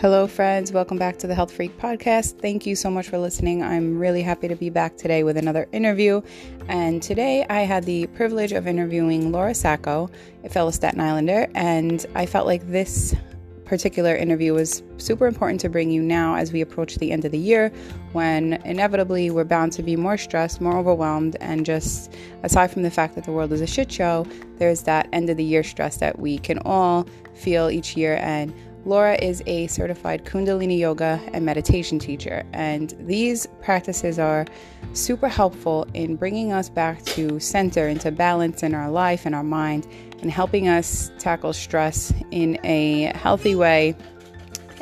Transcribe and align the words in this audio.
Hello, 0.00 0.28
friends. 0.28 0.70
Welcome 0.70 0.96
back 0.96 1.18
to 1.18 1.26
the 1.26 1.34
Health 1.34 1.50
Freak 1.50 1.76
Podcast. 1.76 2.40
Thank 2.40 2.66
you 2.66 2.76
so 2.76 2.88
much 2.88 3.08
for 3.08 3.18
listening. 3.18 3.64
I'm 3.64 3.98
really 3.98 4.22
happy 4.22 4.46
to 4.46 4.54
be 4.54 4.70
back 4.70 4.96
today 4.96 5.24
with 5.24 5.36
another 5.36 5.66
interview. 5.72 6.22
And 6.68 7.02
today 7.02 7.44
I 7.50 7.62
had 7.62 7.82
the 7.82 8.06
privilege 8.06 8.52
of 8.52 8.68
interviewing 8.68 9.32
Laura 9.32 9.56
Sacco, 9.56 10.08
a 10.44 10.48
fellow 10.48 10.70
Staten 10.70 11.00
Islander. 11.00 11.48
And 11.56 12.06
I 12.14 12.26
felt 12.26 12.46
like 12.46 12.68
this 12.68 13.16
particular 13.64 14.14
interview 14.14 14.54
was 14.54 14.84
super 14.98 15.26
important 15.26 15.60
to 15.62 15.68
bring 15.68 15.90
you 15.90 16.00
now 16.00 16.36
as 16.36 16.52
we 16.52 16.60
approach 16.60 16.94
the 16.98 17.10
end 17.10 17.24
of 17.24 17.32
the 17.32 17.38
year 17.38 17.72
when 18.12 18.54
inevitably 18.64 19.30
we're 19.30 19.42
bound 19.42 19.72
to 19.72 19.82
be 19.82 19.96
more 19.96 20.16
stressed, 20.16 20.60
more 20.60 20.78
overwhelmed, 20.78 21.36
and 21.40 21.66
just 21.66 22.14
aside 22.44 22.70
from 22.70 22.82
the 22.82 22.90
fact 22.90 23.16
that 23.16 23.24
the 23.24 23.32
world 23.32 23.52
is 23.52 23.60
a 23.60 23.66
shit 23.66 23.90
show, 23.90 24.24
there's 24.58 24.82
that 24.84 25.08
end 25.12 25.28
of 25.28 25.36
the 25.36 25.44
year 25.44 25.64
stress 25.64 25.96
that 25.96 26.20
we 26.20 26.38
can 26.38 26.60
all 26.60 27.04
feel 27.34 27.68
each 27.68 27.96
year. 27.96 28.16
And 28.22 28.54
Laura 28.84 29.16
is 29.16 29.42
a 29.46 29.66
certified 29.66 30.24
Kundalini 30.24 30.78
yoga 30.78 31.20
and 31.32 31.44
meditation 31.44 31.98
teacher, 31.98 32.44
and 32.52 32.94
these 33.00 33.46
practices 33.60 34.18
are 34.18 34.46
super 34.92 35.28
helpful 35.28 35.86
in 35.94 36.16
bringing 36.16 36.52
us 36.52 36.68
back 36.70 37.02
to 37.04 37.38
center, 37.40 37.88
into 37.88 38.10
balance 38.10 38.62
in 38.62 38.74
our 38.74 38.90
life 38.90 39.26
and 39.26 39.34
our 39.34 39.42
mind, 39.42 39.86
and 40.22 40.30
helping 40.30 40.68
us 40.68 41.10
tackle 41.18 41.52
stress 41.52 42.12
in 42.30 42.58
a 42.64 43.12
healthy 43.16 43.54
way. 43.54 43.94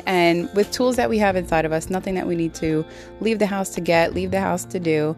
And 0.05 0.49
with 0.55 0.71
tools 0.71 0.95
that 0.95 1.09
we 1.09 1.17
have 1.17 1.35
inside 1.35 1.65
of 1.65 1.73
us, 1.73 1.89
nothing 1.89 2.15
that 2.15 2.25
we 2.25 2.35
need 2.35 2.53
to 2.55 2.85
leave 3.19 3.39
the 3.39 3.45
house 3.45 3.69
to 3.71 3.81
get, 3.81 4.13
leave 4.13 4.31
the 4.31 4.39
house 4.39 4.63
to 4.65 4.79
do. 4.79 5.15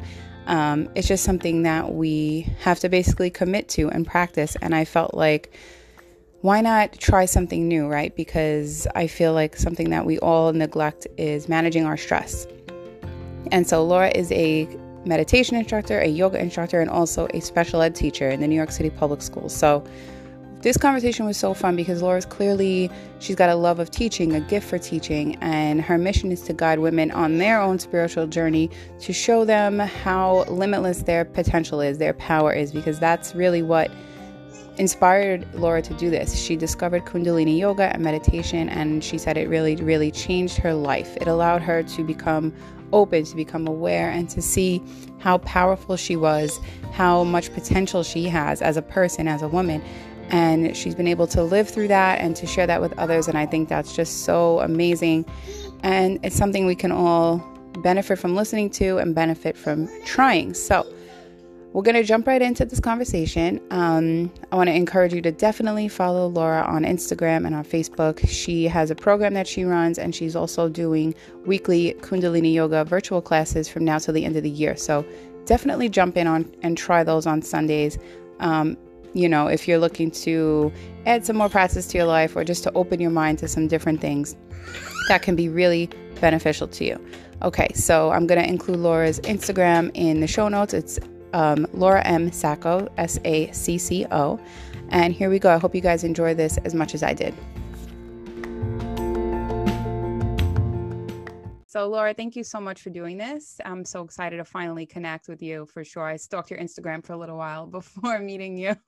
Um, 0.47 0.89
it's 0.95 1.07
just 1.07 1.23
something 1.23 1.61
that 1.61 1.93
we 1.93 2.51
have 2.61 2.79
to 2.79 2.89
basically 2.89 3.29
commit 3.29 3.69
to 3.69 3.89
and 3.91 4.07
practice. 4.07 4.57
And 4.63 4.73
I 4.73 4.85
felt 4.85 5.13
like 5.13 5.53
why 6.41 6.61
not 6.61 6.93
try 6.93 7.25
something 7.25 7.67
new, 7.67 7.87
right? 7.87 8.15
Because 8.15 8.87
I 8.95 9.07
feel 9.07 9.33
like 9.33 9.57
something 9.57 9.89
that 9.89 10.05
we 10.05 10.19
all 10.19 10.53
neglect 10.53 11.05
is 11.17 11.49
managing 11.49 11.85
our 11.85 11.97
stress. 11.97 12.47
And 13.51 13.67
so 13.67 13.83
Laura 13.83 14.09
is 14.15 14.31
a 14.31 14.67
meditation 15.05 15.57
instructor, 15.57 15.99
a 15.99 16.07
yoga 16.07 16.39
instructor, 16.39 16.79
and 16.79 16.89
also 16.89 17.27
a 17.33 17.41
special 17.41 17.81
ed 17.81 17.95
teacher 17.95 18.29
in 18.29 18.39
the 18.39 18.47
New 18.47 18.55
York 18.55 18.71
City 18.71 18.89
public 18.89 19.21
schools. 19.21 19.53
So 19.53 19.83
this 20.61 20.77
conversation 20.77 21.25
was 21.25 21.37
so 21.37 21.53
fun 21.53 21.75
because 21.75 22.01
Laura's 22.01 22.25
clearly 22.25 22.91
she's 23.19 23.35
got 23.35 23.49
a 23.49 23.55
love 23.55 23.79
of 23.79 23.91
teaching, 23.91 24.35
a 24.35 24.41
gift 24.41 24.67
for 24.67 24.77
teaching, 24.77 25.37
and 25.41 25.81
her 25.81 25.97
mission 25.97 26.31
is 26.31 26.41
to 26.43 26.53
guide 26.53 26.79
women 26.79 27.11
on 27.11 27.37
their 27.37 27.61
own 27.61 27.79
spiritual 27.79 28.27
journey 28.27 28.69
to 28.99 29.13
show 29.13 29.45
them 29.45 29.79
how 29.79 30.43
limitless 30.49 31.03
their 31.03 31.23
potential 31.23 31.79
is, 31.79 31.97
their 31.97 32.13
power 32.13 32.51
is 32.51 32.73
because 32.73 32.99
that's 32.99 33.33
really 33.35 33.61
what 33.61 33.89
inspired 34.79 35.45
Laura 35.53 35.81
to 35.81 35.93
do 35.95 36.09
this. 36.09 36.41
She 36.41 36.55
discovered 36.55 37.05
Kundalini 37.05 37.57
yoga 37.59 37.93
and 37.93 38.01
meditation, 38.01 38.69
and 38.69 39.03
she 39.03 39.17
said 39.17 39.37
it 39.37 39.49
really, 39.49 39.75
really 39.75 40.09
changed 40.09 40.57
her 40.57 40.73
life. 40.73 41.15
It 41.17 41.27
allowed 41.27 41.61
her 41.61 41.83
to 41.83 42.03
become 42.03 42.53
open, 42.91 43.23
to 43.25 43.35
become 43.35 43.67
aware, 43.67 44.09
and 44.09 44.29
to 44.29 44.41
see 44.41 44.81
how 45.19 45.37
powerful 45.39 45.97
she 45.97 46.15
was, 46.15 46.59
how 46.93 47.23
much 47.23 47.53
potential 47.53 48.03
she 48.03 48.23
has 48.23 48.61
as 48.61 48.77
a 48.77 48.81
person, 48.81 49.27
as 49.27 49.41
a 49.41 49.47
woman. 49.47 49.83
And 50.29 50.75
she's 50.77 50.95
been 50.95 51.07
able 51.07 51.27
to 51.27 51.43
live 51.43 51.69
through 51.69 51.89
that 51.89 52.19
and 52.19 52.35
to 52.37 52.47
share 52.47 52.67
that 52.67 52.81
with 52.81 52.97
others. 52.97 53.27
And 53.27 53.37
I 53.37 53.45
think 53.45 53.67
that's 53.67 53.95
just 53.95 54.23
so 54.23 54.59
amazing. 54.59 55.25
And 55.83 56.19
it's 56.23 56.35
something 56.35 56.65
we 56.65 56.75
can 56.75 56.91
all 56.91 57.37
benefit 57.79 58.17
from 58.17 58.35
listening 58.35 58.69
to 58.71 58.97
and 58.97 59.13
benefit 59.13 59.57
from 59.57 59.89
trying. 60.05 60.53
So, 60.53 60.85
we're 61.73 61.83
going 61.83 61.95
to 61.95 62.03
jump 62.03 62.25
right 62.25 62.41
into 62.41 62.65
this 62.65 62.79
conversation. 62.79 63.61
Um, 63.69 64.31
I 64.51 64.55
want 64.55 64.69
to 64.69 64.73
encourage 64.73 65.13
you 65.13 65.21
to 65.21 65.31
definitely 65.31 65.87
follow 65.87 66.27
Laura 66.27 66.63
on 66.63 66.83
Instagram 66.83 67.45
and 67.45 67.53
on 67.55 67.63
Facebook. 67.63 68.27
She 68.27 68.67
has 68.67 68.89
a 68.89 68.95
program 68.95 69.35
that 69.35 69.47
she 69.47 69.63
runs, 69.65 69.99
and 69.99 70.15
she's 70.15 70.35
also 70.35 70.67
doing 70.67 71.13
weekly 71.45 71.93
Kundalini 72.01 72.53
Yoga 72.53 72.83
virtual 72.85 73.21
classes 73.21 73.69
from 73.69 73.85
now 73.85 73.99
till 73.99 74.15
the 74.15 74.25
end 74.25 74.35
of 74.35 74.41
the 74.41 74.49
year. 74.49 74.75
So 74.75 75.05
definitely 75.45 75.89
jump 75.89 76.17
in 76.17 76.25
on 76.25 76.51
and 76.63 76.75
try 76.75 77.03
those 77.03 77.27
on 77.27 77.41
Sundays. 77.43 77.99
Um, 78.39 78.75
you 79.13 79.29
know, 79.29 79.47
if 79.47 79.67
you're 79.67 79.79
looking 79.79 80.09
to 80.11 80.71
add 81.05 81.25
some 81.25 81.35
more 81.35 81.49
practice 81.49 81.87
to 81.87 81.97
your 81.97 82.07
life 82.07 82.35
or 82.35 82.43
just 82.43 82.63
to 82.63 82.71
open 82.73 82.99
your 82.99 83.11
mind 83.11 83.39
to 83.39 83.47
some 83.47 83.67
different 83.67 84.01
things, 84.01 84.35
that 85.07 85.21
can 85.21 85.35
be 85.35 85.49
really 85.49 85.89
beneficial 86.19 86.67
to 86.67 86.85
you. 86.85 87.05
Okay, 87.41 87.67
so 87.73 88.11
I'm 88.11 88.27
going 88.27 88.41
to 88.41 88.47
include 88.47 88.79
Laura's 88.79 89.19
Instagram 89.21 89.91
in 89.93 90.19
the 90.19 90.27
show 90.27 90.49
notes. 90.49 90.73
It's 90.73 90.99
um, 91.33 91.67
Laura 91.73 92.01
M. 92.05 92.31
Sacco, 92.31 92.87
S 92.97 93.19
A 93.25 93.51
C 93.51 93.77
C 93.77 94.05
O. 94.11 94.39
And 94.89 95.13
here 95.13 95.29
we 95.29 95.39
go. 95.39 95.53
I 95.53 95.57
hope 95.57 95.75
you 95.75 95.81
guys 95.81 96.03
enjoy 96.03 96.33
this 96.33 96.57
as 96.59 96.73
much 96.73 96.93
as 96.95 97.03
I 97.03 97.13
did. 97.13 97.33
So, 101.67 101.87
Laura, 101.87 102.15
thank 102.15 102.35
you 102.35 102.43
so 102.43 102.59
much 102.59 102.81
for 102.81 102.89
doing 102.89 103.15
this. 103.15 103.61
I'm 103.63 103.85
so 103.85 104.01
excited 104.01 104.37
to 104.37 104.43
finally 104.43 104.87
connect 104.87 105.27
with 105.27 105.39
you 105.39 105.67
for 105.67 105.83
sure. 105.83 106.03
I 106.03 106.17
stalked 106.17 106.49
your 106.49 106.59
Instagram 106.59 107.05
for 107.05 107.13
a 107.13 107.17
little 107.17 107.37
while 107.37 107.67
before 107.79 108.17
meeting 108.17 108.57
you. 108.57 108.75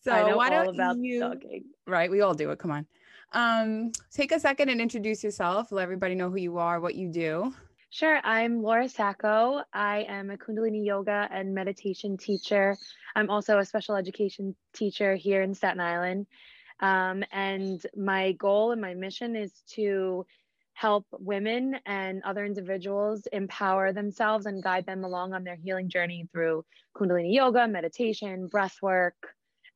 so, 0.00 0.12
I 0.12 0.28
know 0.28 0.36
why 0.36 0.54
all 0.54 0.66
don't 0.66 0.74
about 0.74 0.98
you, 0.98 1.20
stalking. 1.20 1.64
Right, 1.86 2.10
we 2.10 2.20
all 2.20 2.34
do 2.34 2.50
it. 2.50 2.58
Come 2.58 2.70
on. 2.70 2.86
Um, 3.32 3.92
take 4.12 4.32
a 4.32 4.38
second 4.38 4.68
and 4.68 4.80
introduce 4.80 5.24
yourself. 5.24 5.72
Let 5.72 5.82
everybody 5.82 6.14
know 6.14 6.28
who 6.28 6.36
you 6.36 6.58
are, 6.58 6.80
what 6.80 6.94
you 6.94 7.08
do. 7.08 7.54
Sure. 7.90 8.20
I'm 8.22 8.62
Laura 8.62 8.88
Sacco. 8.88 9.62
I 9.72 10.04
am 10.08 10.30
a 10.30 10.36
Kundalini 10.36 10.84
yoga 10.84 11.26
and 11.30 11.54
meditation 11.54 12.18
teacher. 12.18 12.76
I'm 13.16 13.30
also 13.30 13.58
a 13.58 13.64
special 13.64 13.96
education 13.96 14.54
teacher 14.74 15.16
here 15.16 15.40
in 15.40 15.54
Staten 15.54 15.80
Island. 15.80 16.26
Um, 16.80 17.24
and 17.32 17.84
my 17.96 18.32
goal 18.32 18.72
and 18.72 18.80
my 18.80 18.92
mission 18.92 19.34
is 19.34 19.52
to 19.70 20.26
help 20.74 21.06
women 21.12 21.76
and 21.86 22.22
other 22.24 22.44
individuals 22.44 23.26
empower 23.32 23.92
themselves 23.92 24.44
and 24.46 24.62
guide 24.62 24.86
them 24.86 25.02
along 25.02 25.32
on 25.32 25.42
their 25.42 25.56
healing 25.56 25.88
journey 25.88 26.28
through 26.30 26.64
Kundalini 26.94 27.34
yoga, 27.34 27.66
meditation, 27.66 28.48
breath 28.48 28.76
work, 28.82 29.16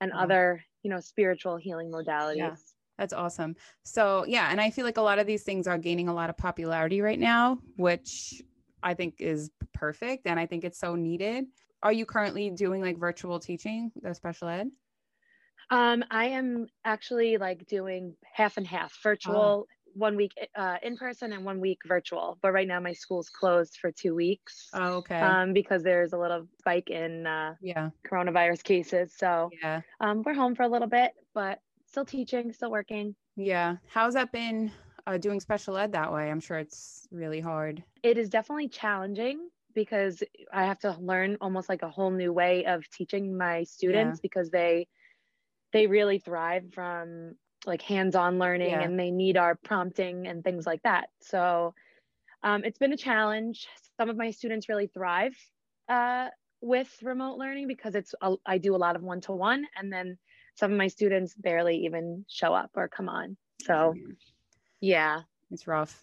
and 0.00 0.12
other, 0.12 0.62
you 0.82 0.90
know, 0.90 1.00
spiritual 1.00 1.56
healing 1.56 1.90
modalities. 1.90 2.36
Yeah. 2.36 2.54
That's 3.02 3.12
awesome. 3.12 3.56
So, 3.82 4.24
yeah, 4.28 4.50
and 4.52 4.60
I 4.60 4.70
feel 4.70 4.84
like 4.84 4.96
a 4.96 5.02
lot 5.02 5.18
of 5.18 5.26
these 5.26 5.42
things 5.42 5.66
are 5.66 5.76
gaining 5.76 6.06
a 6.06 6.14
lot 6.14 6.30
of 6.30 6.36
popularity 6.36 7.00
right 7.00 7.18
now, 7.18 7.58
which 7.74 8.40
I 8.80 8.94
think 8.94 9.16
is 9.18 9.50
perfect 9.74 10.28
and 10.28 10.38
I 10.38 10.46
think 10.46 10.62
it's 10.62 10.78
so 10.78 10.94
needed. 10.94 11.46
Are 11.82 11.92
you 11.92 12.06
currently 12.06 12.50
doing 12.50 12.80
like 12.80 13.00
virtual 13.00 13.40
teaching, 13.40 13.90
the 14.00 14.14
special 14.14 14.46
ed? 14.46 14.70
Um, 15.68 16.04
I 16.12 16.26
am 16.26 16.68
actually 16.84 17.38
like 17.38 17.66
doing 17.66 18.14
half 18.22 18.56
and 18.56 18.64
half 18.68 18.96
virtual, 19.02 19.34
oh. 19.34 19.66
one 19.94 20.14
week 20.14 20.30
uh, 20.54 20.76
in 20.84 20.96
person 20.96 21.32
and 21.32 21.44
one 21.44 21.58
week 21.58 21.78
virtual. 21.84 22.38
But 22.40 22.52
right 22.52 22.68
now 22.68 22.78
my 22.78 22.92
school's 22.92 23.30
closed 23.30 23.78
for 23.80 23.90
two 23.90 24.14
weeks. 24.14 24.68
Oh, 24.74 24.98
okay. 24.98 25.18
Um, 25.18 25.52
because 25.52 25.82
there's 25.82 26.12
a 26.12 26.18
little 26.18 26.46
spike 26.60 26.88
in 26.88 27.26
uh, 27.26 27.54
yeah 27.60 27.90
coronavirus 28.08 28.62
cases. 28.62 29.12
So 29.16 29.50
yeah, 29.60 29.80
um, 29.98 30.22
we're 30.24 30.34
home 30.34 30.54
for 30.54 30.62
a 30.62 30.68
little 30.68 30.86
bit, 30.86 31.14
but 31.34 31.58
still 31.92 32.04
teaching, 32.06 32.50
still 32.52 32.70
working. 32.70 33.14
Yeah. 33.36 33.76
How's 33.86 34.14
that 34.14 34.32
been 34.32 34.72
uh, 35.06 35.18
doing 35.18 35.40
special 35.40 35.76
ed 35.76 35.92
that 35.92 36.10
way? 36.10 36.30
I'm 36.30 36.40
sure 36.40 36.58
it's 36.58 37.06
really 37.12 37.40
hard. 37.40 37.84
It 38.02 38.16
is 38.16 38.30
definitely 38.30 38.68
challenging 38.68 39.50
because 39.74 40.22
I 40.52 40.64
have 40.64 40.78
to 40.80 40.96
learn 40.98 41.36
almost 41.40 41.68
like 41.68 41.82
a 41.82 41.90
whole 41.90 42.10
new 42.10 42.32
way 42.32 42.64
of 42.64 42.88
teaching 42.90 43.36
my 43.36 43.64
students 43.64 44.18
yeah. 44.18 44.22
because 44.22 44.50
they 44.50 44.88
they 45.72 45.86
really 45.86 46.18
thrive 46.18 46.64
from 46.72 47.34
like 47.66 47.80
hands-on 47.82 48.38
learning 48.38 48.70
yeah. 48.70 48.82
and 48.82 48.98
they 48.98 49.10
need 49.10 49.36
our 49.36 49.54
prompting 49.54 50.26
and 50.26 50.42
things 50.42 50.66
like 50.66 50.82
that. 50.82 51.08
So 51.20 51.74
um, 52.42 52.64
it's 52.64 52.78
been 52.78 52.92
a 52.92 52.96
challenge. 52.96 53.68
Some 53.98 54.10
of 54.10 54.16
my 54.16 54.30
students 54.30 54.68
really 54.68 54.88
thrive 54.88 55.34
uh, 55.88 56.28
with 56.60 56.90
remote 57.02 57.38
learning 57.38 57.68
because 57.68 57.94
it's 57.94 58.14
a, 58.20 58.34
I 58.44 58.58
do 58.58 58.74
a 58.74 58.76
lot 58.76 58.96
of 58.96 59.02
one-to-one 59.02 59.66
and 59.76 59.92
then 59.92 60.18
some 60.54 60.72
of 60.72 60.78
my 60.78 60.88
students 60.88 61.34
barely 61.34 61.76
even 61.84 62.24
show 62.28 62.54
up 62.54 62.70
or 62.74 62.88
come 62.88 63.08
on. 63.08 63.36
So, 63.62 63.94
yeah, 64.80 65.20
it's 65.50 65.66
rough. 65.66 66.02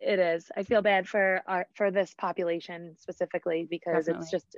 It 0.00 0.18
is. 0.18 0.50
I 0.56 0.62
feel 0.62 0.82
bad 0.82 1.08
for 1.08 1.42
our, 1.46 1.66
for 1.74 1.90
this 1.90 2.14
population 2.14 2.96
specifically 2.98 3.66
because 3.68 4.06
Definitely. 4.06 4.22
it's 4.22 4.30
just 4.30 4.56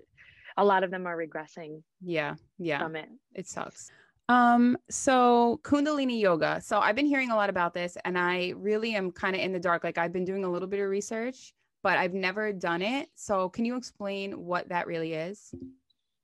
a 0.56 0.64
lot 0.64 0.84
of 0.84 0.90
them 0.90 1.06
are 1.06 1.16
regressing. 1.16 1.82
Yeah, 2.00 2.36
yeah. 2.58 2.78
From 2.78 2.96
it, 2.96 3.08
it 3.34 3.48
sucks. 3.48 3.90
Um, 4.28 4.78
so 4.88 5.60
Kundalini 5.62 6.18
yoga. 6.20 6.60
So 6.60 6.78
I've 6.78 6.96
been 6.96 7.06
hearing 7.06 7.30
a 7.30 7.36
lot 7.36 7.50
about 7.50 7.74
this 7.74 7.98
and 8.04 8.18
I 8.18 8.54
really 8.56 8.94
am 8.94 9.10
kind 9.10 9.36
of 9.36 9.42
in 9.42 9.52
the 9.52 9.60
dark. 9.60 9.84
Like 9.84 9.98
I've 9.98 10.12
been 10.12 10.24
doing 10.24 10.44
a 10.44 10.50
little 10.50 10.68
bit 10.68 10.80
of 10.80 10.88
research, 10.88 11.52
but 11.82 11.98
I've 11.98 12.14
never 12.14 12.52
done 12.52 12.80
it. 12.80 13.08
So 13.14 13.48
can 13.50 13.64
you 13.64 13.76
explain 13.76 14.32
what 14.32 14.68
that 14.70 14.86
really 14.86 15.12
is? 15.12 15.54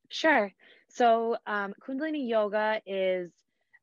Sure. 0.09 0.51
So 0.91 1.37
um, 1.47 1.75
Kundalini 1.87 2.29
yoga 2.29 2.81
is 2.87 3.31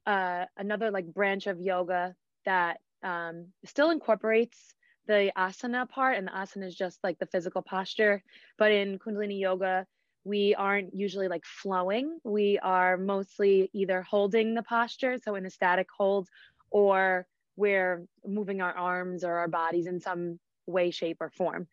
uh, 0.05 0.45
another 0.57 0.91
like 0.91 1.13
branch 1.13 1.47
of 1.47 1.59
yoga 1.59 2.15
that 2.45 2.79
um, 3.03 3.47
still 3.65 3.91
incorporates 3.91 4.73
the 5.07 5.31
asana 5.37 5.89
part, 5.89 6.17
and 6.17 6.27
the 6.27 6.31
asana 6.31 6.65
is 6.67 6.75
just 6.75 6.99
like 7.03 7.17
the 7.19 7.25
physical 7.27 7.61
posture. 7.61 8.21
But 8.57 8.71
in 8.71 8.99
Kundalini 8.99 9.39
yoga, 9.39 9.85
we 10.23 10.53
aren't 10.55 10.93
usually 10.93 11.29
like 11.29 11.45
flowing. 11.45 12.19
We 12.23 12.59
are 12.59 12.97
mostly 12.97 13.69
either 13.73 14.01
holding 14.01 14.53
the 14.53 14.63
posture, 14.63 15.17
so 15.23 15.35
in 15.35 15.45
a 15.45 15.49
static 15.49 15.87
hold, 15.97 16.27
or 16.69 17.25
we're 17.55 18.05
moving 18.25 18.61
our 18.61 18.73
arms 18.73 19.23
or 19.23 19.37
our 19.37 19.47
bodies 19.47 19.87
in 19.87 20.01
some 20.01 20.39
way, 20.65 20.91
shape, 20.91 21.17
or 21.21 21.29
form. 21.29 21.67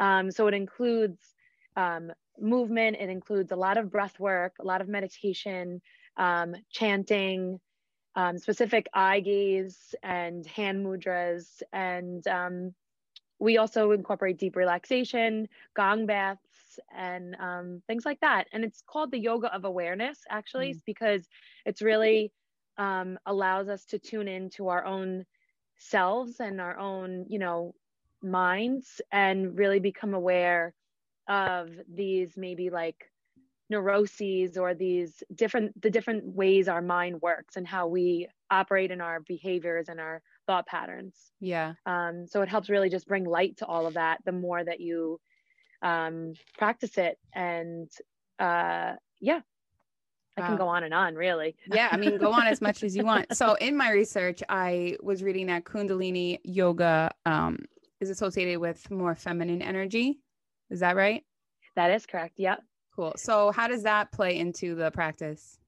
Um, 0.00 0.30
so 0.30 0.46
it 0.46 0.54
includes 0.54 1.20
um, 1.76 2.12
movement, 2.40 2.96
it 3.00 3.08
includes 3.08 3.52
a 3.52 3.56
lot 3.56 3.76
of 3.76 3.90
breath 3.90 4.18
work, 4.18 4.54
a 4.60 4.64
lot 4.64 4.80
of 4.80 4.88
meditation, 4.88 5.80
um, 6.16 6.54
chanting, 6.70 7.60
um, 8.14 8.38
specific 8.38 8.88
eye 8.92 9.20
gaze 9.20 9.94
and 10.02 10.46
hand 10.46 10.84
mudras. 10.84 11.62
And 11.72 12.26
um, 12.26 12.74
we 13.38 13.58
also 13.58 13.92
incorporate 13.92 14.38
deep 14.38 14.56
relaxation, 14.56 15.48
gong 15.74 16.06
baths, 16.06 16.80
and 16.96 17.36
um, 17.36 17.82
things 17.86 18.04
like 18.04 18.20
that. 18.20 18.48
And 18.52 18.64
it's 18.64 18.82
called 18.86 19.10
the 19.10 19.18
yoga 19.18 19.54
of 19.54 19.64
awareness, 19.64 20.18
actually, 20.28 20.74
mm. 20.74 20.80
because 20.84 21.28
it's 21.64 21.82
really 21.82 22.32
um, 22.76 23.18
allows 23.26 23.68
us 23.68 23.84
to 23.86 23.98
tune 23.98 24.28
into 24.28 24.68
our 24.68 24.84
own 24.84 25.24
selves 25.76 26.40
and 26.40 26.60
our 26.60 26.78
own, 26.78 27.26
you 27.28 27.38
know, 27.38 27.74
minds 28.22 29.00
and 29.12 29.56
really 29.56 29.78
become 29.78 30.14
aware 30.14 30.74
of 31.28 31.70
these 31.92 32.36
maybe 32.36 32.70
like 32.70 33.10
neuroses 33.70 34.56
or 34.56 34.74
these 34.74 35.22
different 35.34 35.80
the 35.82 35.90
different 35.90 36.24
ways 36.24 36.68
our 36.68 36.80
mind 36.80 37.20
works 37.20 37.56
and 37.56 37.66
how 37.66 37.86
we 37.86 38.26
operate 38.50 38.90
in 38.90 39.00
our 39.00 39.20
behaviors 39.20 39.88
and 39.88 40.00
our 40.00 40.22
thought 40.46 40.66
patterns 40.66 41.32
yeah 41.40 41.74
um, 41.84 42.26
so 42.26 42.40
it 42.40 42.48
helps 42.48 42.70
really 42.70 42.88
just 42.88 43.06
bring 43.06 43.24
light 43.24 43.56
to 43.58 43.66
all 43.66 43.86
of 43.86 43.94
that 43.94 44.18
the 44.24 44.32
more 44.32 44.64
that 44.64 44.80
you 44.80 45.20
um, 45.82 46.32
practice 46.56 46.96
it 46.96 47.18
and 47.34 47.90
uh, 48.38 48.94
yeah 49.20 49.40
I 50.38 50.46
can 50.46 50.56
go 50.56 50.68
on 50.68 50.84
and 50.84 50.94
on, 50.94 51.16
really. 51.16 51.56
yeah, 51.66 51.88
I 51.90 51.96
mean, 51.96 52.16
go 52.16 52.32
on 52.32 52.46
as 52.46 52.60
much 52.60 52.84
as 52.84 52.96
you 52.96 53.04
want. 53.04 53.26
So, 53.34 53.54
in 53.54 53.76
my 53.76 53.90
research, 53.90 54.40
I 54.48 54.96
was 55.02 55.22
reading 55.22 55.46
that 55.46 55.64
Kundalini 55.64 56.38
yoga 56.44 57.10
um, 57.26 57.58
is 58.00 58.10
associated 58.10 58.58
with 58.58 58.88
more 58.90 59.16
feminine 59.16 59.62
energy. 59.62 60.20
Is 60.70 60.80
that 60.80 60.96
right? 60.96 61.24
That 61.76 61.90
is 61.90 62.06
correct. 62.06 62.34
Yep. 62.38 62.62
Cool. 62.94 63.12
So, 63.16 63.52
how 63.52 63.68
does 63.68 63.84
that 63.84 64.10
play 64.10 64.38
into 64.38 64.74
the 64.74 64.90
practice? 64.90 65.58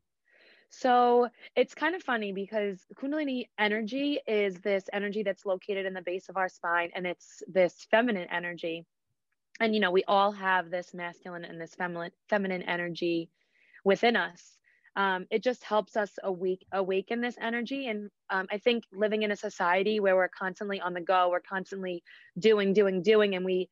So, 0.69 1.29
it's 1.57 1.75
kind 1.75 1.95
of 1.95 2.03
funny 2.03 2.33
because 2.33 2.85
Kundalini 2.97 3.47
energy 3.59 4.19
is 4.27 4.57
this 4.57 4.85
energy 4.93 5.23
that's 5.23 5.47
located 5.47 5.87
in 5.87 5.95
the 5.95 6.03
base 6.03 6.29
of 6.29 6.37
our 6.37 6.49
spine, 6.49 6.91
and 6.95 7.07
it's 7.07 7.43
this 7.47 7.87
feminine 7.91 8.29
energy. 8.31 8.85
And, 9.61 9.75
you 9.75 9.81
know, 9.81 9.91
we 9.91 10.05
all 10.09 10.33
have 10.33 10.71
this 10.71 10.95
masculine 10.95 11.45
and 11.45 11.61
this 11.61 11.75
feminine, 11.75 12.13
feminine 12.29 12.63
energy 12.63 13.31
within 13.85 14.17
us. 14.17 14.57
Um, 14.97 15.27
it 15.31 15.43
just 15.43 15.63
helps 15.63 15.97
us 15.97 16.11
awake, 16.25 16.67
awaken 16.73 17.21
this 17.21 17.37
energy. 17.41 17.87
And 17.87 18.11
um, 18.31 18.47
I 18.51 18.59
think 18.59 18.85
living 18.93 19.23
in 19.23 19.31
a 19.31 19.37
society 19.37 20.01
where 20.01 20.17
we're 20.17 20.29
constantly 20.29 20.81
on 20.81 20.95
the 20.95 21.01
go, 21.01 21.29
we're 21.31 21.41
constantly 21.41 22.03
doing, 22.39 22.73
doing, 22.73 23.03
doing, 23.03 23.37
and 23.37 23.45
we 23.45 23.69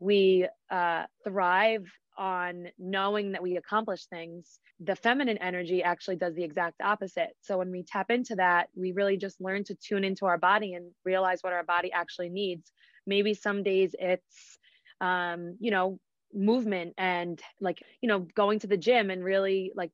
we 0.00 0.48
uh, 0.70 1.04
thrive 1.24 1.86
on 2.18 2.66
knowing 2.78 3.32
that 3.32 3.42
we 3.42 3.56
accomplish 3.56 4.06
things, 4.06 4.58
the 4.80 4.96
feminine 4.96 5.38
energy 5.38 5.82
actually 5.82 6.16
does 6.16 6.34
the 6.34 6.42
exact 6.42 6.80
opposite. 6.80 7.36
So 7.40 7.58
when 7.58 7.70
we 7.70 7.82
tap 7.82 8.10
into 8.10 8.34
that, 8.36 8.68
we 8.74 8.92
really 8.92 9.16
just 9.16 9.40
learn 9.40 9.64
to 9.64 9.74
tune 9.74 10.04
into 10.04 10.26
our 10.26 10.38
body 10.38 10.74
and 10.74 10.90
realize 11.04 11.42
what 11.42 11.52
our 11.52 11.62
body 11.62 11.92
actually 11.92 12.30
needs. 12.30 12.72
Maybe 13.06 13.34
some 13.34 13.62
days 13.62 13.94
it's, 13.98 14.58
um, 15.00 15.56
you 15.60 15.70
know, 15.70 15.98
movement 16.34 16.94
and 16.98 17.40
like, 17.60 17.82
you 18.00 18.08
know, 18.08 18.20
going 18.34 18.58
to 18.60 18.66
the 18.66 18.76
gym 18.76 19.10
and 19.10 19.24
really 19.24 19.72
like 19.74 19.92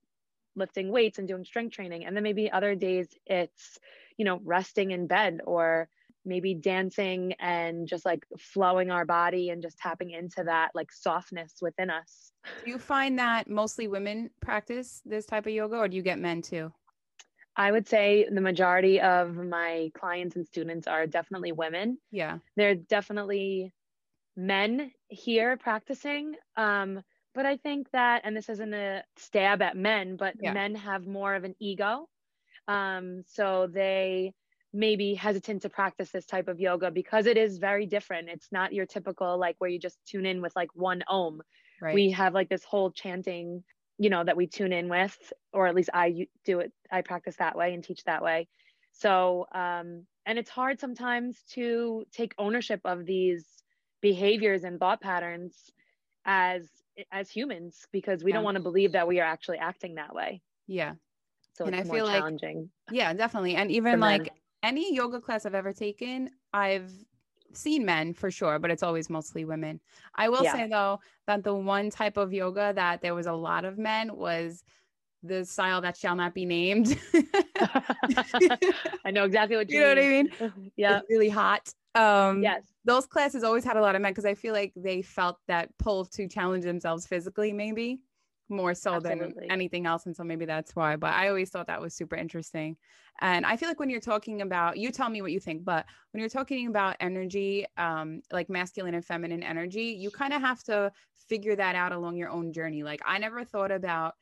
lifting 0.54 0.90
weights 0.90 1.18
and 1.18 1.28
doing 1.28 1.44
strength 1.44 1.74
training. 1.74 2.04
And 2.04 2.16
then 2.16 2.24
maybe 2.24 2.50
other 2.50 2.74
days 2.74 3.08
it's, 3.26 3.78
you 4.16 4.24
know, 4.24 4.40
resting 4.44 4.90
in 4.90 5.06
bed 5.06 5.40
or 5.44 5.88
maybe 6.26 6.54
dancing 6.54 7.32
and 7.38 7.86
just 7.86 8.04
like 8.04 8.26
flowing 8.38 8.90
our 8.90 9.04
body 9.04 9.50
and 9.50 9.62
just 9.62 9.78
tapping 9.78 10.10
into 10.10 10.44
that 10.44 10.70
like 10.74 10.92
softness 10.92 11.54
within 11.60 11.90
us. 11.90 12.32
Do 12.64 12.70
you 12.70 12.78
find 12.78 13.18
that 13.18 13.48
mostly 13.48 13.88
women 13.88 14.30
practice 14.40 15.02
this 15.04 15.26
type 15.26 15.46
of 15.46 15.52
yoga 15.52 15.76
or 15.76 15.88
do 15.88 15.96
you 15.96 16.02
get 16.02 16.18
men 16.18 16.42
too? 16.42 16.72
I 17.56 17.72
would 17.72 17.88
say 17.88 18.28
the 18.30 18.42
majority 18.42 19.00
of 19.00 19.34
my 19.36 19.90
clients 19.94 20.36
and 20.36 20.46
students 20.46 20.86
are 20.86 21.06
definitely 21.06 21.52
women. 21.52 21.98
Yeah. 22.10 22.38
They're 22.56 22.74
definitely 22.74 23.72
men 24.36 24.92
here 25.08 25.56
practicing. 25.56 26.34
Um, 26.56 27.02
but 27.34 27.46
I 27.46 27.56
think 27.56 27.90
that, 27.92 28.22
and 28.24 28.36
this 28.36 28.48
isn't 28.48 28.74
a 28.74 29.02
stab 29.16 29.62
at 29.62 29.76
men, 29.76 30.16
but 30.16 30.34
yeah. 30.40 30.52
men 30.52 30.74
have 30.74 31.06
more 31.06 31.34
of 31.34 31.44
an 31.44 31.54
ego. 31.58 32.08
Um, 32.68 33.22
so 33.26 33.68
they, 33.72 34.34
maybe 34.76 35.14
hesitant 35.14 35.62
to 35.62 35.70
practice 35.70 36.10
this 36.10 36.26
type 36.26 36.48
of 36.48 36.60
yoga 36.60 36.90
because 36.90 37.26
it 37.26 37.38
is 37.38 37.56
very 37.56 37.86
different. 37.86 38.28
It's 38.28 38.52
not 38.52 38.74
your 38.74 38.84
typical 38.84 39.38
like 39.38 39.56
where 39.58 39.70
you 39.70 39.78
just 39.78 39.98
tune 40.06 40.26
in 40.26 40.42
with 40.42 40.54
like 40.54 40.68
one 40.74 41.02
om. 41.08 41.40
Right. 41.80 41.94
We 41.94 42.10
have 42.10 42.34
like 42.34 42.48
this 42.48 42.62
whole 42.62 42.90
chanting, 42.90 43.64
you 43.98 44.10
know, 44.10 44.22
that 44.22 44.36
we 44.36 44.46
tune 44.46 44.72
in 44.72 44.88
with, 44.88 45.16
or 45.52 45.66
at 45.66 45.74
least 45.74 45.90
I 45.94 46.26
do 46.44 46.60
it. 46.60 46.72
I 46.92 47.00
practice 47.00 47.36
that 47.36 47.56
way 47.56 47.72
and 47.72 47.82
teach 47.82 48.04
that 48.04 48.22
way. 48.22 48.48
So, 48.92 49.46
um, 49.52 50.04
and 50.26 50.38
it's 50.38 50.50
hard 50.50 50.78
sometimes 50.78 51.38
to 51.52 52.04
take 52.12 52.34
ownership 52.38 52.80
of 52.84 53.06
these 53.06 53.44
behaviors 54.02 54.64
and 54.64 54.78
thought 54.78 55.00
patterns 55.00 55.56
as 56.24 56.68
as 57.12 57.30
humans 57.30 57.86
because 57.92 58.22
we 58.22 58.30
yeah. 58.30 58.36
don't 58.36 58.44
want 58.44 58.56
to 58.56 58.62
believe 58.62 58.92
that 58.92 59.08
we 59.08 59.20
are 59.20 59.26
actually 59.26 59.58
acting 59.58 59.94
that 59.94 60.14
way. 60.14 60.42
Yeah. 60.66 60.94
So 61.54 61.64
and 61.64 61.74
I 61.74 61.84
feel 61.84 62.06
challenging. 62.06 62.70
Like, 62.88 62.96
yeah, 62.96 63.14
definitely. 63.14 63.54
And 63.54 63.70
even 63.70 64.00
like 64.00 64.30
any 64.66 64.94
yoga 64.94 65.20
class 65.20 65.46
I've 65.46 65.54
ever 65.54 65.72
taken, 65.72 66.30
I've 66.52 66.92
seen 67.52 67.84
men 67.84 68.12
for 68.12 68.30
sure, 68.30 68.58
but 68.58 68.70
it's 68.70 68.82
always 68.82 69.08
mostly 69.08 69.44
women. 69.44 69.80
I 70.16 70.28
will 70.28 70.42
yeah. 70.42 70.52
say 70.52 70.68
though 70.68 71.00
that 71.26 71.44
the 71.44 71.54
one 71.54 71.88
type 71.88 72.16
of 72.16 72.32
yoga 72.32 72.72
that 72.74 73.00
there 73.00 73.14
was 73.14 73.26
a 73.26 73.32
lot 73.32 73.64
of 73.64 73.78
men 73.78 74.14
was 74.14 74.64
the 75.22 75.44
style 75.44 75.80
that 75.80 75.96
shall 75.96 76.16
not 76.16 76.34
be 76.34 76.44
named. 76.44 76.98
I 79.04 79.10
know 79.12 79.24
exactly 79.24 79.56
what 79.56 79.70
you, 79.70 79.76
you 79.76 79.82
know 79.82 79.88
what 79.88 79.98
I 79.98 80.08
mean. 80.08 80.72
yeah, 80.76 80.98
it's 80.98 81.06
really 81.08 81.28
hot. 81.28 81.72
Um, 81.94 82.42
yes, 82.42 82.64
those 82.84 83.06
classes 83.06 83.42
always 83.42 83.64
had 83.64 83.76
a 83.76 83.80
lot 83.80 83.94
of 83.94 84.02
men 84.02 84.10
because 84.10 84.26
I 84.26 84.34
feel 84.34 84.52
like 84.52 84.72
they 84.76 85.00
felt 85.00 85.38
that 85.48 85.70
pull 85.78 86.04
to 86.06 86.28
challenge 86.28 86.64
themselves 86.64 87.06
physically, 87.06 87.52
maybe 87.52 88.00
more 88.48 88.74
so 88.74 88.94
Absolutely. 88.94 89.32
than 89.40 89.50
anything 89.50 89.86
else. 89.86 90.06
And 90.06 90.14
so 90.14 90.22
maybe 90.22 90.44
that's 90.44 90.76
why. 90.76 90.96
But 90.96 91.14
I 91.14 91.28
always 91.28 91.50
thought 91.50 91.66
that 91.66 91.80
was 91.80 91.94
super 91.94 92.16
interesting. 92.16 92.76
And 93.20 93.46
I 93.46 93.56
feel 93.56 93.68
like 93.68 93.80
when 93.80 93.90
you're 93.90 94.00
talking 94.00 94.42
about, 94.42 94.76
you 94.76 94.90
tell 94.90 95.08
me 95.08 95.22
what 95.22 95.32
you 95.32 95.40
think, 95.40 95.64
but 95.64 95.86
when 96.12 96.20
you're 96.20 96.28
talking 96.28 96.68
about 96.68 96.96
energy, 97.00 97.66
um, 97.76 98.20
like 98.30 98.48
masculine 98.48 98.94
and 98.94 99.04
feminine 99.04 99.42
energy, 99.42 99.96
you 99.98 100.10
kind 100.10 100.32
of 100.32 100.40
have 100.40 100.62
to 100.64 100.92
figure 101.28 101.56
that 101.56 101.74
out 101.74 101.92
along 101.92 102.16
your 102.16 102.30
own 102.30 102.52
journey. 102.52 102.82
Like 102.82 103.00
I 103.06 103.18
never 103.18 103.44
thought 103.44 103.72
about, 103.72 104.14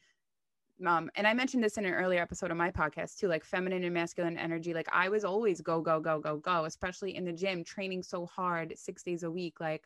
um, 0.86 1.10
and 1.16 1.26
I 1.26 1.34
mentioned 1.34 1.62
this 1.62 1.76
in 1.76 1.84
an 1.84 1.92
earlier 1.92 2.20
episode 2.20 2.50
of 2.50 2.56
my 2.56 2.70
podcast 2.70 3.18
too, 3.18 3.28
like 3.28 3.44
feminine 3.44 3.84
and 3.84 3.94
masculine 3.94 4.38
energy. 4.38 4.72
Like 4.72 4.88
I 4.92 5.08
was 5.08 5.24
always 5.24 5.60
go, 5.60 5.80
go, 5.80 6.00
go, 6.00 6.18
go, 6.18 6.36
go, 6.36 6.64
especially 6.64 7.16
in 7.16 7.24
the 7.24 7.32
gym, 7.32 7.64
training 7.64 8.02
so 8.02 8.26
hard 8.26 8.72
six 8.76 9.02
days 9.02 9.22
a 9.22 9.30
week, 9.30 9.60
like 9.60 9.84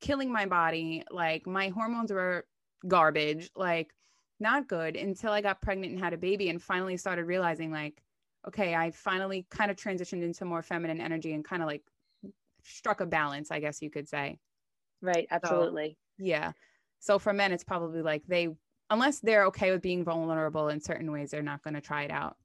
killing 0.00 0.32
my 0.32 0.46
body. 0.46 1.02
Like 1.10 1.46
my 1.46 1.68
hormones 1.68 2.12
were 2.12 2.46
garbage, 2.88 3.50
like 3.56 3.92
not 4.38 4.68
good 4.68 4.96
until 4.96 5.32
I 5.32 5.40
got 5.40 5.62
pregnant 5.62 5.92
and 5.92 6.00
had 6.00 6.12
a 6.12 6.18
baby 6.18 6.48
and 6.48 6.62
finally 6.62 6.96
started 6.96 7.24
realizing 7.24 7.70
like, 7.70 8.02
okay, 8.46 8.74
I 8.74 8.90
finally 8.90 9.46
kind 9.50 9.70
of 9.70 9.76
transitioned 9.76 10.22
into 10.22 10.44
more 10.44 10.62
feminine 10.62 11.00
energy 11.00 11.32
and 11.32 11.44
kind 11.44 11.62
of 11.62 11.68
like 11.68 11.82
struck 12.62 13.00
a 13.00 13.06
balance, 13.06 13.50
I 13.50 13.60
guess 13.60 13.82
you 13.82 13.90
could 13.90 14.08
say. 14.08 14.38
Right. 15.02 15.26
Absolutely. 15.30 15.96
So, 16.18 16.24
yeah. 16.24 16.52
So 17.00 17.18
for 17.18 17.32
men, 17.32 17.52
it's 17.52 17.64
probably 17.64 18.02
like 18.02 18.22
they, 18.26 18.48
unless 18.90 19.20
they're 19.20 19.46
okay 19.46 19.70
with 19.70 19.82
being 19.82 20.04
vulnerable 20.04 20.68
in 20.68 20.80
certain 20.80 21.10
ways, 21.10 21.30
they're 21.30 21.42
not 21.42 21.62
going 21.62 21.74
to 21.74 21.80
try 21.80 22.04
it 22.04 22.10
out. 22.10 22.36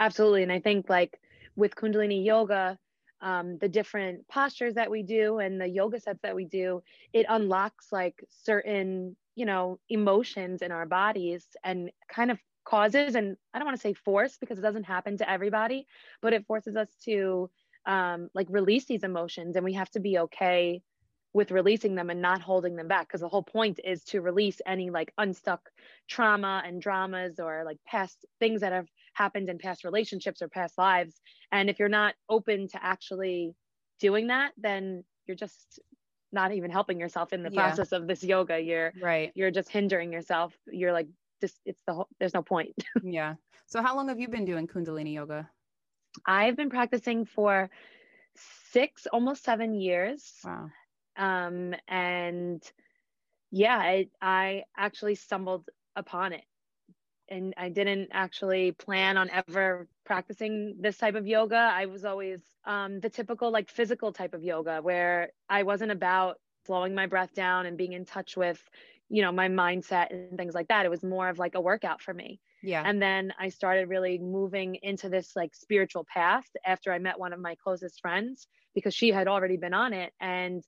Absolutely. 0.00 0.42
And 0.42 0.52
I 0.52 0.60
think 0.60 0.88
like 0.88 1.20
with 1.56 1.74
Kundalini 1.74 2.24
yoga, 2.24 2.78
um, 3.20 3.58
the 3.58 3.68
different 3.68 4.26
postures 4.28 4.74
that 4.74 4.90
we 4.90 5.02
do 5.02 5.38
and 5.38 5.60
the 5.60 5.68
yoga 5.68 6.00
sets 6.00 6.20
that 6.22 6.34
we 6.34 6.44
do, 6.44 6.82
it 7.12 7.26
unlocks 7.28 7.92
like 7.92 8.22
certain 8.28 9.16
you 9.34 9.46
know 9.46 9.78
emotions 9.88 10.62
in 10.62 10.72
our 10.72 10.86
bodies 10.86 11.46
and 11.62 11.90
kind 12.08 12.30
of 12.30 12.38
causes 12.64 13.14
and 13.14 13.36
i 13.52 13.58
don't 13.58 13.66
want 13.66 13.76
to 13.76 13.80
say 13.80 13.92
force 13.92 14.36
because 14.38 14.58
it 14.58 14.62
doesn't 14.62 14.84
happen 14.84 15.16
to 15.18 15.30
everybody 15.30 15.86
but 16.22 16.32
it 16.32 16.46
forces 16.46 16.76
us 16.76 16.88
to 17.04 17.50
um, 17.86 18.30
like 18.34 18.46
release 18.48 18.86
these 18.86 19.04
emotions 19.04 19.56
and 19.56 19.64
we 19.64 19.74
have 19.74 19.90
to 19.90 20.00
be 20.00 20.18
okay 20.18 20.80
with 21.34 21.50
releasing 21.50 21.96
them 21.96 22.10
and 22.10 22.22
not 22.22 22.40
holding 22.40 22.76
them 22.76 22.88
back 22.88 23.08
because 23.08 23.20
the 23.20 23.28
whole 23.28 23.42
point 23.42 23.80
is 23.84 24.04
to 24.04 24.22
release 24.22 24.60
any 24.64 24.88
like 24.88 25.12
unstuck 25.18 25.68
trauma 26.08 26.62
and 26.64 26.80
dramas 26.80 27.40
or 27.40 27.64
like 27.66 27.76
past 27.84 28.24
things 28.38 28.60
that 28.60 28.72
have 28.72 28.86
happened 29.14 29.50
in 29.50 29.58
past 29.58 29.84
relationships 29.84 30.40
or 30.40 30.48
past 30.48 30.78
lives. 30.78 31.20
And 31.50 31.68
if 31.68 31.80
you're 31.80 31.88
not 31.88 32.14
open 32.28 32.68
to 32.68 32.82
actually 32.82 33.52
doing 34.00 34.28
that 34.28 34.52
then 34.56 35.04
you're 35.26 35.36
just 35.36 35.80
not 36.34 36.52
even 36.52 36.70
helping 36.70 37.00
yourself 37.00 37.32
in 37.32 37.42
the 37.42 37.50
yeah. 37.50 37.62
process 37.62 37.92
of 37.92 38.06
this 38.06 38.22
yoga 38.22 38.60
you're 38.60 38.92
right 39.00 39.32
you're 39.34 39.50
just 39.50 39.70
hindering 39.70 40.12
yourself 40.12 40.52
you're 40.70 40.92
like 40.92 41.08
just 41.40 41.58
it's 41.64 41.80
the 41.86 41.94
whole 41.94 42.08
there's 42.18 42.34
no 42.34 42.42
point 42.42 42.74
yeah 43.02 43.34
so 43.66 43.80
how 43.80 43.96
long 43.96 44.08
have 44.08 44.20
you 44.20 44.28
been 44.28 44.44
doing 44.44 44.66
kundalini 44.66 45.14
yoga 45.14 45.48
I've 46.26 46.56
been 46.56 46.70
practicing 46.70 47.24
for 47.24 47.70
six, 48.70 49.06
almost 49.12 49.44
seven 49.44 49.74
years. 49.74 50.32
Wow. 50.44 50.70
Um, 51.16 51.74
and 51.88 52.62
yeah, 53.50 53.76
I, 53.76 54.08
I 54.20 54.64
actually 54.76 55.14
stumbled 55.14 55.68
upon 55.96 56.32
it. 56.32 56.44
And 57.28 57.54
I 57.56 57.68
didn't 57.70 58.10
actually 58.12 58.72
plan 58.72 59.16
on 59.16 59.30
ever 59.30 59.88
practicing 60.04 60.76
this 60.80 60.98
type 60.98 61.14
of 61.14 61.26
yoga. 61.26 61.56
I 61.56 61.86
was 61.86 62.04
always 62.04 62.40
um, 62.64 63.00
the 63.00 63.10
typical, 63.10 63.50
like, 63.50 63.70
physical 63.70 64.12
type 64.12 64.34
of 64.34 64.42
yoga 64.42 64.80
where 64.82 65.30
I 65.48 65.62
wasn't 65.62 65.92
about 65.92 66.38
slowing 66.66 66.94
my 66.94 67.06
breath 67.06 67.34
down 67.34 67.66
and 67.66 67.76
being 67.78 67.92
in 67.92 68.04
touch 68.04 68.36
with, 68.36 68.62
you 69.08 69.22
know, 69.22 69.32
my 69.32 69.48
mindset 69.48 70.10
and 70.10 70.36
things 70.38 70.54
like 70.54 70.68
that. 70.68 70.86
It 70.86 70.90
was 70.90 71.02
more 71.02 71.28
of 71.28 71.38
like 71.38 71.54
a 71.54 71.60
workout 71.60 72.02
for 72.02 72.12
me. 72.14 72.40
Yeah. 72.62 72.82
And 72.84 73.00
then 73.00 73.32
I 73.38 73.50
started 73.50 73.88
really 73.88 74.18
moving 74.18 74.76
into 74.82 75.08
this 75.10 75.36
like 75.36 75.54
spiritual 75.54 76.04
path 76.04 76.46
after 76.64 76.92
I 76.92 76.98
met 76.98 77.18
one 77.18 77.32
of 77.34 77.40
my 77.40 77.54
closest 77.56 78.00
friends 78.00 78.48
because 78.74 78.94
she 78.94 79.10
had 79.10 79.28
already 79.28 79.58
been 79.58 79.74
on 79.74 79.92
it. 79.92 80.12
And 80.20 80.64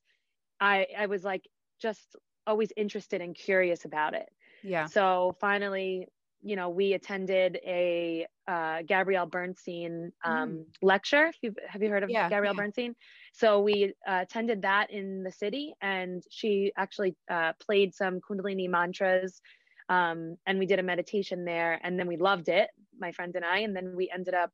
I 0.59 0.87
I 0.95 1.07
was 1.07 1.23
like 1.23 1.47
just 1.81 2.15
always 2.45 2.71
interested 2.77 3.21
and 3.21 3.35
curious 3.35 3.85
about 3.85 4.13
it. 4.13 4.29
Yeah. 4.63 4.85
So 4.85 5.35
finally, 5.39 6.07
you 6.41 6.55
know, 6.55 6.69
we 6.69 6.93
attended 6.93 7.59
a 7.65 8.27
uh, 8.47 8.81
Gabrielle 8.87 9.25
Bernstein 9.25 10.11
um, 10.23 10.49
mm. 10.49 10.65
lecture. 10.81 11.31
If 11.41 11.55
have 11.67 11.81
you 11.81 11.89
heard 11.89 12.03
of 12.03 12.09
yeah, 12.09 12.29
Gabrielle 12.29 12.53
yeah. 12.53 12.61
Bernstein? 12.61 12.95
So 13.33 13.61
we 13.61 13.93
uh, 14.07 14.19
attended 14.21 14.61
that 14.61 14.91
in 14.91 15.23
the 15.23 15.31
city, 15.31 15.73
and 15.81 16.23
she 16.29 16.71
actually 16.77 17.15
uh, 17.29 17.53
played 17.59 17.93
some 17.93 18.19
Kundalini 18.21 18.69
mantras 18.69 19.41
um, 19.89 20.37
and 20.45 20.59
we 20.59 20.65
did 20.65 20.79
a 20.79 20.83
meditation 20.83 21.45
there, 21.45 21.79
and 21.83 21.97
then 21.99 22.07
we 22.07 22.17
loved 22.17 22.49
it, 22.49 22.69
my 22.99 23.11
friend 23.11 23.35
and 23.35 23.45
I. 23.45 23.59
And 23.59 23.75
then 23.75 23.95
we 23.95 24.11
ended 24.13 24.33
up 24.33 24.51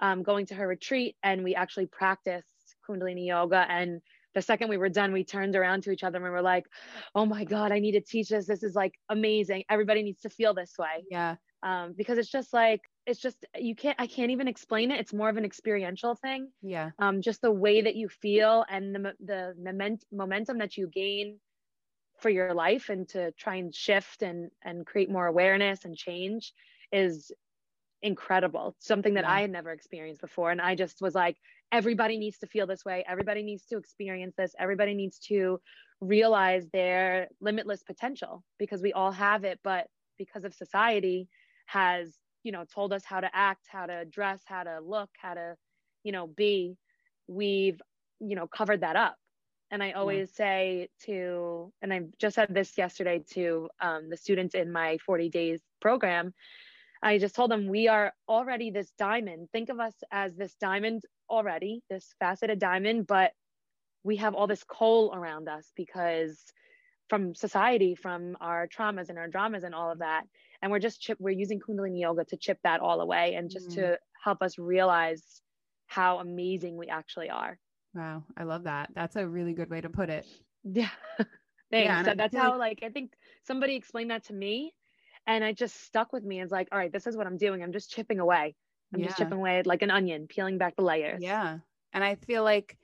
um, 0.00 0.22
going 0.22 0.46
to 0.46 0.54
her 0.54 0.66
retreat, 0.66 1.16
and 1.22 1.44
we 1.44 1.54
actually 1.54 1.86
practiced 1.86 2.76
Kundalini 2.88 3.26
yoga. 3.26 3.64
And 3.68 4.00
the 4.34 4.42
second 4.42 4.68
we 4.68 4.78
were 4.78 4.88
done, 4.88 5.12
we 5.12 5.24
turned 5.24 5.56
around 5.56 5.82
to 5.84 5.90
each 5.90 6.04
other 6.04 6.16
and 6.16 6.24
we 6.24 6.30
were 6.30 6.42
like, 6.42 6.66
"Oh 7.14 7.26
my 7.26 7.44
God, 7.44 7.72
I 7.72 7.78
need 7.78 7.92
to 7.92 8.00
teach 8.00 8.28
this. 8.28 8.46
This 8.46 8.62
is 8.62 8.74
like 8.74 8.94
amazing. 9.08 9.64
Everybody 9.68 10.02
needs 10.02 10.22
to 10.22 10.30
feel 10.30 10.54
this 10.54 10.74
way." 10.78 11.04
Yeah. 11.10 11.36
Um, 11.62 11.94
because 11.96 12.18
it's 12.18 12.30
just 12.30 12.52
like 12.52 12.80
it's 13.06 13.20
just 13.20 13.44
you 13.58 13.74
can't 13.74 14.00
i 14.00 14.06
can't 14.06 14.30
even 14.30 14.48
explain 14.48 14.90
it 14.90 15.00
it's 15.00 15.12
more 15.12 15.28
of 15.28 15.36
an 15.36 15.44
experiential 15.44 16.14
thing 16.14 16.50
yeah 16.62 16.90
um 16.98 17.20
just 17.20 17.40
the 17.42 17.50
way 17.50 17.80
that 17.82 17.96
you 17.96 18.08
feel 18.08 18.64
and 18.70 18.94
the 18.94 19.12
the 19.24 19.54
moment, 19.58 20.04
momentum 20.12 20.58
that 20.58 20.76
you 20.76 20.86
gain 20.86 21.38
for 22.20 22.30
your 22.30 22.54
life 22.54 22.88
and 22.88 23.08
to 23.08 23.32
try 23.32 23.56
and 23.56 23.74
shift 23.74 24.22
and 24.22 24.50
and 24.62 24.86
create 24.86 25.10
more 25.10 25.26
awareness 25.26 25.84
and 25.84 25.96
change 25.96 26.52
is 26.92 27.32
incredible 28.02 28.76
something 28.78 29.14
that 29.14 29.24
yeah. 29.24 29.32
i 29.32 29.40
had 29.40 29.50
never 29.50 29.70
experienced 29.70 30.20
before 30.20 30.50
and 30.50 30.60
i 30.60 30.74
just 30.74 31.00
was 31.00 31.14
like 31.14 31.36
everybody 31.72 32.18
needs 32.18 32.38
to 32.38 32.46
feel 32.46 32.66
this 32.66 32.84
way 32.84 33.04
everybody 33.08 33.42
needs 33.42 33.64
to 33.64 33.76
experience 33.76 34.34
this 34.36 34.54
everybody 34.58 34.94
needs 34.94 35.18
to 35.18 35.60
realize 36.00 36.66
their 36.72 37.28
limitless 37.40 37.82
potential 37.82 38.42
because 38.58 38.82
we 38.82 38.92
all 38.92 39.12
have 39.12 39.44
it 39.44 39.58
but 39.64 39.86
because 40.18 40.44
of 40.44 40.54
society 40.54 41.28
has 41.66 42.18
you 42.42 42.52
know 42.52 42.64
told 42.72 42.92
us 42.92 43.04
how 43.04 43.20
to 43.20 43.30
act 43.34 43.66
how 43.68 43.86
to 43.86 44.04
dress 44.04 44.42
how 44.44 44.62
to 44.62 44.80
look 44.84 45.10
how 45.18 45.34
to 45.34 45.54
you 46.04 46.12
know 46.12 46.26
be 46.26 46.76
we've 47.26 47.80
you 48.20 48.36
know 48.36 48.46
covered 48.46 48.80
that 48.80 48.96
up 48.96 49.16
and 49.72 49.82
I 49.82 49.92
always 49.92 50.28
yeah. 50.32 50.44
say 50.44 50.88
to, 51.06 51.72
and 51.80 51.94
I 51.94 52.02
just 52.18 52.34
said 52.34 52.48
this 52.50 52.76
yesterday 52.76 53.24
to 53.30 53.70
um, 53.80 54.10
the 54.10 54.18
students 54.18 54.54
in 54.54 54.70
my 54.70 54.98
40 54.98 55.30
days 55.30 55.60
program. 55.80 56.34
I 57.02 57.16
just 57.16 57.34
told 57.34 57.50
them 57.50 57.68
we 57.68 57.88
are 57.88 58.12
already 58.28 58.70
this 58.70 58.92
diamond. 58.98 59.48
Think 59.50 59.70
of 59.70 59.80
us 59.80 59.94
as 60.12 60.36
this 60.36 60.54
diamond 60.60 61.02
already, 61.32 61.82
this 61.90 62.14
faceted 62.20 62.58
diamond, 62.58 63.06
but 63.06 63.32
we 64.04 64.16
have 64.16 64.34
all 64.34 64.46
this 64.46 64.64
coal 64.64 65.12
around 65.14 65.48
us 65.48 65.72
because 65.76 66.44
from 67.08 67.34
society, 67.34 67.94
from 67.94 68.36
our 68.40 68.68
traumas 68.68 69.08
and 69.08 69.18
our 69.18 69.28
dramas 69.28 69.64
and 69.64 69.74
all 69.74 69.90
of 69.90 69.98
that. 69.98 70.24
And 70.60 70.70
we're 70.70 70.78
just 70.78 71.00
chip, 71.00 71.18
we're 71.20 71.30
using 71.30 71.60
Kundalini 71.60 72.00
yoga 72.00 72.24
to 72.26 72.36
chip 72.36 72.58
that 72.64 72.80
all 72.80 73.00
away 73.00 73.34
and 73.34 73.50
just 73.50 73.70
mm. 73.70 73.74
to 73.74 73.98
help 74.22 74.42
us 74.42 74.58
realize 74.58 75.42
how 75.86 76.18
amazing 76.18 76.76
we 76.76 76.86
actually 76.88 77.30
are. 77.30 77.58
Wow, 77.94 78.24
I 78.36 78.44
love 78.44 78.64
that. 78.64 78.90
That's 78.94 79.16
a 79.16 79.26
really 79.26 79.52
good 79.52 79.70
way 79.70 79.80
to 79.80 79.90
put 79.90 80.08
it. 80.10 80.26
Yeah. 80.64 80.90
Thanks. 81.72 81.88
Yeah, 81.88 82.04
so 82.04 82.14
that's 82.14 82.36
how 82.36 82.56
like 82.56 82.84
I 82.84 82.90
think 82.90 83.14
somebody 83.48 83.74
explained 83.74 84.12
that 84.12 84.26
to 84.26 84.32
me 84.32 84.74
and 85.26 85.42
it 85.42 85.56
just 85.56 85.84
stuck 85.84 86.12
with 86.12 86.22
me. 86.22 86.40
It's 86.40 86.52
like, 86.52 86.68
all 86.70 86.78
right, 86.78 86.92
this 86.92 87.08
is 87.08 87.16
what 87.16 87.26
I'm 87.26 87.36
doing. 87.36 87.62
I'm 87.62 87.72
just 87.72 87.90
chipping 87.90 88.20
away. 88.20 88.54
I'm 88.92 89.00
yeah. 89.00 89.06
just 89.06 89.18
chipping 89.18 89.38
away 89.38 89.62
like 89.64 89.82
an 89.82 89.90
onion, 89.90 90.26
peeling 90.26 90.58
back 90.58 90.76
the 90.76 90.82
layers. 90.82 91.22
Yeah. 91.22 91.58
And 91.92 92.04
I 92.04 92.14
feel 92.14 92.44
like 92.44 92.76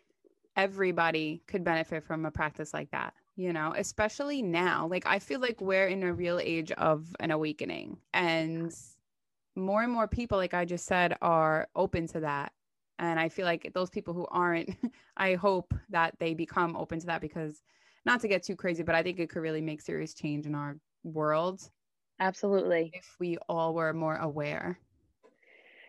everybody 0.57 1.43
could 1.47 1.65
benefit 1.65 2.05
from 2.05 2.27
a 2.27 2.31
practice 2.31 2.75
like 2.75 2.91
that, 2.91 3.15
you 3.37 3.53
know, 3.53 3.75
especially 3.77 4.43
now. 4.43 4.89
Like 4.89 5.07
I 5.07 5.19
feel 5.19 5.41
like 5.41 5.61
we're 5.61 5.87
in 5.87 6.03
a 6.03 6.13
real 6.13 6.41
age 6.43 6.73
of 6.73 7.15
an 7.21 7.31
awakening 7.31 7.99
and 8.13 8.75
more 9.57 9.83
and 9.83 9.93
more 9.93 10.09
people 10.09 10.39
like 10.39 10.55
I 10.55 10.65
just 10.65 10.87
said 10.87 11.17
are 11.21 11.69
open 11.75 12.07
to 12.09 12.21
that 12.21 12.53
and 12.99 13.19
i 13.19 13.29
feel 13.29 13.45
like 13.45 13.71
those 13.75 13.91
people 13.91 14.15
who 14.15 14.27
aren't 14.31 14.71
i 15.17 15.35
hope 15.35 15.75
that 15.89 16.15
they 16.19 16.35
become 16.35 16.77
open 16.77 16.99
to 17.01 17.07
that 17.07 17.21
because 17.21 17.63
not 18.05 18.21
to 18.21 18.29
get 18.29 18.43
too 18.43 18.57
crazy 18.57 18.83
but 18.83 18.95
i 18.95 19.03
think 19.03 19.19
it 19.19 19.31
could 19.31 19.43
really 19.43 19.61
make 19.61 19.81
serious 19.81 20.15
change 20.15 20.47
in 20.47 20.55
our 20.55 20.77
world 21.05 21.71
absolutely 22.21 22.91
if 22.95 23.17
we 23.19 23.37
all 23.49 23.75
were 23.75 23.93
more 23.93 24.17
aware 24.17 24.79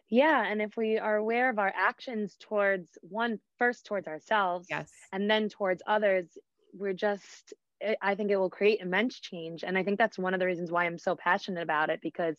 yeah 0.09 0.43
and 0.45 0.61
if 0.61 0.75
we 0.75 0.97
are 0.97 1.15
aware 1.15 1.49
of 1.49 1.59
our 1.59 1.71
actions 1.75 2.35
towards 2.39 2.97
one 3.01 3.39
first 3.57 3.85
towards 3.85 4.07
ourselves 4.07 4.67
yes 4.69 4.91
and 5.11 5.29
then 5.29 5.49
towards 5.49 5.81
others 5.87 6.25
we're 6.73 6.93
just 6.93 7.53
i 8.01 8.15
think 8.15 8.31
it 8.31 8.37
will 8.37 8.49
create 8.49 8.79
immense 8.81 9.19
change 9.19 9.63
and 9.63 9.77
i 9.77 9.83
think 9.83 9.97
that's 9.97 10.17
one 10.17 10.33
of 10.33 10.39
the 10.39 10.45
reasons 10.45 10.71
why 10.71 10.85
i'm 10.85 10.97
so 10.97 11.15
passionate 11.15 11.61
about 11.61 11.89
it 11.89 11.99
because 12.01 12.37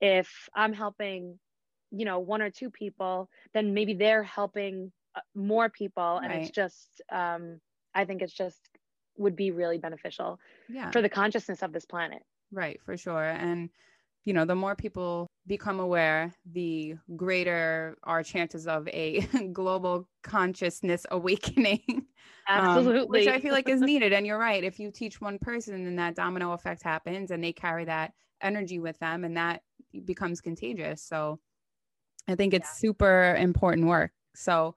if 0.00 0.48
i'm 0.54 0.72
helping 0.72 1.38
you 1.90 2.04
know 2.04 2.18
one 2.18 2.42
or 2.42 2.50
two 2.50 2.70
people 2.70 3.28
then 3.54 3.74
maybe 3.74 3.94
they're 3.94 4.22
helping 4.22 4.92
uh, 5.16 5.20
more 5.34 5.68
people 5.68 6.18
and 6.18 6.32
right. 6.32 6.42
it's 6.42 6.50
just 6.50 7.02
um 7.10 7.58
i 7.94 8.04
think 8.04 8.22
it's 8.22 8.32
just 8.32 8.60
would 9.16 9.34
be 9.34 9.50
really 9.50 9.78
beneficial 9.78 10.38
yeah. 10.68 10.90
for 10.92 11.02
the 11.02 11.08
consciousness 11.08 11.62
of 11.62 11.72
this 11.72 11.84
planet 11.84 12.22
right 12.52 12.80
for 12.84 12.96
sure 12.96 13.24
and 13.24 13.70
you 14.24 14.32
know 14.32 14.44
the 14.44 14.54
more 14.54 14.74
people 14.74 15.26
become 15.46 15.80
aware 15.80 16.32
the 16.52 16.94
greater 17.16 17.96
our 18.04 18.22
chances 18.22 18.66
of 18.66 18.86
a 18.88 19.20
global 19.52 20.08
consciousness 20.22 21.06
awakening 21.10 22.06
absolutely 22.48 23.00
um, 23.00 23.08
which 23.08 23.28
i 23.28 23.40
feel 23.40 23.52
like 23.52 23.68
is 23.68 23.80
needed 23.80 24.12
and 24.12 24.26
you're 24.26 24.38
right 24.38 24.64
if 24.64 24.78
you 24.78 24.90
teach 24.90 25.20
one 25.20 25.38
person 25.38 25.84
then 25.84 25.96
that 25.96 26.14
domino 26.14 26.52
effect 26.52 26.82
happens 26.82 27.30
and 27.30 27.42
they 27.42 27.52
carry 27.52 27.84
that 27.84 28.12
energy 28.42 28.78
with 28.78 28.98
them 28.98 29.24
and 29.24 29.36
that 29.36 29.62
becomes 30.04 30.40
contagious 30.40 31.02
so 31.02 31.38
I 32.28 32.34
think 32.34 32.52
it's 32.54 32.68
yeah. 32.68 32.90
super 32.90 33.36
important 33.36 33.88
work. 33.88 34.12
So, 34.34 34.74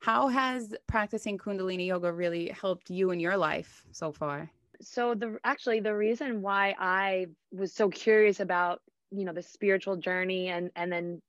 how 0.00 0.28
has 0.28 0.74
practicing 0.86 1.36
Kundalini 1.36 1.88
yoga 1.88 2.12
really 2.12 2.48
helped 2.50 2.88
you 2.88 3.10
in 3.10 3.18
your 3.18 3.36
life 3.36 3.84
so 3.90 4.12
far? 4.12 4.48
So, 4.80 5.14
the 5.14 5.38
actually 5.44 5.80
the 5.80 5.94
reason 5.94 6.40
why 6.40 6.74
I 6.78 7.26
was 7.52 7.72
so 7.72 7.88
curious 7.88 8.40
about 8.40 8.80
you 9.10 9.24
know 9.24 9.32
the 9.32 9.42
spiritual 9.42 9.96
journey 9.96 10.48
and 10.48 10.70
and 10.76 10.92
then 10.92 11.22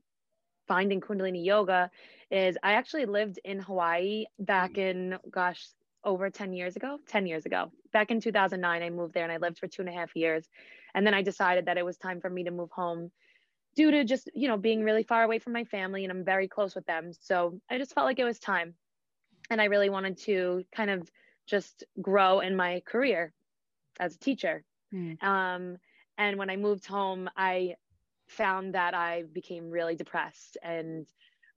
finding 0.67 1.01
Kundalini 1.01 1.43
yoga 1.43 1.89
is 2.29 2.57
I 2.61 2.73
actually 2.73 3.05
lived 3.05 3.39
in 3.43 3.59
Hawaii 3.59 4.25
back 4.37 4.73
mm. 4.73 4.89
in 4.89 5.17
gosh 5.31 5.65
over 6.05 6.29
10 6.29 6.53
years 6.53 6.77
ago 6.77 6.97
10 7.09 7.25
years 7.25 7.45
ago. 7.45 7.71
Back 7.91 8.11
in 8.11 8.21
2009 8.21 8.83
i 8.83 8.89
moved 8.89 9.13
there 9.13 9.23
and 9.23 9.31
i 9.31 9.37
lived 9.37 9.59
for 9.59 9.67
two 9.67 9.81
and 9.81 9.89
a 9.89 9.93
half 9.93 10.15
years. 10.15 10.47
And 10.93 11.05
then 11.05 11.13
i 11.13 11.21
decided 11.21 11.65
that 11.65 11.77
it 11.77 11.85
was 11.85 11.97
time 11.97 12.21
for 12.21 12.29
me 12.29 12.43
to 12.43 12.51
move 12.51 12.71
home 12.71 13.11
due 13.75 13.91
to 13.91 14.03
just 14.03 14.29
you 14.33 14.47
know 14.47 14.57
being 14.57 14.83
really 14.83 15.03
far 15.03 15.23
away 15.23 15.39
from 15.39 15.53
my 15.53 15.63
family 15.63 16.03
and 16.03 16.11
i'm 16.11 16.23
very 16.23 16.47
close 16.47 16.75
with 16.75 16.85
them. 16.85 17.11
So 17.19 17.59
i 17.69 17.77
just 17.77 17.93
felt 17.93 18.05
like 18.05 18.19
it 18.19 18.25
was 18.25 18.39
time. 18.39 18.75
And 19.49 19.59
i 19.59 19.65
really 19.65 19.89
wanted 19.89 20.17
to 20.19 20.63
kind 20.73 20.91
of 20.91 21.09
just 21.47 21.83
grow 21.99 22.41
in 22.41 22.55
my 22.55 22.81
career 22.85 23.33
as 23.99 24.15
a 24.15 24.19
teacher. 24.19 24.63
Mm. 24.93 25.21
um, 25.23 25.77
and 26.17 26.37
when 26.39 26.49
i 26.49 26.55
moved 26.55 26.87
home 26.87 27.29
i 27.37 27.75
found 28.27 28.73
that 28.73 28.95
i 28.95 29.23
became 29.31 29.69
really 29.69 29.95
depressed 29.95 30.57
and 30.63 31.05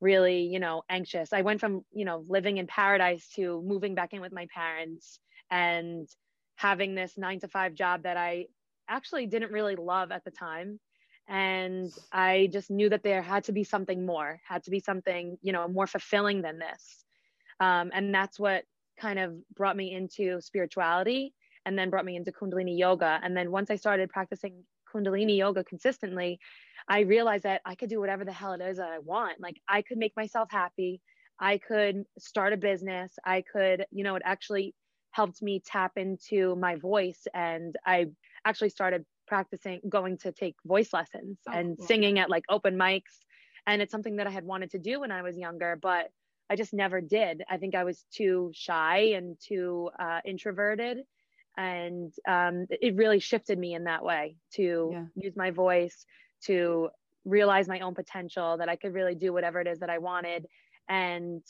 really 0.03 0.41
you 0.43 0.59
know 0.59 0.83
anxious. 0.91 1.33
I 1.33 1.41
went 1.43 1.61
from 1.61 1.85
you 1.93 2.05
know 2.05 2.25
living 2.29 2.59
in 2.59 2.67
paradise 2.67 3.27
to 3.37 3.63
moving 3.65 3.95
back 3.95 4.13
in 4.13 4.21
with 4.21 4.33
my 4.33 4.47
parents 4.53 5.21
and 5.51 6.07
having 6.57 6.95
this 6.95 7.17
nine 7.17 7.41
to 7.41 7.49
five 7.49 7.75
job 7.75 8.03
that 8.03 8.17
i 8.17 8.47
actually 8.89 9.27
didn't 9.27 9.53
really 9.53 9.77
love 9.77 10.11
at 10.11 10.25
the 10.25 10.31
time. 10.31 10.79
And 11.29 11.91
i 12.13 12.49
just 12.53 12.71
knew 12.71 12.89
that 12.91 13.05
there 13.05 13.23
had 13.23 13.45
to 13.45 13.53
be 13.53 13.65
something 13.65 14.05
more 14.05 14.41
had 14.47 14.65
to 14.65 14.71
be 14.71 14.81
something 14.81 15.39
you 15.41 15.53
know 15.53 15.69
more 15.69 15.87
fulfilling 15.87 16.43
than 16.43 16.59
this. 16.59 17.05
Um, 17.61 17.93
and 17.95 18.13
that's 18.13 18.41
what 18.41 18.65
kind 18.99 19.19
of 19.21 19.35
brought 19.55 19.77
me 19.77 19.95
into 19.95 20.41
spirituality 20.41 21.33
and 21.67 21.79
then 21.79 21.91
brought 21.91 22.05
me 22.05 22.17
into 22.17 22.33
kundalini 22.33 22.77
yoga 22.77 23.21
and 23.23 23.37
then 23.37 23.51
once 23.51 23.71
i 23.71 23.77
started 23.77 24.09
practicing 24.11 24.65
Kundalini 24.93 25.37
yoga 25.37 25.65
consistently, 25.65 26.39
I 26.89 27.01
realized 27.01 27.45
that 27.45 27.63
I 27.65 27.75
could 27.75 27.89
do 27.89 28.01
whatever 28.01 28.25
the 28.25 28.33
hell 28.33 28.53
it 28.53 28.61
is 28.61 28.77
that 28.79 28.91
I 28.91 28.99
want. 28.99 29.41
Like 29.41 29.61
I 29.69 29.83
could 29.83 29.99
make 29.99 30.17
myself 30.17 30.49
happy. 30.51 31.01
I 31.39 31.59
could 31.59 32.05
start 32.19 32.53
a 32.53 32.57
business. 32.57 33.13
I 33.25 33.43
could, 33.43 33.87
you 33.91 34.05
know, 34.05 34.17
it 34.17 34.23
actually 34.25 34.75
helped 35.13 35.43
me 35.43 35.63
tap 35.65 35.93
into 35.97 36.57
my 36.57 36.77
voice. 36.77 37.27
And 37.35 37.77
I 37.87 38.07
actually 38.45 38.71
started 38.71 39.05
practicing 39.27 39.81
going 39.89 40.19
to 40.19 40.33
take 40.33 40.57
voice 40.65 40.93
lessons 40.93 41.39
oh, 41.49 41.53
and 41.53 41.77
cool. 41.77 41.87
singing 41.87 42.19
at 42.19 42.31
like 42.31 42.45
open 42.49 42.77
mics. 42.77 43.21
And 43.67 43.81
it's 43.81 43.93
something 43.93 44.17
that 44.17 44.27
I 44.27 44.31
had 44.31 44.45
wanted 44.45 44.71
to 44.73 44.79
do 44.79 45.01
when 45.01 45.13
I 45.13 45.23
was 45.23 45.37
younger, 45.37 45.79
but 45.81 46.11
I 46.51 46.57
just 46.57 46.75
never 46.75 47.01
did. 47.01 47.43
I 47.49 47.57
think 47.57 47.75
I 47.75 47.85
was 47.85 48.05
too 48.13 48.51
shy 48.53 49.13
and 49.15 49.37
too 49.41 49.91
uh, 49.99 50.21
introverted. 50.25 50.99
And 51.57 52.13
um, 52.27 52.67
it 52.71 52.97
really 52.97 53.19
shifted 53.19 53.59
me 53.59 53.75
in 53.75 53.85
that 53.85 54.05
way 54.05 54.37
to 54.55 54.91
yeah. 54.93 55.05
use 55.15 55.37
my 55.37 55.51
voice, 55.51 56.07
to 56.45 56.89
realize 57.25 57.69
my 57.69 57.81
own 57.81 57.95
potential, 57.95 58.57
that 58.59 58.69
I 58.69 58.77
could 58.77 58.95
really 58.95 59.15
do 59.15 59.33
whatever 59.33 59.61
it 59.61 59.67
is 59.67 59.81
that 59.81 59.91
I 59.91 59.99
wanted. 59.99 60.47
And 60.89 61.43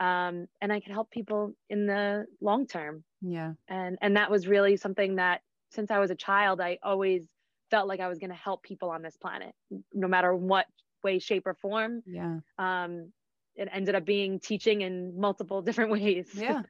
um, 0.00 0.46
and 0.60 0.72
I 0.72 0.78
could 0.78 0.92
help 0.92 1.10
people 1.10 1.54
in 1.68 1.86
the 1.86 2.26
long 2.40 2.66
term. 2.66 3.02
Yeah. 3.20 3.52
And 3.68 3.98
and 4.00 4.16
that 4.16 4.30
was 4.30 4.46
really 4.46 4.76
something 4.76 5.16
that 5.16 5.40
since 5.70 5.90
I 5.90 5.98
was 5.98 6.10
a 6.10 6.14
child, 6.14 6.60
I 6.60 6.78
always 6.82 7.22
felt 7.70 7.88
like 7.88 8.00
I 8.00 8.08
was 8.08 8.18
going 8.18 8.30
to 8.30 8.36
help 8.36 8.62
people 8.62 8.90
on 8.90 9.02
this 9.02 9.16
planet, 9.16 9.54
no 9.92 10.08
matter 10.08 10.34
what 10.34 10.66
way, 11.02 11.18
shape, 11.18 11.46
or 11.46 11.54
form. 11.54 12.02
Yeah. 12.06 12.38
Um, 12.58 13.12
it 13.54 13.68
ended 13.72 13.94
up 13.94 14.04
being 14.04 14.40
teaching 14.40 14.82
in 14.82 15.18
multiple 15.18 15.62
different 15.68 15.90
ways. 15.90 16.28
Yeah. 16.34 16.62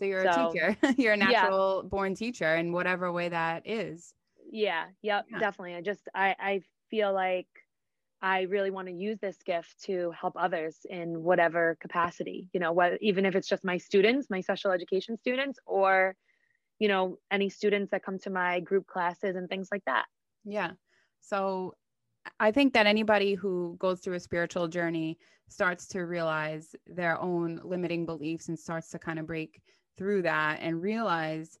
So 0.00 0.06
you're 0.06 0.32
so, 0.32 0.48
a 0.48 0.52
teacher. 0.52 0.76
you're 0.96 1.12
a 1.12 1.16
natural 1.18 1.82
yeah. 1.84 1.88
born 1.90 2.14
teacher 2.14 2.56
in 2.56 2.72
whatever 2.72 3.12
way 3.12 3.28
that 3.28 3.66
is. 3.66 4.14
Yeah. 4.50 4.86
Yep. 5.02 5.26
Yeah. 5.30 5.38
Definitely. 5.38 5.74
I 5.74 5.82
just 5.82 6.00
I 6.14 6.34
I 6.40 6.60
feel 6.88 7.12
like 7.12 7.46
I 8.22 8.42
really 8.42 8.70
want 8.70 8.88
to 8.88 8.94
use 8.94 9.18
this 9.20 9.36
gift 9.44 9.74
to 9.84 10.10
help 10.18 10.34
others 10.38 10.78
in 10.88 11.22
whatever 11.22 11.76
capacity, 11.82 12.48
you 12.54 12.60
know, 12.60 12.72
what, 12.72 12.94
even 13.02 13.26
if 13.26 13.34
it's 13.34 13.48
just 13.48 13.62
my 13.62 13.76
students, 13.76 14.28
my 14.30 14.40
special 14.40 14.70
education 14.70 15.18
students, 15.18 15.58
or, 15.66 16.14
you 16.78 16.88
know, 16.88 17.16
any 17.30 17.50
students 17.50 17.90
that 17.90 18.02
come 18.02 18.18
to 18.20 18.30
my 18.30 18.60
group 18.60 18.86
classes 18.86 19.36
and 19.36 19.48
things 19.48 19.68
like 19.70 19.82
that. 19.86 20.04
Yeah. 20.44 20.72
So 21.20 21.74
I 22.38 22.52
think 22.52 22.74
that 22.74 22.86
anybody 22.86 23.34
who 23.34 23.76
goes 23.78 24.00
through 24.00 24.16
a 24.16 24.20
spiritual 24.20 24.68
journey 24.68 25.18
starts 25.48 25.86
to 25.88 26.00
realize 26.00 26.74
their 26.86 27.18
own 27.20 27.60
limiting 27.64 28.06
beliefs 28.06 28.48
and 28.48 28.58
starts 28.58 28.90
to 28.90 28.98
kind 28.98 29.18
of 29.18 29.26
break 29.26 29.62
through 30.00 30.22
that 30.22 30.60
and 30.62 30.80
realize 30.80 31.58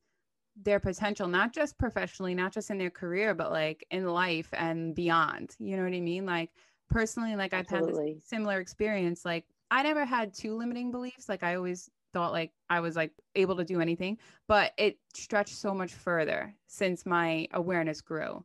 their 0.62 0.80
potential, 0.80 1.28
not 1.28 1.52
just 1.52 1.76
professionally, 1.76 2.34
not 2.34 2.54
just 2.54 2.70
in 2.70 2.78
their 2.78 2.90
career, 2.90 3.34
but 3.34 3.52
like 3.52 3.86
in 3.90 4.06
life 4.06 4.48
and 4.54 4.94
beyond. 4.94 5.54
You 5.58 5.76
know 5.76 5.84
what 5.84 5.92
I 5.92 6.00
mean? 6.00 6.24
Like 6.24 6.48
personally, 6.88 7.36
like 7.36 7.52
Absolutely. 7.52 7.90
I've 7.90 8.06
had 8.06 8.16
this 8.16 8.26
similar 8.26 8.58
experience. 8.58 9.26
Like 9.26 9.44
I 9.70 9.82
never 9.82 10.06
had 10.06 10.32
two 10.32 10.56
limiting 10.56 10.90
beliefs. 10.90 11.28
Like 11.28 11.42
I 11.42 11.54
always 11.54 11.90
thought 12.14 12.32
like 12.32 12.52
I 12.70 12.80
was 12.80 12.96
like 12.96 13.12
able 13.34 13.56
to 13.56 13.64
do 13.64 13.78
anything, 13.78 14.16
but 14.48 14.72
it 14.78 14.96
stretched 15.14 15.54
so 15.54 15.74
much 15.74 15.92
further 15.92 16.54
since 16.66 17.04
my 17.04 17.46
awareness 17.52 18.00
grew. 18.00 18.42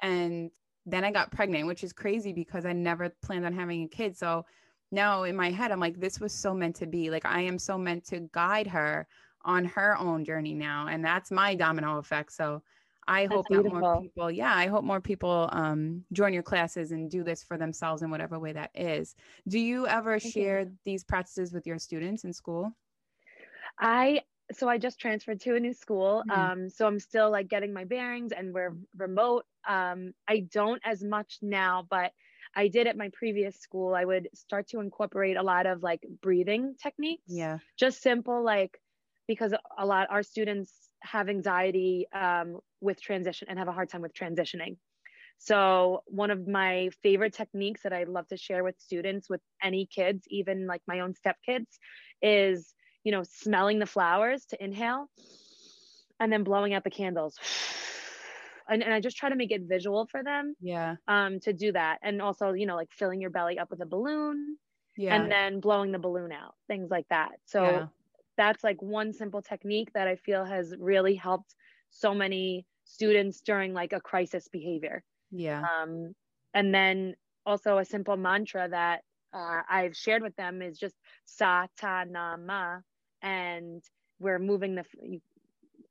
And 0.00 0.52
then 0.86 1.02
I 1.02 1.10
got 1.10 1.32
pregnant, 1.32 1.66
which 1.66 1.82
is 1.82 1.92
crazy 1.92 2.32
because 2.32 2.64
I 2.64 2.72
never 2.72 3.08
planned 3.20 3.46
on 3.46 3.52
having 3.52 3.82
a 3.82 3.88
kid. 3.88 4.16
So 4.16 4.46
now 4.92 5.24
in 5.24 5.34
my 5.34 5.50
head, 5.50 5.72
I'm 5.72 5.80
like, 5.80 5.98
this 5.98 6.20
was 6.20 6.32
so 6.32 6.54
meant 6.54 6.76
to 6.76 6.86
be. 6.86 7.10
Like 7.10 7.26
I 7.26 7.40
am 7.40 7.58
so 7.58 7.76
meant 7.76 8.04
to 8.06 8.28
guide 8.32 8.68
her 8.68 9.08
on 9.44 9.64
her 9.64 9.96
own 9.98 10.24
journey 10.24 10.54
now 10.54 10.86
and 10.88 11.04
that's 11.04 11.30
my 11.30 11.54
domino 11.54 11.98
effect 11.98 12.32
so 12.32 12.62
i 13.06 13.22
that's 13.22 13.34
hope 13.34 13.46
that 13.48 13.64
more 13.64 14.00
people 14.00 14.30
yeah 14.30 14.54
i 14.54 14.66
hope 14.66 14.84
more 14.84 15.00
people 15.00 15.48
um, 15.52 16.04
join 16.12 16.32
your 16.32 16.42
classes 16.42 16.92
and 16.92 17.10
do 17.10 17.22
this 17.22 17.42
for 17.42 17.58
themselves 17.58 18.02
in 18.02 18.10
whatever 18.10 18.38
way 18.38 18.52
that 18.52 18.70
is 18.74 19.14
do 19.48 19.58
you 19.58 19.86
ever 19.86 20.18
Thank 20.18 20.32
share 20.32 20.60
you. 20.60 20.72
these 20.84 21.04
practices 21.04 21.52
with 21.52 21.66
your 21.66 21.78
students 21.78 22.24
in 22.24 22.32
school 22.32 22.72
i 23.78 24.20
so 24.52 24.68
i 24.68 24.78
just 24.78 24.98
transferred 24.98 25.40
to 25.40 25.56
a 25.56 25.60
new 25.60 25.74
school 25.74 26.22
mm-hmm. 26.28 26.40
um, 26.40 26.70
so 26.70 26.86
i'm 26.86 27.00
still 27.00 27.30
like 27.30 27.48
getting 27.48 27.72
my 27.72 27.84
bearings 27.84 28.32
and 28.32 28.54
we're 28.54 28.74
remote 28.96 29.44
um, 29.68 30.12
i 30.28 30.40
don't 30.52 30.80
as 30.84 31.02
much 31.02 31.38
now 31.42 31.86
but 31.90 32.12
I 32.56 32.68
did 32.68 32.86
at 32.86 32.96
my 32.96 33.10
previous 33.12 33.56
school, 33.56 33.94
I 33.94 34.04
would 34.04 34.28
start 34.34 34.68
to 34.68 34.80
incorporate 34.80 35.36
a 35.36 35.42
lot 35.42 35.66
of 35.66 35.82
like 35.82 36.04
breathing 36.22 36.76
techniques. 36.80 37.24
Yeah. 37.26 37.58
Just 37.76 38.02
simple, 38.02 38.42
like 38.42 38.78
because 39.26 39.54
a 39.78 39.86
lot 39.86 40.08
our 40.10 40.22
students 40.22 40.72
have 41.02 41.28
anxiety 41.28 42.06
um, 42.12 42.58
with 42.80 43.00
transition 43.00 43.48
and 43.50 43.58
have 43.58 43.68
a 43.68 43.72
hard 43.72 43.88
time 43.88 44.02
with 44.02 44.14
transitioning. 44.14 44.76
So 45.38 46.02
one 46.06 46.30
of 46.30 46.46
my 46.46 46.90
favorite 47.02 47.34
techniques 47.34 47.82
that 47.82 47.92
I 47.92 48.04
love 48.04 48.26
to 48.28 48.36
share 48.36 48.64
with 48.64 48.76
students, 48.78 49.28
with 49.28 49.40
any 49.62 49.86
kids, 49.86 50.24
even 50.28 50.66
like 50.66 50.80
my 50.86 51.00
own 51.00 51.14
step 51.14 51.36
kids, 51.44 51.78
is 52.22 52.74
you 53.02 53.12
know 53.12 53.22
smelling 53.22 53.78
the 53.78 53.86
flowers 53.86 54.46
to 54.46 54.64
inhale, 54.64 55.06
and 56.20 56.32
then 56.32 56.44
blowing 56.44 56.74
out 56.74 56.84
the 56.84 56.90
candles. 56.90 57.36
And, 58.66 58.82
and 58.82 58.94
I 58.94 59.00
just 59.00 59.18
try 59.18 59.28
to 59.28 59.36
make 59.36 59.50
it 59.50 59.64
visual 59.68 60.08
for 60.10 60.24
them. 60.24 60.54
Yeah. 60.58 60.94
Um, 61.06 61.38
to 61.40 61.52
do 61.52 61.72
that, 61.72 61.98
and 62.02 62.22
also 62.22 62.52
you 62.52 62.64
know 62.64 62.76
like 62.76 62.88
filling 62.92 63.20
your 63.20 63.28
belly 63.28 63.58
up 63.58 63.70
with 63.70 63.82
a 63.82 63.84
balloon, 63.84 64.56
yeah. 64.96 65.14
and 65.14 65.30
then 65.30 65.60
blowing 65.60 65.92
the 65.92 65.98
balloon 65.98 66.32
out, 66.32 66.54
things 66.66 66.90
like 66.90 67.04
that. 67.10 67.32
So 67.44 67.62
yeah 67.62 67.86
that's 68.36 68.64
like 68.64 68.80
one 68.82 69.12
simple 69.12 69.42
technique 69.42 69.92
that 69.94 70.08
I 70.08 70.16
feel 70.16 70.44
has 70.44 70.74
really 70.78 71.14
helped 71.14 71.54
so 71.90 72.14
many 72.14 72.66
students 72.84 73.40
during 73.40 73.72
like 73.72 73.92
a 73.92 74.00
crisis 74.00 74.48
behavior. 74.48 75.02
Yeah. 75.30 75.62
Um, 75.62 76.14
and 76.52 76.74
then 76.74 77.14
also 77.46 77.78
a 77.78 77.84
simple 77.84 78.16
mantra 78.16 78.68
that 78.68 79.02
uh, 79.32 79.62
I've 79.68 79.96
shared 79.96 80.22
with 80.22 80.36
them 80.36 80.62
is 80.62 80.78
just 80.78 80.94
sa 81.24 81.66
ta 81.78 82.04
na 82.08 82.36
ma, 82.36 82.78
and 83.22 83.82
we're 84.20 84.38
moving 84.38 84.76
the. 84.76 84.84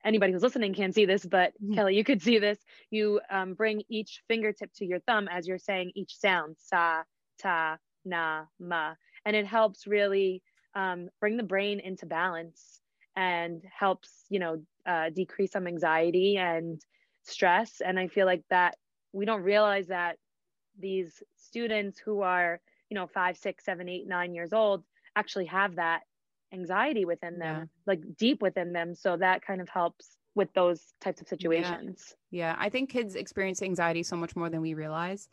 Anybody 0.06 0.34
who's 0.34 0.44
listening 0.44 0.74
can't 0.74 0.94
see 0.94 1.06
this, 1.06 1.26
but 1.26 1.54
mm-hmm. 1.54 1.76
Kelly, 1.76 1.96
you 1.96 2.04
could 2.04 2.22
see 2.22 2.38
this. 2.38 2.60
You 2.90 3.22
um, 3.30 3.54
bring 3.54 3.84
each 3.90 4.22
fingertip 4.28 4.70
to 4.76 4.86
your 4.86 5.00
thumb 5.00 5.30
as 5.30 5.48
you're 5.48 5.58
saying 5.58 5.94
each 5.96 6.18
sound 6.18 6.58
sa 6.60 7.04
ta 7.42 7.78
na 8.06 8.46
ma, 8.60 8.94
and 9.26 9.36
it 9.36 9.46
helps 9.46 9.88
really 9.88 10.42
um, 10.76 11.10
bring 11.20 11.38
the 11.38 11.44
brain 11.44 11.80
into 11.80 12.06
balance 12.06 12.80
and 13.16 13.64
helps 13.78 14.26
you 14.30 14.40
know 14.40 14.62
uh, 14.86 15.10
decrease 15.10 15.52
some 15.52 15.68
anxiety 15.68 16.38
and 16.38 16.82
stress 17.24 17.82
and 17.84 17.98
i 17.98 18.08
feel 18.08 18.26
like 18.26 18.44
that 18.50 18.76
we 19.14 19.26
don't 19.26 19.44
realize 19.44 19.88
that 19.88 20.18
these 20.80 21.22
students 21.38 22.00
who 22.00 22.22
are 22.22 22.60
you 22.90 22.96
know 22.96 23.08
five 23.08 23.38
six 23.38 23.64
seven 23.64 23.88
eight 23.88 24.08
nine 24.08 24.34
years 24.34 24.52
old 24.52 24.84
actually 25.16 25.46
have 25.46 25.76
that 25.76 26.02
anxiety 26.52 27.06
within 27.06 27.40
them 27.40 27.62
yeah. 27.62 27.66
like 27.86 28.02
deep 28.18 28.42
within 28.42 28.74
them 28.74 28.94
so 28.94 29.16
that 29.16 29.46
kind 29.46 29.62
of 29.62 29.70
helps 29.70 30.18
with 30.36 30.52
those 30.54 30.94
types 31.00 31.22
of 31.22 31.28
situations 31.28 32.16
yeah. 32.32 32.50
yeah 32.50 32.56
i 32.60 32.70
think 32.70 32.90
kids 32.90 33.16
experience 33.16 33.62
anxiety 33.62 34.04
so 34.04 34.16
much 34.16 34.36
more 34.36 34.50
than 34.50 34.62
we 34.62 34.74
realize 34.74 35.30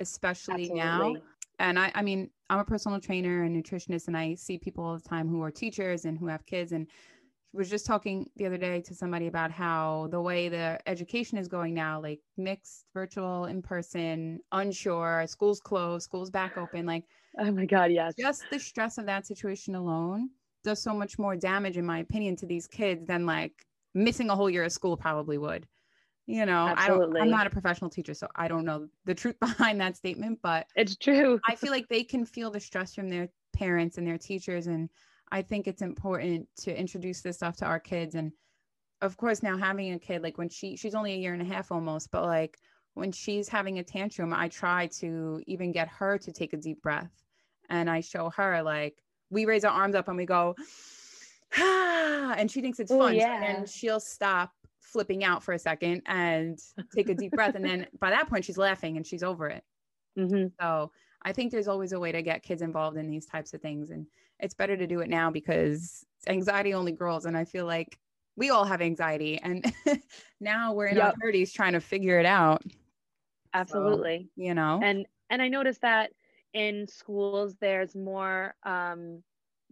especially 0.00 0.70
Absolutely. 0.70 1.14
now 1.14 1.22
and 1.62 1.78
I, 1.78 1.92
I 1.94 2.02
mean, 2.02 2.28
I'm 2.50 2.58
a 2.58 2.64
personal 2.64 3.00
trainer 3.00 3.44
and 3.44 3.56
nutritionist, 3.56 4.08
and 4.08 4.16
I 4.16 4.34
see 4.34 4.58
people 4.58 4.84
all 4.84 4.98
the 4.98 5.08
time 5.08 5.28
who 5.28 5.42
are 5.42 5.50
teachers 5.50 6.04
and 6.04 6.18
who 6.18 6.26
have 6.26 6.44
kids. 6.44 6.72
And 6.72 6.88
was 7.54 7.70
just 7.70 7.86
talking 7.86 8.28
the 8.36 8.46
other 8.46 8.56
day 8.56 8.80
to 8.80 8.94
somebody 8.94 9.26
about 9.26 9.50
how 9.50 10.08
the 10.10 10.20
way 10.20 10.48
the 10.48 10.78
education 10.86 11.38
is 11.38 11.48
going 11.48 11.74
now, 11.74 12.00
like 12.00 12.20
mixed, 12.36 12.86
virtual, 12.94 13.44
in 13.44 13.62
person, 13.62 14.40
unsure, 14.52 15.24
schools 15.28 15.60
closed, 15.60 16.04
schools 16.04 16.30
back 16.30 16.56
open, 16.56 16.84
like 16.84 17.04
oh 17.38 17.50
my 17.52 17.64
god, 17.64 17.92
yes, 17.92 18.14
just 18.18 18.42
the 18.50 18.58
stress 18.58 18.98
of 18.98 19.06
that 19.06 19.26
situation 19.26 19.74
alone 19.74 20.30
does 20.64 20.82
so 20.82 20.94
much 20.94 21.18
more 21.18 21.36
damage, 21.36 21.76
in 21.76 21.86
my 21.86 21.98
opinion, 21.98 22.36
to 22.36 22.46
these 22.46 22.66
kids 22.66 23.06
than 23.06 23.26
like 23.26 23.52
missing 23.94 24.30
a 24.30 24.36
whole 24.36 24.50
year 24.50 24.64
of 24.64 24.72
school 24.72 24.96
probably 24.96 25.38
would 25.38 25.66
you 26.26 26.46
know 26.46 26.68
Absolutely. 26.68 27.04
I 27.04 27.08
don't, 27.08 27.22
i'm 27.22 27.30
not 27.30 27.46
a 27.46 27.50
professional 27.50 27.90
teacher 27.90 28.14
so 28.14 28.28
i 28.36 28.48
don't 28.48 28.64
know 28.64 28.88
the 29.04 29.14
truth 29.14 29.38
behind 29.40 29.80
that 29.80 29.96
statement 29.96 30.38
but 30.42 30.66
it's 30.76 30.96
true 30.96 31.40
i 31.48 31.54
feel 31.54 31.70
like 31.70 31.88
they 31.88 32.04
can 32.04 32.24
feel 32.24 32.50
the 32.50 32.60
stress 32.60 32.94
from 32.94 33.08
their 33.08 33.28
parents 33.52 33.98
and 33.98 34.06
their 34.06 34.18
teachers 34.18 34.66
and 34.66 34.88
i 35.30 35.42
think 35.42 35.66
it's 35.66 35.82
important 35.82 36.46
to 36.56 36.78
introduce 36.78 37.20
this 37.20 37.36
stuff 37.36 37.56
to 37.56 37.64
our 37.64 37.80
kids 37.80 38.14
and 38.14 38.32
of 39.00 39.16
course 39.16 39.42
now 39.42 39.56
having 39.56 39.92
a 39.92 39.98
kid 39.98 40.22
like 40.22 40.38
when 40.38 40.48
she 40.48 40.76
she's 40.76 40.94
only 40.94 41.12
a 41.12 41.18
year 41.18 41.32
and 41.32 41.42
a 41.42 41.52
half 41.52 41.72
almost 41.72 42.10
but 42.10 42.24
like 42.24 42.58
when 42.94 43.10
she's 43.10 43.48
having 43.48 43.78
a 43.78 43.82
tantrum 43.82 44.32
i 44.32 44.48
try 44.48 44.86
to 44.86 45.42
even 45.46 45.72
get 45.72 45.88
her 45.88 46.18
to 46.18 46.30
take 46.30 46.52
a 46.52 46.56
deep 46.56 46.80
breath 46.82 47.10
and 47.68 47.90
i 47.90 48.00
show 48.00 48.30
her 48.30 48.62
like 48.62 49.02
we 49.30 49.44
raise 49.44 49.64
our 49.64 49.72
arms 49.72 49.94
up 49.94 50.08
and 50.08 50.16
we 50.16 50.24
go 50.24 50.54
ah, 51.58 52.34
and 52.38 52.50
she 52.50 52.60
thinks 52.60 52.78
it's 52.78 52.92
Ooh, 52.92 52.98
fun 52.98 53.14
yeah. 53.14 53.42
and 53.42 53.68
she'll 53.68 54.00
stop 54.00 54.52
flipping 54.92 55.24
out 55.24 55.42
for 55.42 55.54
a 55.54 55.58
second 55.58 56.02
and 56.06 56.58
take 56.94 57.08
a 57.08 57.14
deep 57.14 57.32
breath. 57.32 57.54
And 57.54 57.64
then 57.64 57.86
by 57.98 58.10
that 58.10 58.28
point, 58.28 58.44
she's 58.44 58.58
laughing 58.58 58.96
and 58.96 59.06
she's 59.06 59.22
over 59.22 59.48
it. 59.48 59.64
Mm-hmm. 60.18 60.48
So 60.60 60.92
I 61.22 61.32
think 61.32 61.50
there's 61.50 61.68
always 61.68 61.92
a 61.92 62.00
way 62.00 62.12
to 62.12 62.22
get 62.22 62.42
kids 62.42 62.62
involved 62.62 62.96
in 62.96 63.08
these 63.08 63.26
types 63.26 63.54
of 63.54 63.62
things. 63.62 63.90
And 63.90 64.06
it's 64.38 64.54
better 64.54 64.76
to 64.76 64.86
do 64.86 65.00
it 65.00 65.08
now 65.08 65.30
because 65.30 66.04
anxiety 66.26 66.74
only 66.74 66.92
grows. 66.92 67.24
And 67.24 67.36
I 67.36 67.44
feel 67.44 67.64
like 67.64 67.98
we 68.36 68.50
all 68.50 68.64
have 68.64 68.82
anxiety. 68.82 69.40
And 69.42 69.72
now 70.40 70.72
we're 70.74 70.86
in 70.86 70.96
yep. 70.96 71.14
our 71.22 71.30
30s 71.30 71.52
trying 71.52 71.72
to 71.72 71.80
figure 71.80 72.18
it 72.18 72.26
out. 72.26 72.62
Absolutely. 73.54 74.28
So, 74.36 74.42
you 74.42 74.54
know. 74.54 74.80
And 74.82 75.06
and 75.30 75.40
I 75.40 75.48
noticed 75.48 75.80
that 75.80 76.10
in 76.52 76.86
schools 76.86 77.56
there's 77.60 77.94
more 77.94 78.54
um 78.64 79.22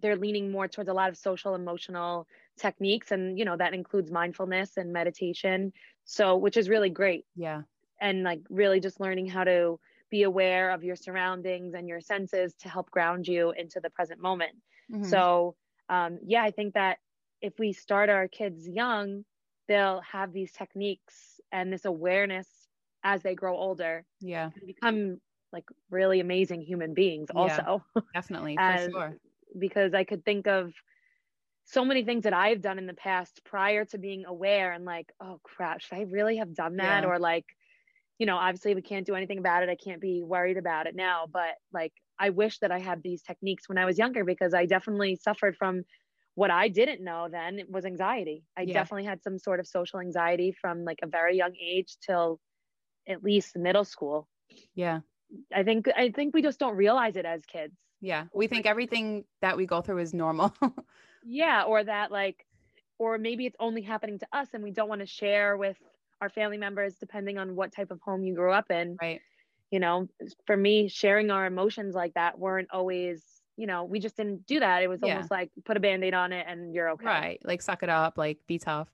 they're 0.01 0.17
leaning 0.17 0.51
more 0.51 0.69
towards 0.69 0.89
a 0.89 0.93
lot 0.93 1.09
of 1.09 1.17
social 1.17 1.55
emotional 1.55 2.27
techniques 2.59 3.11
and 3.11 3.39
you 3.39 3.45
know 3.45 3.57
that 3.57 3.75
includes 3.75 4.11
mindfulness 4.11 4.77
and 4.77 4.93
meditation 4.93 5.73
so 6.05 6.37
which 6.37 6.57
is 6.57 6.69
really 6.69 6.91
great. 6.91 7.25
Yeah. 7.37 7.63
And 8.01 8.23
like 8.23 8.41
really 8.49 8.81
just 8.81 9.01
learning 9.01 9.29
how 9.29 9.45
to 9.45 9.79
be 10.11 10.25
aware 10.25 10.71
of 10.71 10.83
your 10.83 10.97
surroundings 10.97 11.75
and 11.75 11.87
your 11.87 12.01
senses 12.01 12.55
to 12.57 12.69
help 12.69 12.91
ground 12.91 13.29
you 13.29 13.53
into 13.53 13.79
the 13.81 13.91
present 13.91 14.21
moment. 14.21 14.53
Mm-hmm. 14.93 15.05
so 15.05 15.55
um, 15.89 16.19
yeah 16.27 16.43
i 16.43 16.51
think 16.51 16.75
that 16.75 16.99
if 17.41 17.53
we 17.61 17.73
start 17.73 18.09
our 18.09 18.27
kids 18.27 18.67
young 18.67 19.25
they'll 19.69 20.01
have 20.01 20.33
these 20.33 20.51
techniques 20.51 21.41
and 21.53 21.73
this 21.73 21.85
awareness 21.85 22.49
as 23.05 23.23
they 23.23 23.37
grow 23.37 23.57
older. 23.57 24.05
Yeah. 24.21 24.51
Become 24.67 25.21
like 25.53 25.65
really 25.91 26.19
amazing 26.19 26.63
human 26.63 26.93
beings 26.93 27.29
also. 27.33 27.85
Yeah, 27.95 28.03
definitely 28.15 28.57
for 28.57 28.91
sure 28.91 29.17
because 29.59 29.95
I 29.95 30.05
could 30.05 30.25
think 30.25 30.47
of 30.47 30.73
so 31.65 31.85
many 31.85 32.05
things 32.05 32.25
that 32.25 32.33
I've 32.33 32.61
done 32.61 32.79
in 32.79 32.87
the 32.87 32.95
past 32.95 33.41
prior 33.45 33.85
to 33.87 33.99
being 33.99 34.25
aware 34.25 34.73
and 34.73 34.85
like, 34.85 35.13
oh 35.21 35.41
crap, 35.45 35.81
should 35.81 35.99
I 35.99 36.03
really 36.03 36.39
have 36.39 36.55
done 36.55 36.77
that? 36.77 37.05
Yeah. 37.05 37.09
Or 37.09 37.19
like, 37.19 37.45
you 38.19 38.27
know, 38.27 38.37
obviously 38.37 38.75
we 38.75 38.83
can't 38.83 39.07
do 39.07 39.15
anything 39.15 39.39
about 39.39 39.63
it. 39.63 39.69
I 39.69 39.77
can't 39.77 40.01
be 40.01 40.23
worried 40.23 40.57
about 40.57 40.87
it 40.87 40.97
now. 40.97 41.27
But 41.33 41.55
like, 41.73 41.93
I 42.19 42.31
wish 42.31 42.59
that 42.59 42.73
I 42.73 42.81
had 42.81 43.03
these 43.03 43.23
techniques 43.23 43.69
when 43.69 43.79
I 43.79 43.85
was 43.85 43.99
younger 43.99 44.25
because 44.25 44.53
I 44.53 44.67
definitely 44.67 45.17
suffered 45.17 45.57
from 45.57 45.85
what 46.35 46.51
I 46.51 46.69
didn't 46.69 47.03
know 47.03 47.29
then 47.31 47.61
was 47.69 47.85
anxiety. 47.85 48.45
I 48.57 48.63
yeah. 48.63 48.75
definitely 48.75 49.05
had 49.05 49.23
some 49.23 49.39
sort 49.39 49.61
of 49.61 49.67
social 49.67 50.01
anxiety 50.01 50.53
from 50.61 50.85
like 50.85 51.01
a 51.03 51.07
very 51.07 51.37
young 51.37 51.55
age 51.57 51.97
till 52.05 52.41
at 53.09 53.23
least 53.23 53.57
middle 53.57 53.85
school. 53.85 54.29
Yeah. 54.75 55.01
I 55.55 55.63
think 55.63 55.87
I 55.97 56.11
think 56.11 56.35
we 56.35 56.43
just 56.43 56.59
don't 56.59 56.77
realize 56.77 57.17
it 57.17 57.25
as 57.25 57.45
kids. 57.47 57.75
Yeah. 58.01 58.25
We 58.33 58.47
think 58.47 58.67
everything 58.67 59.25
that 59.43 59.57
we 59.57 59.67
go 59.67 59.81
through 59.81 59.99
is 59.99 60.15
normal. 60.15 60.55
yeah. 61.25 61.65
Or 61.65 61.85
that, 61.85 62.11
like, 62.11 62.47
or 62.99 63.19
maybe 63.19 63.47
it's 63.47 63.57
only 63.61 63.83
happening 63.83 64.19
to 64.19 64.27
us 64.33 64.49
and 64.53 64.63
we 64.63 64.71
don't 64.71 64.89
want 64.89 65.01
to 65.01 65.07
share 65.07 65.57
with 65.57 65.77
our 66.21 66.29
family 66.29 66.59
members, 66.59 66.97
depending 66.97 67.39
on 67.39 67.57
what 67.57 67.73
type 67.73 67.91
of 67.91 68.01
home 68.01 68.25
you 68.25 68.35
grew 68.35 68.53
up 68.53 68.71
in. 68.71 68.97
Right. 69.01 69.21
You 69.71 69.81
know, 69.81 70.09
for 70.47 70.57
me, 70.57 70.89
sharing 70.89 71.31
our 71.31 71.47
emotions 71.47 71.95
like 71.95 72.15
that 72.15 72.39
weren't 72.39 72.69
always, 72.73 73.23
you 73.57 73.67
know, 73.67 73.85
we 73.85 74.01
just 74.01 74.17
didn't 74.17 74.47
do 74.47 74.61
that. 74.61 74.83
It 74.83 74.89
was 74.89 75.01
yeah. 75.03 75.15
almost 75.15 75.31
like 75.31 75.51
put 75.65 75.77
a 75.77 75.81
band 75.81 76.03
aid 76.05 76.15
on 76.15 76.33
it 76.33 76.47
and 76.49 76.75
you're 76.75 76.91
okay. 76.91 77.07
Right. 77.07 77.41
Like, 77.45 77.63
suck 77.63 77.83
it 77.83 77.89
up, 77.89 78.19
like, 78.19 78.39
be 78.47 78.59
tough. 78.59 78.89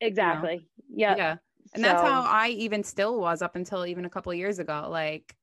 Exactly. 0.00 0.66
You 0.88 1.06
know? 1.06 1.14
Yeah. 1.14 1.16
Yeah. 1.16 1.36
And 1.74 1.84
so, 1.84 1.88
that's 1.88 2.02
how 2.02 2.22
I 2.22 2.48
even 2.48 2.82
still 2.82 3.20
was 3.20 3.42
up 3.42 3.56
until 3.56 3.86
even 3.86 4.04
a 4.04 4.10
couple 4.10 4.34
years 4.34 4.58
ago. 4.58 4.88
Like, 4.90 5.34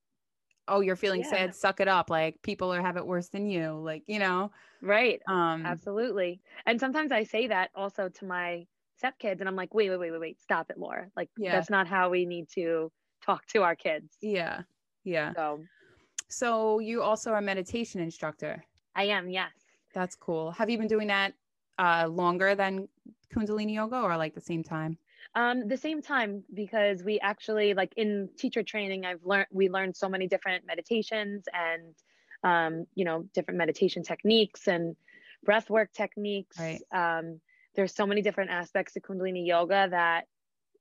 oh 0.67 0.82
you're 0.82 0.95
feeling 0.95 1.21
yeah. 1.21 1.30
sad 1.30 1.56
suck 1.56 1.80
it 1.80 1.88
up 1.88 2.10
like 2.10 2.41
people 2.41 2.73
are 2.73 2.82
have 2.82 2.97
it 2.97 3.06
worse 3.06 3.30
than 3.30 3.45
you 3.45 3.73
like 3.73 4.03
you 4.08 4.19
know? 4.19 4.51
Right. 4.82 5.21
Um 5.27 5.65
absolutely. 5.65 6.41
And 6.65 6.80
sometimes 6.80 7.12
i 7.12 7.23
say 7.23 7.47
that 7.47 7.71
also 7.75 8.10
to 8.10 8.25
my 8.25 8.65
stepkids 9.01 9.39
and 9.39 9.47
i'm 9.47 9.56
like 9.56 9.73
wait 9.73 9.89
wait 9.89 9.99
wait 9.99 10.12
wait 10.12 10.21
wait 10.21 10.41
stop 10.41 10.69
it 10.69 10.77
laura. 10.77 11.08
Like 11.15 11.30
yeah. 11.38 11.51
that's 11.53 11.69
not 11.69 11.88
how 11.88 12.10
we 12.10 12.25
need 12.25 12.47
to 12.56 12.91
talk 13.25 13.45
to 13.47 13.63
our 13.63 13.75
kids. 13.75 14.17
Yeah. 14.21 14.62
Yeah. 15.03 15.34
So 15.34 15.63
so 16.30 16.80
you 16.80 17.01
also 17.01 17.32
are 17.32 17.38
a 17.38 17.41
meditation 17.41 18.01
instructor. 18.01 18.63
I 18.95 19.06
am 19.06 19.30
yes. 19.30 19.51
That's 19.93 20.15
cool. 20.15 20.51
Have 20.51 20.69
you 20.69 20.77
been 20.77 20.88
doing 20.88 21.08
that 21.08 21.34
uh 21.80 22.08
longer 22.10 22.56
than 22.56 22.88
kundalini 23.34 23.75
yoga 23.75 23.99
or 23.99 24.17
like 24.17 24.34
the 24.34 24.41
same 24.41 24.63
time 24.63 24.97
um, 25.38 25.67
the 25.67 25.78
same 25.78 26.02
time, 26.02 26.43
because 26.52 27.04
we 27.04 27.19
actually 27.19 27.76
like 27.76 27.93
in 27.95 28.28
teacher 28.39 28.63
training, 28.63 29.06
I've 29.06 29.23
learned 29.23 29.45
we 29.52 29.69
learned 29.69 29.95
so 29.95 30.10
many 30.10 30.28
different 30.28 30.65
meditations 30.65 31.45
and 31.54 31.93
um, 32.43 32.88
you 32.95 33.06
know 33.06 33.23
different 33.36 33.60
meditation 33.60 34.02
techniques 34.02 34.67
and 34.67 34.95
breath 35.45 35.69
work 35.69 35.93
techniques. 35.93 36.58
Right. 36.58 36.82
Um, 36.91 37.39
there's 37.76 37.93
so 37.93 38.08
many 38.08 38.23
different 38.23 38.50
aspects 38.50 38.95
of 38.95 39.04
Kundalini 39.04 39.45
yoga 39.45 39.88
that 39.91 40.26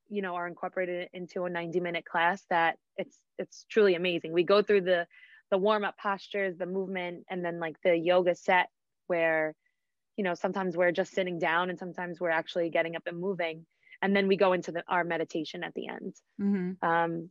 you 0.09 0.23
know 0.23 0.33
are 0.33 0.47
incorporated 0.47 1.09
into 1.13 1.45
a 1.45 1.49
90 1.51 1.79
minute 1.79 2.05
class 2.05 2.43
that 2.49 2.77
it's 2.97 3.19
it's 3.37 3.63
truly 3.69 3.93
amazing. 3.93 4.33
We 4.33 4.43
go 4.43 4.63
through 4.63 4.81
the 4.81 5.05
the 5.51 5.59
warm 5.59 5.85
up 5.85 5.99
postures, 5.99 6.57
the 6.57 6.65
movement, 6.65 7.25
and 7.29 7.45
then 7.45 7.59
like 7.59 7.75
the 7.83 7.95
yoga 7.95 8.33
set 8.33 8.69
where 9.05 9.53
you 10.15 10.23
know 10.23 10.33
sometimes 10.33 10.75
we're 10.75 10.91
just 10.91 11.11
sitting 11.11 11.37
down 11.37 11.69
and 11.69 11.77
sometimes 11.77 12.19
we're 12.19 12.31
actually 12.31 12.71
getting 12.71 12.95
up 12.95 13.03
and 13.05 13.19
moving 13.19 13.67
and 14.01 14.15
then 14.15 14.27
we 14.27 14.37
go 14.37 14.53
into 14.53 14.71
the, 14.71 14.83
our 14.87 15.03
meditation 15.03 15.63
at 15.63 15.73
the 15.73 15.87
end. 15.87 16.15
Mm-hmm. 16.41 16.87
Um, 16.87 17.29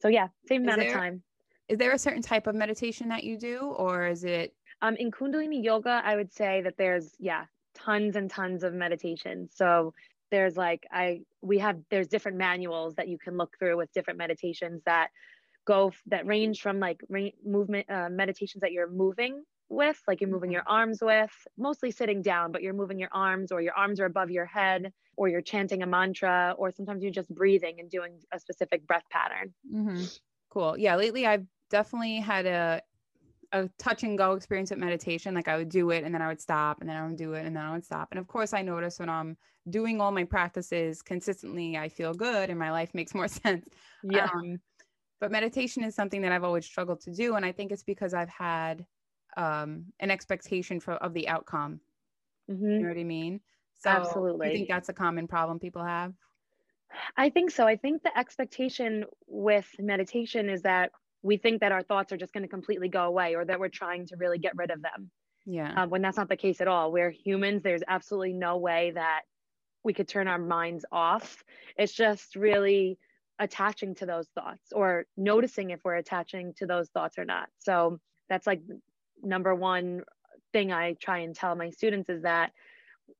so 0.00 0.08
yeah, 0.08 0.28
same 0.46 0.62
amount 0.62 0.80
there, 0.80 0.88
of 0.88 0.94
time. 0.94 1.22
Is 1.68 1.78
there 1.78 1.92
a 1.92 1.98
certain 1.98 2.22
type 2.22 2.46
of 2.46 2.54
meditation 2.54 3.08
that 3.08 3.24
you 3.24 3.38
do, 3.38 3.58
or 3.60 4.06
is 4.06 4.24
it? 4.24 4.54
Um, 4.82 4.96
in 4.96 5.10
Kundalini 5.10 5.64
yoga, 5.64 6.02
I 6.04 6.16
would 6.16 6.32
say 6.32 6.62
that 6.62 6.74
there's 6.76 7.14
yeah, 7.18 7.44
tons 7.74 8.16
and 8.16 8.30
tons 8.30 8.62
of 8.62 8.74
meditation. 8.74 9.48
So 9.52 9.94
there's 10.30 10.56
like 10.56 10.86
I 10.90 11.20
we 11.42 11.58
have 11.58 11.78
there's 11.90 12.08
different 12.08 12.38
manuals 12.38 12.94
that 12.96 13.08
you 13.08 13.18
can 13.18 13.36
look 13.36 13.56
through 13.58 13.76
with 13.76 13.92
different 13.92 14.18
meditations 14.18 14.82
that 14.84 15.08
go 15.66 15.92
that 16.06 16.26
range 16.26 16.60
from 16.60 16.78
like 16.78 17.00
movement 17.44 17.90
uh, 17.90 18.08
meditations 18.10 18.60
that 18.60 18.72
you're 18.72 18.90
moving 18.90 19.42
with, 19.68 20.00
like 20.06 20.20
you're 20.20 20.30
moving 20.30 20.48
mm-hmm. 20.48 20.54
your 20.54 20.62
arms 20.66 20.98
with, 21.02 21.30
mostly 21.58 21.90
sitting 21.90 22.22
down, 22.22 22.52
but 22.52 22.62
you're 22.62 22.74
moving 22.74 22.98
your 22.98 23.10
arms 23.12 23.52
or 23.52 23.60
your 23.60 23.74
arms 23.74 24.00
are 24.00 24.04
above 24.04 24.30
your 24.30 24.46
head 24.46 24.92
or 25.16 25.28
you're 25.28 25.40
chanting 25.40 25.82
a 25.82 25.86
mantra 25.86 26.54
or 26.58 26.70
sometimes 26.70 27.02
you're 27.02 27.12
just 27.12 27.34
breathing 27.34 27.80
and 27.80 27.90
doing 27.90 28.18
a 28.32 28.38
specific 28.38 28.86
breath 28.86 29.04
pattern. 29.10 29.52
Mm-hmm. 29.72 30.04
Cool. 30.50 30.76
Yeah. 30.78 30.96
Lately, 30.96 31.26
I've 31.26 31.46
definitely 31.70 32.20
had 32.20 32.46
a, 32.46 32.82
a 33.52 33.68
touch 33.78 34.02
and 34.04 34.16
go 34.16 34.32
experience 34.32 34.70
with 34.70 34.78
meditation. 34.78 35.34
Like 35.34 35.48
I 35.48 35.56
would 35.56 35.68
do 35.68 35.90
it 35.90 36.04
and 36.04 36.14
then 36.14 36.22
I 36.22 36.28
would 36.28 36.40
stop 36.40 36.80
and 36.80 36.88
then 36.88 36.96
I 36.96 37.06
would 37.06 37.16
do 37.16 37.32
it 37.34 37.44
and 37.44 37.56
then 37.56 37.64
I 37.64 37.72
would 37.72 37.84
stop. 37.84 38.08
And 38.10 38.18
of 38.18 38.26
course, 38.26 38.52
I 38.52 38.62
notice 38.62 38.98
when 38.98 39.08
I'm 39.08 39.36
doing 39.68 40.00
all 40.00 40.12
my 40.12 40.24
practices 40.24 41.02
consistently, 41.02 41.76
I 41.76 41.88
feel 41.88 42.14
good 42.14 42.50
and 42.50 42.58
my 42.58 42.70
life 42.70 42.90
makes 42.94 43.14
more 43.14 43.28
sense. 43.28 43.66
Yeah. 44.04 44.28
Um, 44.32 44.58
but 45.20 45.32
meditation 45.32 45.82
is 45.82 45.94
something 45.94 46.22
that 46.22 46.32
I've 46.32 46.44
always 46.44 46.66
struggled 46.66 47.00
to 47.02 47.10
do. 47.10 47.36
And 47.36 47.44
I 47.44 47.52
think 47.52 47.72
it's 47.72 47.82
because 47.82 48.12
I've 48.12 48.28
had 48.28 48.84
um, 49.36 49.86
an 50.00 50.10
expectation 50.10 50.80
for 50.80 50.94
of 50.94 51.14
the 51.14 51.28
outcome. 51.28 51.80
Mm-hmm. 52.50 52.70
You 52.70 52.78
know 52.80 52.88
what 52.88 52.98
I 52.98 53.04
mean? 53.04 53.40
So 53.78 53.90
Absolutely. 53.90 54.48
You 54.48 54.54
think 54.54 54.68
that's 54.68 54.88
a 54.88 54.94
common 54.94 55.26
problem 55.26 55.58
people 55.58 55.84
have? 55.84 56.12
I 57.16 57.30
think 57.30 57.50
so. 57.50 57.66
I 57.66 57.76
think 57.76 58.02
the 58.02 58.16
expectation 58.16 59.04
with 59.26 59.68
meditation 59.78 60.48
is 60.48 60.62
that 60.62 60.92
we 61.22 61.36
think 61.36 61.60
that 61.60 61.72
our 61.72 61.82
thoughts 61.82 62.12
are 62.12 62.16
just 62.16 62.32
going 62.32 62.44
to 62.44 62.48
completely 62.48 62.88
go 62.88 63.04
away 63.04 63.34
or 63.34 63.44
that 63.44 63.58
we're 63.58 63.68
trying 63.68 64.06
to 64.06 64.16
really 64.16 64.38
get 64.38 64.56
rid 64.56 64.70
of 64.70 64.80
them. 64.82 65.10
Yeah. 65.44 65.82
Um, 65.82 65.90
when 65.90 66.02
that's 66.02 66.16
not 66.16 66.28
the 66.28 66.36
case 66.36 66.60
at 66.60 66.68
all. 66.68 66.92
We're 66.92 67.10
humans. 67.10 67.62
There's 67.62 67.82
absolutely 67.86 68.32
no 68.32 68.56
way 68.56 68.92
that 68.94 69.22
we 69.84 69.92
could 69.92 70.08
turn 70.08 70.28
our 70.28 70.38
minds 70.38 70.84
off. 70.90 71.44
It's 71.76 71.92
just 71.92 72.34
really 72.36 72.98
attaching 73.38 73.94
to 73.96 74.06
those 74.06 74.28
thoughts 74.34 74.72
or 74.72 75.06
noticing 75.16 75.70
if 75.70 75.80
we're 75.84 75.96
attaching 75.96 76.54
to 76.58 76.66
those 76.66 76.88
thoughts 76.88 77.18
or 77.18 77.24
not. 77.24 77.48
So 77.58 78.00
that's 78.28 78.46
like 78.46 78.62
number 79.22 79.54
one 79.54 80.02
thing 80.52 80.72
I 80.72 80.94
try 80.94 81.18
and 81.18 81.34
tell 81.34 81.54
my 81.54 81.70
students 81.70 82.08
is 82.08 82.22
that 82.22 82.52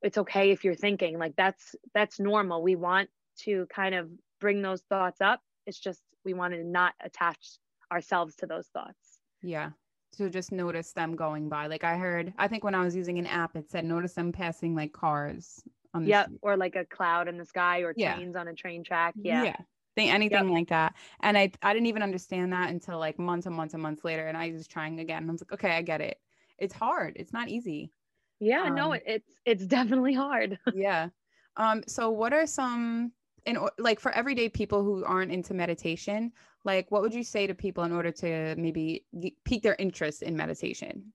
it's 0.03 0.19
okay 0.19 0.51
if 0.51 0.65
you're 0.65 0.75
thinking 0.75 1.19
like 1.19 1.35
that's 1.37 1.75
that's 1.95 2.19
normal. 2.19 2.63
We 2.63 2.77
want 2.77 3.09
to 3.41 3.67
kind 3.75 3.95
of 3.95 4.09
bring 4.41 4.63
those 4.63 4.83
thoughts 4.89 5.21
up. 5.21 5.41
It's 5.67 5.79
just 5.79 6.01
we 6.25 6.35
want 6.35 6.55
to 6.55 6.65
not 6.65 6.95
attach 7.05 7.59
ourselves 7.93 8.35
to 8.37 8.47
those 8.47 8.67
thoughts. 8.69 9.19
Yeah. 9.43 9.71
So 10.13 10.29
just 10.29 10.51
notice 10.51 10.93
them 10.93 11.15
going 11.15 11.49
by. 11.49 11.67
Like 11.67 11.85
I 11.85 11.97
heard, 11.97 12.33
I 12.39 12.49
think 12.49 12.65
when 12.65 12.75
I 12.75 12.83
was 12.83 12.97
using 12.97 13.19
an 13.19 13.27
app, 13.27 13.55
it 13.55 13.71
said 13.71 13.85
notice 13.85 14.15
them 14.15 14.33
passing 14.33 14.75
like 14.75 14.93
cars 14.93 15.63
on 15.95 16.03
the 16.05 16.09
Yep. 16.09 16.31
Or 16.43 16.57
like 16.57 16.75
a 16.75 16.85
cloud 16.85 17.29
in 17.29 17.37
the 17.37 17.45
sky 17.45 17.81
or 17.81 17.93
yeah. 17.97 18.15
trains 18.15 18.35
on 18.35 18.49
a 18.49 18.55
train 18.55 18.83
track. 18.83 19.15
Yeah. 19.17 19.45
Yeah 19.45 19.57
anything 20.05 20.49
yep. 20.49 20.55
like 20.55 20.69
that. 20.69 20.95
And 21.21 21.37
I 21.37 21.51
I 21.63 21.73
didn't 21.73 21.87
even 21.87 22.03
understand 22.03 22.53
that 22.53 22.71
until 22.71 22.99
like 22.99 23.19
months 23.19 23.47
and 23.47 23.55
months 23.55 23.75
and 23.75 23.83
months 23.83 24.05
later. 24.05 24.27
And 24.27 24.37
I 24.37 24.53
was 24.53 24.67
trying 24.67 25.01
again. 25.01 25.23
And 25.23 25.31
I 25.31 25.33
was 25.33 25.43
like, 25.43 25.53
okay, 25.53 25.77
I 25.77 25.83
get 25.83 26.01
it. 26.01 26.19
It's 26.59 26.75
hard. 26.75 27.15
It's 27.17 27.33
not 27.33 27.49
easy. 27.49 27.91
Yeah, 28.39 28.65
um, 28.65 28.75
no, 28.75 28.93
it's 28.93 29.29
it's 29.45 29.67
definitely 29.67 30.15
hard. 30.15 30.59
yeah. 30.75 31.09
Um. 31.57 31.83
So 31.87 32.11
what 32.11 32.33
are 32.33 32.47
some 32.47 33.13
in 33.47 33.59
like 33.79 34.01
for 34.01 34.13
everyday 34.13 34.49
people 34.49 34.83
who 34.83 35.05
aren't 35.05 35.33
into 35.33 35.55
meditation? 35.55 36.33
Like, 36.65 36.91
what 36.91 37.03
would 37.03 37.15
you 37.15 37.23
say 37.23 37.47
to 37.47 37.55
people 37.55 37.85
in 37.85 37.93
order 37.93 38.11
to 38.11 38.57
maybe 38.57 39.07
pique 39.45 39.63
their 39.63 39.77
interest 39.79 40.23
in 40.23 40.37
meditation? 40.37 41.13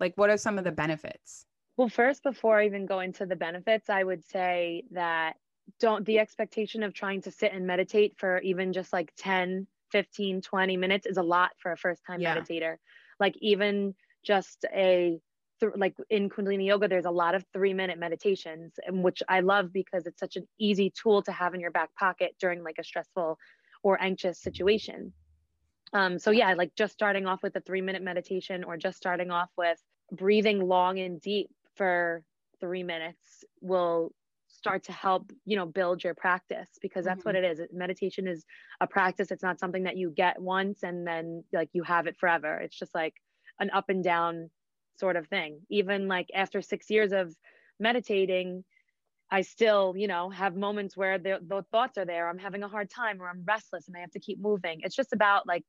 Like, 0.00 0.12
what 0.16 0.28
are 0.28 0.36
some 0.36 0.58
of 0.58 0.64
the 0.64 0.72
benefits? 0.72 1.46
Well, 1.76 1.88
first, 1.88 2.24
before 2.24 2.58
I 2.58 2.66
even 2.66 2.86
go 2.86 2.98
into 3.00 3.24
the 3.24 3.36
benefits, 3.36 3.88
I 3.88 4.02
would 4.02 4.24
say 4.24 4.82
that 4.90 5.36
don't 5.80 6.04
the 6.06 6.18
expectation 6.18 6.82
of 6.82 6.94
trying 6.94 7.22
to 7.22 7.30
sit 7.30 7.52
and 7.52 7.66
meditate 7.66 8.14
for 8.18 8.38
even 8.40 8.72
just 8.72 8.92
like 8.92 9.12
10 9.16 9.66
15 9.90 10.42
20 10.42 10.76
minutes 10.76 11.06
is 11.06 11.16
a 11.16 11.22
lot 11.22 11.50
for 11.58 11.72
a 11.72 11.76
first 11.76 12.02
time 12.06 12.20
yeah. 12.20 12.36
meditator 12.36 12.76
like 13.20 13.34
even 13.40 13.94
just 14.24 14.64
a 14.74 15.18
th- 15.60 15.72
like 15.76 15.94
in 16.10 16.28
kundalini 16.28 16.66
yoga 16.66 16.88
there's 16.88 17.04
a 17.04 17.10
lot 17.10 17.34
of 17.34 17.44
3 17.52 17.74
minute 17.74 17.98
meditations 17.98 18.74
and 18.86 19.02
which 19.02 19.22
I 19.28 19.40
love 19.40 19.72
because 19.72 20.06
it's 20.06 20.20
such 20.20 20.36
an 20.36 20.46
easy 20.58 20.90
tool 20.90 21.22
to 21.22 21.32
have 21.32 21.54
in 21.54 21.60
your 21.60 21.70
back 21.70 21.94
pocket 21.94 22.34
during 22.40 22.62
like 22.62 22.76
a 22.78 22.84
stressful 22.84 23.38
or 23.82 24.00
anxious 24.02 24.40
situation. 24.40 25.12
Um, 25.92 26.18
so 26.18 26.30
yeah, 26.30 26.52
like 26.54 26.74
just 26.74 26.92
starting 26.92 27.26
off 27.26 27.42
with 27.42 27.56
a 27.56 27.60
three 27.60 27.80
minute 27.80 28.02
meditation 28.02 28.64
or 28.64 28.76
just 28.76 28.98
starting 28.98 29.30
off 29.30 29.50
with 29.56 29.78
breathing 30.12 30.66
long 30.66 30.98
and 30.98 31.20
deep 31.20 31.50
for 31.76 32.22
three 32.60 32.82
minutes 32.82 33.44
will 33.60 34.12
start 34.58 34.82
to 34.84 34.92
help 34.92 35.32
you 35.44 35.56
know 35.56 35.64
build 35.64 36.02
your 36.02 36.14
practice 36.14 36.68
because 36.82 37.04
that's 37.04 37.20
mm-hmm. 37.20 37.28
what 37.28 37.36
it 37.36 37.44
is. 37.44 37.60
Meditation 37.72 38.26
is 38.26 38.44
a 38.80 38.86
practice. 38.86 39.30
It's 39.30 39.42
not 39.42 39.60
something 39.60 39.84
that 39.84 39.96
you 39.96 40.10
get 40.10 40.40
once 40.40 40.82
and 40.82 41.06
then 41.06 41.44
like 41.52 41.70
you 41.72 41.84
have 41.84 42.06
it 42.06 42.16
forever. 42.18 42.56
It's 42.56 42.78
just 42.78 42.94
like 42.94 43.14
an 43.60 43.70
up 43.70 43.88
and 43.88 44.02
down 44.02 44.50
sort 44.98 45.16
of 45.16 45.28
thing. 45.28 45.60
Even 45.70 46.08
like 46.08 46.28
after 46.34 46.60
six 46.60 46.90
years 46.90 47.12
of 47.12 47.34
meditating 47.80 48.64
i 49.30 49.42
still 49.42 49.94
you 49.94 50.08
know 50.08 50.30
have 50.30 50.56
moments 50.56 50.96
where 50.96 51.18
the, 51.18 51.38
the 51.46 51.62
thoughts 51.70 51.96
are 51.96 52.04
there. 52.04 52.28
I'm 52.28 52.38
having 52.38 52.62
a 52.64 52.68
hard 52.68 52.90
time 52.90 53.22
or 53.22 53.28
i'm 53.28 53.44
restless 53.46 53.86
and 53.86 53.96
i 53.96 54.00
have 54.00 54.10
to 54.12 54.20
keep 54.20 54.40
moving. 54.40 54.80
It's 54.82 54.96
just 54.96 55.12
about 55.12 55.46
like 55.46 55.64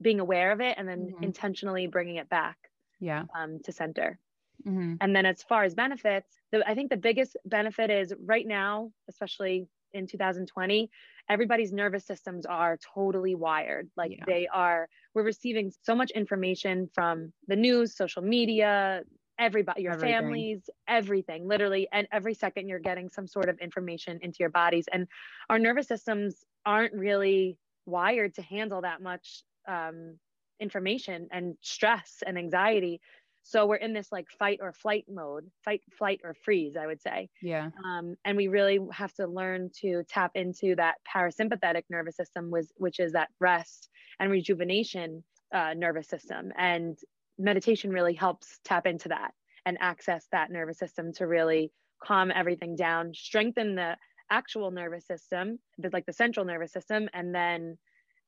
being 0.00 0.20
aware 0.20 0.52
of 0.52 0.60
it 0.60 0.76
and 0.78 0.88
then 0.88 1.00
mm-hmm. 1.08 1.24
intentionally 1.24 1.88
bringing 1.88 2.16
it 2.16 2.28
back 2.28 2.56
yeah. 3.00 3.24
um, 3.36 3.58
to 3.64 3.72
center 3.72 4.20
Mm-hmm. 4.66 4.94
And 5.00 5.14
then 5.14 5.26
as 5.26 5.42
far 5.42 5.64
as 5.64 5.74
benefits, 5.74 6.28
the, 6.52 6.68
I 6.68 6.74
think 6.74 6.90
the 6.90 6.96
biggest 6.96 7.36
benefit 7.46 7.90
is 7.90 8.12
right 8.24 8.46
now, 8.46 8.90
especially 9.08 9.68
in 9.92 10.06
2020, 10.06 10.90
everybody's 11.28 11.72
nervous 11.72 12.04
systems 12.06 12.46
are 12.46 12.78
totally 12.94 13.34
wired. 13.34 13.88
Like 13.96 14.12
yeah. 14.12 14.24
they 14.26 14.48
are, 14.52 14.88
we're 15.14 15.22
receiving 15.22 15.72
so 15.82 15.94
much 15.94 16.10
information 16.10 16.88
from 16.94 17.32
the 17.46 17.56
news, 17.56 17.96
social 17.96 18.22
media, 18.22 19.02
everybody, 19.38 19.82
your 19.82 19.92
everything. 19.92 20.14
families, 20.14 20.70
everything, 20.88 21.46
literally. 21.46 21.88
And 21.92 22.06
every 22.12 22.34
second 22.34 22.68
you're 22.68 22.78
getting 22.78 23.08
some 23.08 23.26
sort 23.26 23.48
of 23.48 23.58
information 23.60 24.18
into 24.22 24.38
your 24.40 24.50
bodies. 24.50 24.86
And 24.92 25.06
our 25.48 25.58
nervous 25.58 25.88
systems 25.88 26.44
aren't 26.66 26.94
really 26.94 27.56
wired 27.86 28.34
to 28.34 28.42
handle 28.42 28.82
that 28.82 29.00
much 29.00 29.42
um, 29.66 30.18
information 30.60 31.28
and 31.30 31.56
stress 31.62 32.22
and 32.26 32.36
anxiety. 32.36 33.00
So 33.42 33.66
we're 33.66 33.76
in 33.76 33.94
this 33.94 34.12
like 34.12 34.28
fight 34.38 34.58
or 34.60 34.72
flight 34.72 35.06
mode, 35.08 35.50
fight, 35.64 35.80
flight, 35.96 36.20
or 36.22 36.34
freeze, 36.34 36.76
I 36.76 36.86
would 36.86 37.00
say. 37.00 37.30
Yeah. 37.40 37.70
Um, 37.84 38.14
and 38.24 38.36
we 38.36 38.48
really 38.48 38.78
have 38.92 39.12
to 39.14 39.26
learn 39.26 39.70
to 39.80 40.02
tap 40.08 40.32
into 40.34 40.74
that 40.76 40.96
parasympathetic 41.06 41.84
nervous 41.88 42.16
system, 42.16 42.50
was, 42.50 42.70
which 42.76 43.00
is 43.00 43.12
that 43.12 43.30
rest 43.40 43.88
and 44.20 44.30
rejuvenation 44.30 45.24
uh, 45.54 45.72
nervous 45.74 46.08
system. 46.08 46.52
And 46.58 46.98
meditation 47.38 47.90
really 47.90 48.14
helps 48.14 48.58
tap 48.64 48.86
into 48.86 49.08
that 49.08 49.32
and 49.64 49.78
access 49.80 50.26
that 50.32 50.50
nervous 50.50 50.78
system 50.78 51.12
to 51.14 51.26
really 51.26 51.72
calm 52.02 52.30
everything 52.34 52.76
down, 52.76 53.12
strengthen 53.14 53.74
the 53.74 53.96
actual 54.30 54.70
nervous 54.70 55.06
system, 55.06 55.58
the, 55.78 55.90
like 55.92 56.06
the 56.06 56.12
central 56.12 56.44
nervous 56.44 56.72
system, 56.72 57.08
and 57.14 57.34
then 57.34 57.78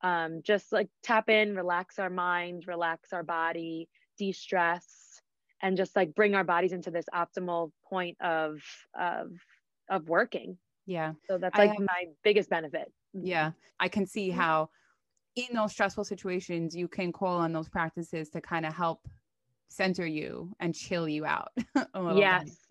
um, 0.03 0.41
just 0.43 0.73
like 0.73 0.89
tap 1.03 1.29
in, 1.29 1.55
relax 1.55 1.99
our 1.99 2.11
mind, 2.11 2.65
relax 2.67 3.13
our 3.13 3.23
body, 3.23 3.89
de 4.19 4.33
stress 4.33 5.00
and 5.63 5.77
just 5.77 5.95
like 5.97 6.15
bring 6.15 6.35
our 6.35 6.45
bodies 6.45 6.73
into 6.73 6.91
this 6.91 7.07
optimal 7.15 7.71
point 7.89 8.17
of 8.21 8.61
of 8.99 9.33
of 9.89 10.09
working. 10.09 10.57
Yeah. 10.87 11.13
So 11.27 11.39
that's 11.39 11.57
like 11.57 11.71
have, 11.71 11.81
my 11.81 12.07
biggest 12.25 12.49
benefit. 12.51 12.93
Yeah. 13.13 13.53
I 13.79 13.89
can 13.89 14.07
see 14.07 14.31
how 14.31 14.71
in 15.37 15.55
those 15.55 15.73
stressful 15.73 16.05
situations 16.05 16.75
you 16.75 16.89
can 16.89 17.13
call 17.13 17.39
on 17.39 17.53
those 17.53 17.69
practices 17.69 18.29
to 18.31 18.41
kind 18.41 18.67
of 18.67 18.75
help 18.75 19.07
center 19.69 20.07
you 20.07 20.53
and 20.59 20.75
chill 20.75 21.09
you 21.09 21.25
out 21.25 21.53
yes 22.15 22.67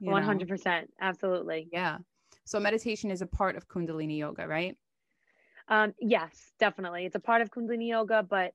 bit, 0.00 0.08
100% 0.08 0.64
know? 0.64 0.82
absolutely. 1.00 1.68
Yeah. 1.72 1.98
So 2.44 2.60
meditation 2.60 3.10
is 3.10 3.22
a 3.22 3.26
part 3.26 3.56
of 3.56 3.66
kundalini 3.66 4.18
yoga 4.18 4.46
right? 4.46 4.76
Um, 5.68 5.94
yes 6.00 6.52
definitely. 6.60 7.06
It's 7.06 7.16
a 7.16 7.20
part 7.20 7.42
of 7.42 7.50
kundalini 7.50 7.88
yoga 7.88 8.22
but 8.28 8.52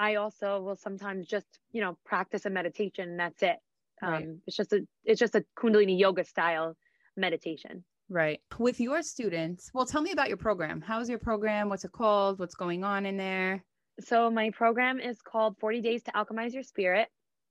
I 0.00 0.14
also 0.14 0.62
will 0.62 0.76
sometimes 0.76 1.26
just, 1.26 1.46
you 1.72 1.82
know, 1.82 1.98
practice 2.06 2.46
a 2.46 2.50
meditation 2.50 3.10
and 3.10 3.20
that's 3.20 3.42
it. 3.42 3.56
Um, 4.00 4.12
right. 4.12 4.28
It's 4.46 4.56
just 4.56 4.72
a, 4.72 4.80
it's 5.04 5.20
just 5.20 5.34
a 5.34 5.44
Kundalini 5.58 5.98
yoga 5.98 6.24
style 6.24 6.74
meditation. 7.18 7.84
Right. 8.08 8.40
With 8.58 8.80
your 8.80 9.02
students, 9.02 9.70
well, 9.74 9.84
tell 9.84 10.00
me 10.00 10.12
about 10.12 10.28
your 10.28 10.38
program. 10.38 10.80
How's 10.80 11.10
your 11.10 11.18
program? 11.18 11.68
What's 11.68 11.84
it 11.84 11.92
called? 11.92 12.38
What's 12.38 12.54
going 12.54 12.82
on 12.82 13.04
in 13.04 13.18
there? 13.18 13.62
So 14.00 14.30
my 14.30 14.48
program 14.50 15.00
is 15.00 15.20
called 15.20 15.58
40 15.60 15.82
Days 15.82 16.02
to 16.04 16.12
Alchemize 16.12 16.54
Your 16.54 16.62
Spirit. 16.62 17.08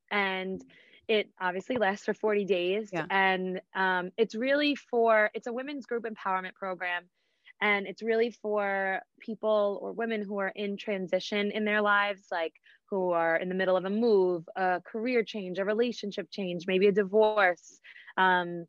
And 0.09 0.59
it 1.07 1.29
obviously 1.39 1.77
lasts 1.77 2.05
for 2.05 2.15
40 2.15 2.45
days. 2.45 2.89
Yeah. 2.91 3.05
And 3.11 3.61
um, 3.75 4.09
it's 4.17 4.33
really 4.33 4.73
for, 4.73 5.29
it's 5.35 5.45
a 5.45 5.53
women's 5.53 5.85
group 5.85 6.03
empowerment 6.03 6.55
program 6.55 7.03
and 7.61 7.87
it's 7.87 8.01
really 8.01 8.31
for 8.31 8.99
people 9.19 9.79
or 9.81 9.91
women 9.91 10.21
who 10.21 10.39
are 10.39 10.51
in 10.55 10.77
transition 10.77 11.51
in 11.51 11.65
their 11.65 11.81
lives 11.81 12.23
like 12.31 12.53
who 12.89 13.11
are 13.11 13.35
in 13.35 13.49
the 13.49 13.55
middle 13.55 13.77
of 13.77 13.85
a 13.85 13.89
move 13.89 14.43
a 14.55 14.81
career 14.85 15.23
change 15.23 15.59
a 15.59 15.65
relationship 15.65 16.29
change 16.31 16.65
maybe 16.67 16.87
a 16.87 16.91
divorce 16.91 17.79
um, 18.17 18.65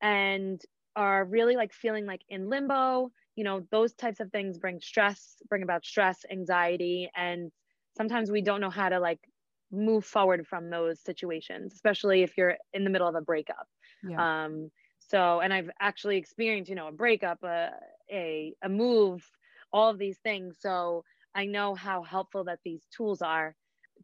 and 0.00 0.60
are 0.94 1.24
really 1.24 1.56
like 1.56 1.72
feeling 1.72 2.06
like 2.06 2.20
in 2.28 2.48
limbo 2.48 3.10
you 3.34 3.44
know 3.44 3.62
those 3.70 3.94
types 3.94 4.20
of 4.20 4.30
things 4.30 4.58
bring 4.58 4.80
stress 4.80 5.36
bring 5.48 5.62
about 5.62 5.84
stress 5.84 6.24
anxiety 6.30 7.10
and 7.16 7.50
sometimes 7.96 8.30
we 8.30 8.42
don't 8.42 8.60
know 8.60 8.70
how 8.70 8.88
to 8.88 8.98
like 8.98 9.20
move 9.70 10.04
forward 10.04 10.46
from 10.46 10.68
those 10.68 11.00
situations 11.00 11.72
especially 11.72 12.22
if 12.22 12.36
you're 12.36 12.56
in 12.74 12.84
the 12.84 12.90
middle 12.90 13.08
of 13.08 13.14
a 13.14 13.22
breakup 13.22 13.66
yeah. 14.06 14.44
um 14.44 14.70
so 14.98 15.40
and 15.40 15.52
i've 15.52 15.70
actually 15.80 16.18
experienced 16.18 16.68
you 16.68 16.76
know 16.76 16.88
a 16.88 16.92
breakup 16.92 17.42
a, 17.42 17.70
a, 18.12 18.54
a 18.62 18.68
move 18.68 19.24
all 19.72 19.88
of 19.88 19.98
these 19.98 20.18
things. 20.18 20.56
So 20.60 21.04
i 21.34 21.46
know 21.46 21.74
how 21.74 22.02
helpful 22.02 22.44
that 22.44 22.58
these 22.62 22.82
tools 22.94 23.22
are 23.22 23.56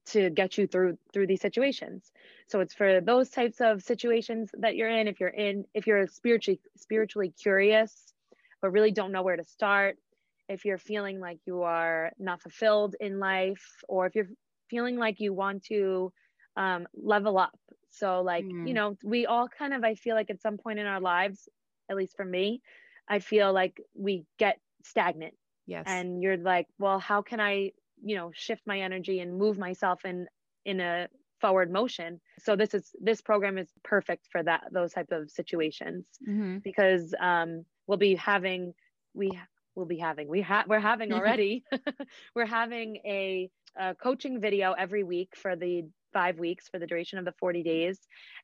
to 0.07 0.31
get 0.31 0.57
you 0.57 0.67
through 0.67 0.97
through 1.13 1.27
these 1.27 1.41
situations. 1.41 2.11
So 2.47 2.61
it's 2.61 2.75
for 2.75 3.01
those 3.01 3.29
types 3.31 3.61
of 3.61 3.83
situations 3.83 4.51
that 4.59 4.77
you're 4.77 4.89
in. 4.89 5.09
If 5.09 5.21
you're 5.21 5.29
in 5.29 5.65
if 5.75 5.87
you're 5.87 6.07
spiritually 6.07 6.61
spiritually 6.77 7.33
curious 7.41 8.15
but 8.61 8.71
really 8.71 8.91
don't 8.91 9.13
know 9.13 9.23
where 9.23 9.37
to 9.37 9.45
start 9.45 9.97
if 10.49 10.65
you're 10.65 10.79
feeling 10.79 11.21
like 11.21 11.39
you 11.47 11.63
are 11.63 12.11
not 12.19 12.41
fulfilled 12.41 12.97
in 13.01 13.19
life 13.19 13.65
or 13.89 14.07
if 14.07 14.15
you're 14.15 14.29
feeling 14.71 14.97
like 14.97 15.21
you 15.21 15.33
want 15.33 15.63
to 15.65 16.13
um, 16.57 16.87
level 16.95 17.39
up. 17.39 17.57
So 17.91 18.23
like 18.23 18.45
mm. 18.45 18.67
you 18.67 18.75
know 18.75 18.97
we 19.03 19.27
all 19.27 19.49
kind 19.49 19.73
of 19.73 19.83
i 19.83 19.95
feel 19.95 20.15
like 20.15 20.31
at 20.31 20.43
some 20.43 20.59
point 20.59 20.79
in 20.79 20.87
our 20.87 21.01
lives 21.01 21.49
at 21.91 21.97
least 21.97 22.17
for 22.17 22.25
me 22.25 22.61
I 23.09 23.19
feel 23.21 23.53
like 23.53 23.81
we 23.95 24.25
get 24.39 24.59
stagnant. 24.85 25.35
Yes. 25.67 25.85
And 25.87 26.23
you're 26.23 26.37
like, 26.37 26.67
well, 26.79 26.99
how 26.99 27.23
can 27.23 27.41
I, 27.41 27.73
you 28.03 28.17
know, 28.17 28.31
shift 28.35 28.63
my 28.67 28.81
energy 28.81 29.21
and 29.21 29.37
move 29.37 29.59
myself 29.59 30.05
in 30.05 30.27
in 30.65 30.81
a 30.81 31.09
forward 31.41 31.71
motion? 31.71 32.21
So 32.39 32.57
this 32.57 32.75
is 32.75 32.91
this 33.01 33.21
program 33.21 33.59
is 33.59 33.69
perfect 33.85 34.29
for 34.31 34.43
that 34.43 34.65
those 34.73 34.93
type 34.93 35.13
of 35.13 35.31
situations 35.31 36.07
mm-hmm. 36.27 36.59
because 36.59 37.15
um, 37.21 37.65
we'll 37.87 37.99
be 37.99 38.15
having 38.15 38.73
we 39.15 39.31
will 39.75 39.87
be 39.87 39.99
having 39.99 40.29
we 40.29 40.43
have 40.43 40.67
we're 40.69 40.81
having 40.81 41.13
already 41.13 41.65
we're 42.35 42.47
having 42.47 42.97
a, 43.07 43.49
a 43.79 43.95
coaching 43.95 44.41
video 44.41 44.73
every 44.73 45.05
week 45.05 45.35
for 45.37 45.57
the 45.57 45.85
five 46.13 46.39
weeks 46.39 46.69
for 46.69 46.79
the 46.79 46.87
duration 46.87 47.19
of 47.19 47.25
the 47.25 47.35
40 47.39 47.63
days 47.63 48.01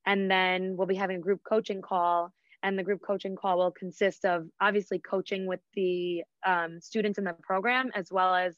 and 0.06 0.30
then 0.30 0.76
we'll 0.76 0.86
be 0.86 0.94
having 0.94 1.16
a 1.16 1.20
group 1.20 1.40
coaching 1.46 1.82
call 1.82 2.32
and 2.64 2.78
the 2.78 2.82
group 2.82 3.02
coaching 3.06 3.36
call 3.36 3.58
will 3.58 3.70
consist 3.70 4.24
of 4.24 4.46
obviously 4.60 4.98
coaching 4.98 5.46
with 5.46 5.60
the 5.74 6.24
um, 6.44 6.80
students 6.80 7.18
in 7.18 7.24
the 7.24 7.34
program 7.42 7.90
as 7.94 8.10
well 8.10 8.34
as 8.34 8.56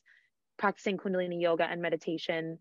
practicing 0.58 0.96
kundalini 0.96 1.42
yoga 1.42 1.64
and 1.64 1.82
meditation 1.82 2.58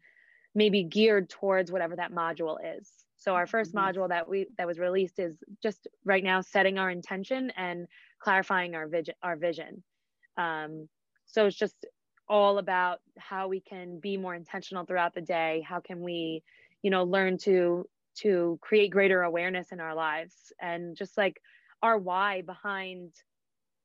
maybe 0.56 0.84
geared 0.84 1.30
towards 1.30 1.72
whatever 1.72 1.96
that 1.98 2.12
module 2.12 2.58
is. 2.78 2.90
So 3.18 3.36
our 3.36 3.46
1st 3.46 3.74
mm-hmm. 3.74 3.78
module 3.78 4.10
that 4.10 4.28
we 4.28 4.48
that 4.58 4.68
was 4.68 4.80
released 4.80 5.20
is 5.20 5.38
just 5.62 5.88
right 6.04 6.24
now 6.24 6.42
setting 6.42 6.80
our 6.80 6.90
intention 6.90 7.52
and 7.56 7.88
clarifying 8.20 8.74
our 8.76 8.88
vision 8.88 9.16
our 9.22 9.36
vision. 9.36 9.84
Um, 10.38 10.90
so 11.28 11.46
it's 11.46 11.56
just 11.56 11.86
all 12.28 12.58
about 12.58 13.00
how 13.18 13.48
we 13.48 13.62
can 13.62 14.00
be 14.00 14.18
more 14.18 14.34
intentional 14.34 14.86
throughout 14.86 15.14
the 15.14 15.22
day. 15.22 15.64
How 15.68 15.80
can 15.80 16.02
we 16.02 16.44
you 16.82 16.90
know 16.90 17.04
learn 17.04 17.38
to 17.40 17.88
to 18.22 18.58
create 18.62 18.92
greater 18.92 19.22
awareness 19.22 19.72
in 19.72 19.80
our 19.80 19.96
lives 19.96 20.54
and 20.62 20.96
just 20.96 21.18
like 21.18 21.42
our 21.82 21.98
why 21.98 22.42
behind 22.42 23.14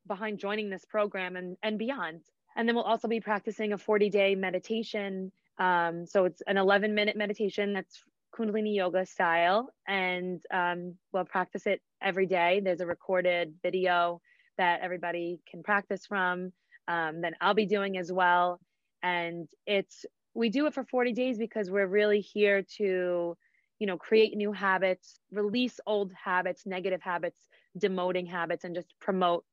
behind 0.06 0.38
joining 0.38 0.70
this 0.70 0.84
program 0.84 1.36
and 1.36 1.56
and 1.62 1.78
beyond. 1.78 2.20
And 2.56 2.68
then 2.68 2.74
we'll 2.74 2.84
also 2.84 3.08
be 3.08 3.20
practicing 3.20 3.72
a 3.72 3.78
40 3.78 4.10
day 4.10 4.34
meditation 4.34 5.32
um, 5.60 6.06
so 6.06 6.24
it's 6.24 6.42
an 6.46 6.56
11 6.56 6.94
minute 6.94 7.16
meditation 7.16 7.74
that's 7.74 8.02
kundalini 8.34 8.74
yoga 8.74 9.04
style. 9.04 9.68
And 9.86 10.42
um, 10.52 10.96
we'll 11.12 11.26
practice 11.26 11.66
it 11.66 11.82
every 12.02 12.26
day. 12.26 12.62
There's 12.64 12.80
a 12.80 12.86
recorded 12.86 13.54
video 13.62 14.22
that 14.56 14.80
everybody 14.80 15.40
can 15.48 15.62
practice 15.62 16.06
from 16.06 16.52
um, 16.88 17.20
that 17.20 17.34
i'll 17.40 17.54
be 17.54 17.66
doing 17.66 17.98
as 17.98 18.10
well. 18.10 18.58
And 19.02 19.48
it's 19.66 20.04
we 20.34 20.48
do 20.48 20.66
it 20.66 20.74
for 20.74 20.84
40 20.84 21.12
days 21.12 21.38
because 21.38 21.70
we're 21.70 21.86
really 21.86 22.20
here 22.20 22.62
to 22.78 23.36
you 23.80 23.86
know 23.86 23.96
create 23.96 24.36
new 24.36 24.52
habits 24.52 25.18
release 25.32 25.80
old 25.86 26.12
habits 26.12 26.66
negative 26.66 27.02
habits 27.02 27.48
demoting 27.78 28.28
habits 28.28 28.64
and 28.64 28.74
just 28.74 28.94
promote 29.00 29.44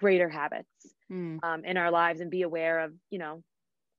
greater 0.00 0.28
habits 0.28 0.94
mm. 1.12 1.38
um, 1.42 1.64
in 1.64 1.76
our 1.76 1.90
lives 1.90 2.20
and 2.20 2.30
be 2.30 2.42
aware 2.42 2.80
of, 2.80 2.92
you 3.10 3.18
know, 3.18 3.44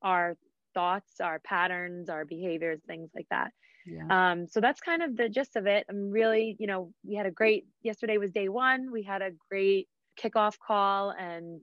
our 0.02 0.36
thoughts, 0.74 1.22
our 1.22 1.40
patterns, 1.40 2.10
our 2.10 2.26
behaviors, 2.26 2.82
things 2.88 3.12
like 3.16 3.28
that. 3.30 3.52
Yeah. 3.86 4.32
Um, 4.32 4.48
so 4.48 4.60
that's 4.60 4.82
kind 4.82 5.02
of 5.02 5.16
the 5.16 5.30
gist 5.30 5.56
of 5.56 5.68
it. 5.68 5.86
I'm 5.90 6.10
really, 6.10 6.56
you 6.60 6.68
know, 6.68 6.92
we 7.04 7.16
had 7.16 7.26
a 7.26 7.32
great, 7.32 7.66
yesterday 7.84 8.18
was 8.18 8.32
day 8.32 8.50
one. 8.50 8.92
We 8.92 9.04
had 9.04 9.22
a 9.22 9.32
great 9.50 9.88
kickoff 10.20 10.58
call 10.60 11.12
and 11.12 11.62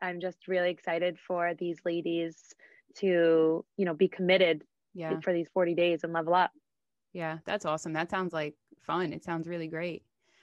I'm 0.00 0.20
just 0.20 0.48
really 0.48 0.70
excited 0.70 1.18
for 1.18 1.54
these 1.58 1.78
ladies 1.84 2.36
to, 2.98 3.64
you 3.76 3.84
know, 3.84 3.94
be 3.94 4.08
committed 4.08 4.64
yeah. 4.94 5.18
for 5.20 5.32
these 5.32 5.48
40 5.52 5.74
days 5.74 6.04
and 6.04 6.12
level 6.12 6.34
up. 6.34 6.50
Yeah, 7.12 7.38
that's 7.44 7.64
awesome. 7.64 7.92
That 7.92 8.10
sounds 8.10 8.32
like 8.32 8.54
fun. 8.80 9.12
It 9.12 9.24
sounds 9.24 9.46
really 9.48 9.68
great. 9.68 10.02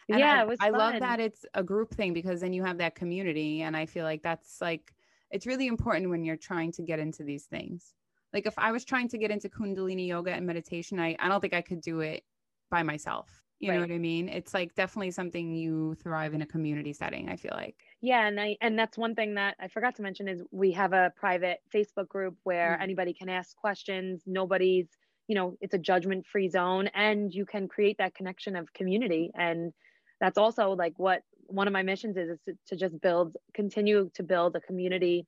And 0.09 0.19
yeah, 0.19 0.39
I, 0.39 0.41
it 0.41 0.47
was 0.47 0.57
I 0.61 0.69
love 0.69 0.99
that 0.99 1.19
it's 1.19 1.45
a 1.53 1.63
group 1.63 1.93
thing 1.93 2.13
because 2.13 2.41
then 2.41 2.53
you 2.53 2.63
have 2.63 2.77
that 2.77 2.95
community. 2.95 3.61
And 3.61 3.75
I 3.75 3.85
feel 3.85 4.03
like 4.03 4.21
that's 4.21 4.61
like, 4.61 4.93
it's 5.31 5.47
really 5.47 5.67
important 5.67 6.09
when 6.09 6.23
you're 6.23 6.37
trying 6.37 6.71
to 6.73 6.83
get 6.83 6.99
into 6.99 7.23
these 7.23 7.45
things. 7.45 7.93
Like 8.33 8.45
if 8.45 8.53
I 8.57 8.71
was 8.71 8.85
trying 8.85 9.07
to 9.09 9.17
get 9.17 9.31
into 9.31 9.49
Kundalini 9.49 10.07
yoga 10.07 10.31
and 10.31 10.45
meditation, 10.45 10.99
I, 10.99 11.15
I 11.19 11.27
don't 11.27 11.41
think 11.41 11.53
I 11.53 11.61
could 11.61 11.81
do 11.81 12.01
it 12.01 12.23
by 12.69 12.83
myself. 12.83 13.29
You 13.59 13.69
right. 13.69 13.75
know 13.75 13.81
what 13.81 13.91
I 13.91 13.97
mean? 13.97 14.27
It's 14.27 14.53
like 14.53 14.75
definitely 14.75 15.11
something 15.11 15.55
you 15.55 15.95
thrive 16.03 16.33
in 16.33 16.41
a 16.41 16.45
community 16.45 16.91
setting, 16.91 17.29
I 17.29 17.37
feel 17.37 17.53
like. 17.55 17.77
Yeah, 18.01 18.27
and 18.27 18.39
I 18.39 18.57
and 18.59 18.77
that's 18.77 18.97
one 18.97 19.15
thing 19.15 19.35
that 19.35 19.55
I 19.61 19.69
forgot 19.69 19.95
to 19.95 20.01
mention 20.01 20.27
is 20.27 20.43
we 20.51 20.73
have 20.73 20.91
a 20.91 21.13
private 21.15 21.59
Facebook 21.73 22.09
group 22.09 22.35
where 22.43 22.73
mm-hmm. 22.73 22.83
anybody 22.83 23.13
can 23.13 23.29
ask 23.29 23.55
questions. 23.55 24.23
Nobody's, 24.25 24.89
you 25.27 25.35
know, 25.35 25.57
it's 25.61 25.73
a 25.73 25.79
judgment-free 25.79 26.49
zone 26.49 26.87
and 26.93 27.33
you 27.33 27.45
can 27.45 27.67
create 27.67 27.97
that 27.97 28.15
connection 28.15 28.55
of 28.55 28.71
community 28.73 29.31
and 29.35 29.73
that's 30.21 30.37
also 30.37 30.71
like 30.71 30.93
what 30.97 31.21
one 31.47 31.67
of 31.67 31.73
my 31.73 31.83
missions 31.83 32.17
is, 32.17 32.29
is 32.29 32.39
to, 32.45 32.53
to 32.67 32.75
just 32.75 32.99
build 33.01 33.35
continue 33.53 34.09
to 34.13 34.23
build 34.23 34.55
a 34.55 34.61
community 34.61 35.25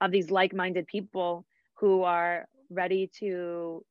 of 0.00 0.10
these 0.10 0.30
like-minded 0.30 0.86
people 0.86 1.46
who 1.78 2.02
are 2.02 2.46
ready 2.70 3.10
to 3.18 3.84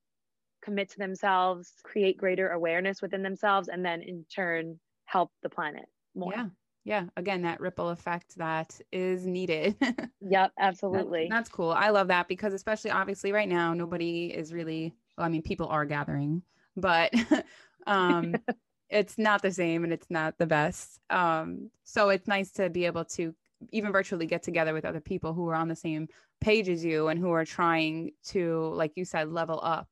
commit 0.63 0.89
to 0.89 0.97
themselves, 0.97 1.73
create 1.83 2.17
greater 2.17 2.49
awareness 2.49 3.01
within 3.01 3.21
themselves, 3.21 3.67
and 3.67 3.85
then 3.85 4.01
in 4.01 4.25
turn 4.33 4.79
help 5.05 5.31
the 5.43 5.49
planet 5.49 5.85
more. 6.15 6.33
Yeah. 6.35 6.47
Yeah. 6.83 7.05
Again, 7.17 7.41
that 7.43 7.59
ripple 7.59 7.89
effect 7.89 8.37
that 8.37 8.79
is 8.91 9.25
needed. 9.25 9.75
yep. 10.21 10.51
Absolutely. 10.59 11.27
That's, 11.29 11.47
that's 11.47 11.49
cool. 11.49 11.71
I 11.71 11.89
love 11.89 12.09
that 12.09 12.27
because, 12.27 12.53
especially 12.53 12.91
obviously 12.91 13.31
right 13.31 13.49
now, 13.49 13.73
nobody 13.73 14.27
is 14.27 14.53
really, 14.53 14.93
well, 15.17 15.25
I 15.25 15.29
mean, 15.29 15.41
people 15.41 15.67
are 15.67 15.85
gathering, 15.85 16.41
but 16.75 17.13
um, 17.87 18.35
it's 18.89 19.17
not 19.17 19.41
the 19.41 19.51
same 19.51 19.83
and 19.83 19.93
it's 19.93 20.09
not 20.09 20.37
the 20.37 20.45
best. 20.45 20.99
Um, 21.09 21.69
so 21.83 22.09
it's 22.09 22.27
nice 22.27 22.51
to 22.53 22.69
be 22.69 22.85
able 22.85 23.05
to 23.05 23.33
even 23.71 23.91
virtually 23.91 24.25
get 24.25 24.43
together 24.43 24.73
with 24.73 24.85
other 24.85 24.99
people 24.99 25.33
who 25.33 25.47
are 25.49 25.55
on 25.55 25.67
the 25.67 25.75
same 25.75 26.07
page 26.41 26.69
as 26.69 26.83
you 26.83 27.07
and 27.07 27.19
who 27.19 27.31
are 27.31 27.45
trying 27.45 28.11
to, 28.25 28.71
like 28.75 28.91
you 28.95 29.05
said, 29.05 29.31
level 29.31 29.59
up. 29.63 29.87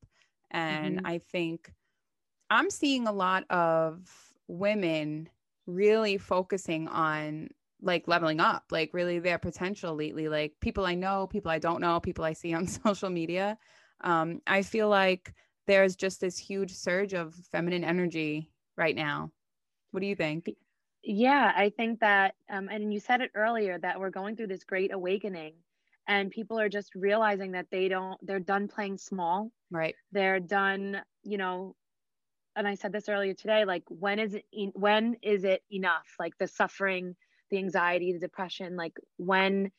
And 0.51 0.97
mm-hmm. 0.97 1.07
I 1.07 1.17
think 1.31 1.73
I'm 2.49 2.69
seeing 2.69 3.07
a 3.07 3.11
lot 3.11 3.45
of 3.49 4.07
women 4.47 5.29
really 5.65 6.17
focusing 6.17 6.87
on 6.87 7.49
like 7.81 8.07
leveling 8.07 8.39
up, 8.39 8.65
like 8.71 8.93
really 8.93 9.19
their 9.19 9.37
potential 9.37 9.95
lately. 9.95 10.29
Like 10.29 10.53
people 10.61 10.85
I 10.85 10.95
know, 10.95 11.27
people 11.27 11.51
I 11.51 11.59
don't 11.59 11.81
know, 11.81 11.99
people 11.99 12.23
I 12.23 12.33
see 12.33 12.53
on 12.53 12.67
social 12.85 13.09
media. 13.09 13.57
Um, 14.03 14.41
I 14.45 14.61
feel 14.61 14.89
like 14.89 15.33
there's 15.65 15.95
just 15.95 16.19
this 16.19 16.37
huge 16.37 16.71
surge 16.71 17.13
of 17.13 17.33
feminine 17.51 17.83
energy 17.83 18.51
right 18.77 18.95
now. 18.95 19.31
What 19.91 20.01
do 20.01 20.07
you 20.07 20.15
think? 20.15 20.49
Yeah, 21.03 21.51
I 21.55 21.69
think 21.69 21.99
that, 21.99 22.35
um, 22.49 22.69
and 22.69 22.93
you 22.93 22.99
said 22.99 23.21
it 23.21 23.31
earlier 23.35 23.77
that 23.79 23.99
we're 23.99 24.09
going 24.09 24.35
through 24.35 24.47
this 24.47 24.63
great 24.63 24.93
awakening 24.93 25.53
and 26.07 26.31
people 26.31 26.59
are 26.59 26.69
just 26.69 26.95
realizing 26.95 27.51
that 27.53 27.67
they 27.71 27.87
don't, 27.87 28.17
they're 28.25 28.39
done 28.39 28.67
playing 28.67 28.97
small. 28.97 29.51
Right. 29.71 29.95
They're 30.11 30.39
done, 30.39 31.01
you 31.23 31.37
know, 31.37 31.75
and 32.55 32.67
I 32.67 32.75
said 32.75 32.91
this 32.91 33.09
earlier 33.09 33.33
today, 33.33 33.65
like 33.65 33.83
when 33.87 34.19
is 34.19 34.33
it, 34.33 34.45
when 34.73 35.15
is 35.21 35.43
it 35.43 35.63
enough? 35.71 36.07
Like 36.19 36.37
the 36.37 36.47
suffering, 36.47 37.15
the 37.49 37.57
anxiety, 37.57 38.13
the 38.13 38.19
depression, 38.19 38.75
like 38.75 38.93
when, 39.17 39.71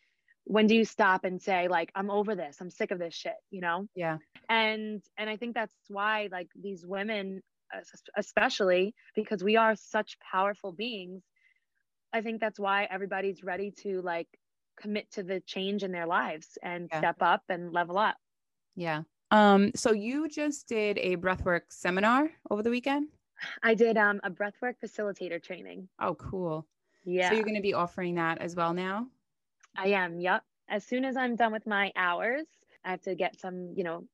when 0.44 0.66
do 0.66 0.74
you 0.74 0.84
stop 0.84 1.24
and 1.24 1.40
say 1.40 1.68
like, 1.68 1.90
I'm 1.94 2.10
over 2.10 2.34
this, 2.34 2.58
I'm 2.60 2.70
sick 2.70 2.90
of 2.90 2.98
this 2.98 3.14
shit, 3.14 3.36
you 3.50 3.60
know? 3.60 3.86
Yeah. 3.94 4.18
And, 4.48 5.02
and 5.16 5.30
I 5.30 5.36
think 5.36 5.54
that's 5.54 5.74
why 5.88 6.28
like 6.30 6.48
these 6.54 6.84
women 6.86 7.42
especially 8.16 8.94
because 9.16 9.42
we 9.42 9.56
are 9.56 9.74
such 9.74 10.16
powerful 10.20 10.70
beings 10.70 11.24
i 12.12 12.20
think 12.20 12.40
that's 12.40 12.60
why 12.60 12.86
everybody's 12.88 13.42
ready 13.42 13.72
to 13.72 14.00
like 14.02 14.28
commit 14.76 15.10
to 15.12 15.22
the 15.22 15.40
change 15.40 15.82
in 15.82 15.92
their 15.92 16.06
lives 16.06 16.58
and 16.62 16.88
yeah. 16.90 16.98
step 16.98 17.16
up 17.20 17.42
and 17.48 17.72
level 17.72 17.98
up. 17.98 18.16
Yeah. 18.76 19.02
Um 19.30 19.72
so 19.74 19.92
you 19.92 20.28
just 20.28 20.68
did 20.68 20.98
a 20.98 21.16
breathwork 21.16 21.62
seminar 21.70 22.30
over 22.50 22.62
the 22.62 22.70
weekend? 22.70 23.08
I 23.62 23.74
did 23.74 23.96
um 23.96 24.20
a 24.24 24.30
breathwork 24.30 24.74
facilitator 24.84 25.42
training. 25.42 25.88
Oh 26.00 26.14
cool. 26.14 26.66
Yeah. 27.04 27.28
so 27.28 27.34
you're 27.34 27.44
going 27.44 27.56
to 27.56 27.60
be 27.60 27.74
offering 27.74 28.14
that 28.14 28.38
as 28.38 28.56
well 28.56 28.72
now 28.72 29.08
i 29.76 29.88
am 29.88 30.20
yep 30.20 30.42
as 30.68 30.84
soon 30.84 31.04
as 31.04 31.16
i'm 31.16 31.36
done 31.36 31.52
with 31.52 31.66
my 31.66 31.92
hours 31.96 32.46
i 32.84 32.90
have 32.90 33.02
to 33.02 33.14
get 33.14 33.38
some 33.38 33.72
you 33.76 33.84
know 33.84 34.04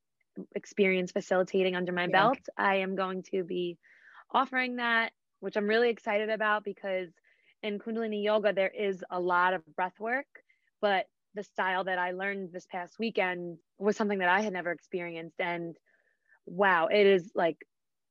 experience 0.55 1.13
facilitating 1.13 1.77
under 1.77 1.93
my 1.93 2.03
yeah. 2.03 2.13
belt, 2.13 2.39
I 2.57 2.77
am 2.77 2.97
going 2.97 3.23
to 3.33 3.45
be 3.45 3.79
offering 4.31 4.77
that, 4.77 5.13
which 5.41 5.57
I'm 5.57 5.67
really 5.67 5.91
excited 5.91 6.31
about 6.31 6.65
because 6.65 7.09
in 7.63 7.79
Kundalini 7.79 8.23
Yoga, 8.23 8.53
there 8.53 8.71
is 8.71 9.05
a 9.11 9.21
lot 9.21 9.55
of 9.55 9.63
breath 9.75 9.99
work, 9.99 10.27
but 10.81 11.07
the 11.35 11.45
style 11.45 11.85
that 11.85 11.99
I 11.99 12.13
learned 12.13 12.53
this 12.53 12.67
past 12.67 12.99
weekend 12.99 13.59
was 13.79 13.97
something 13.97 14.19
that 14.19 14.29
I 14.29 14.41
had 14.41 14.53
never 14.53 14.73
experienced. 14.73 15.39
And 15.39 15.77
wow, 16.47 16.87
it 16.87 17.07
is 17.07 17.31
like 17.35 17.59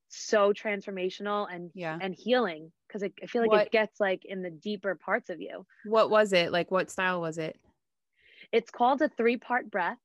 so 0.09 0.53
transformational 0.53 1.47
and 1.51 1.71
yeah. 1.75 1.97
and 2.01 2.15
healing 2.15 2.71
because 2.89 3.03
I 3.03 3.11
feel 3.27 3.43
like 3.43 3.51
what, 3.51 3.67
it 3.67 3.71
gets 3.71 3.99
like 3.99 4.25
in 4.25 4.41
the 4.41 4.49
deeper 4.49 4.95
parts 4.95 5.29
of 5.29 5.39
you. 5.39 5.65
What 5.85 6.09
was 6.09 6.33
it? 6.33 6.51
Like 6.51 6.71
what 6.71 6.89
style 6.89 7.21
was 7.21 7.37
it? 7.37 7.57
It's 8.51 8.71
called 8.71 9.01
a 9.01 9.09
three 9.09 9.37
part 9.37 9.69
breath. 9.69 9.99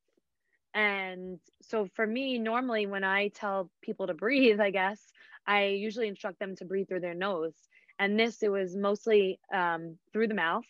And 0.74 1.38
so 1.62 1.88
for 1.94 2.06
me, 2.06 2.38
normally 2.38 2.86
when 2.86 3.04
I 3.04 3.28
tell 3.28 3.70
people 3.80 4.06
to 4.08 4.14
breathe, 4.14 4.60
I 4.60 4.70
guess, 4.70 5.00
I 5.46 5.66
usually 5.66 6.08
instruct 6.08 6.38
them 6.38 6.56
to 6.56 6.64
breathe 6.64 6.88
through 6.88 7.00
their 7.00 7.14
nose. 7.14 7.54
And 7.98 8.18
this, 8.18 8.42
it 8.42 8.50
was 8.50 8.76
mostly 8.76 9.38
um, 9.52 9.96
through 10.12 10.28
the 10.28 10.34
mouth. 10.34 10.64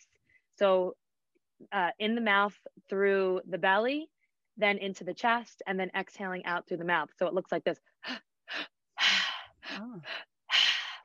So 0.57 0.95
uh, 1.71 1.89
in 1.99 2.15
the 2.15 2.21
mouth, 2.21 2.55
through 2.89 3.41
the 3.49 3.57
belly, 3.57 4.09
then 4.57 4.77
into 4.77 5.03
the 5.03 5.13
chest, 5.13 5.61
and 5.67 5.79
then 5.79 5.91
exhaling 5.95 6.45
out 6.45 6.67
through 6.67 6.77
the 6.77 6.85
mouth. 6.85 7.09
So 7.17 7.25
it 7.27 7.33
looks 7.33 7.51
like 7.51 7.63
this, 7.63 7.79
oh. 9.79 10.01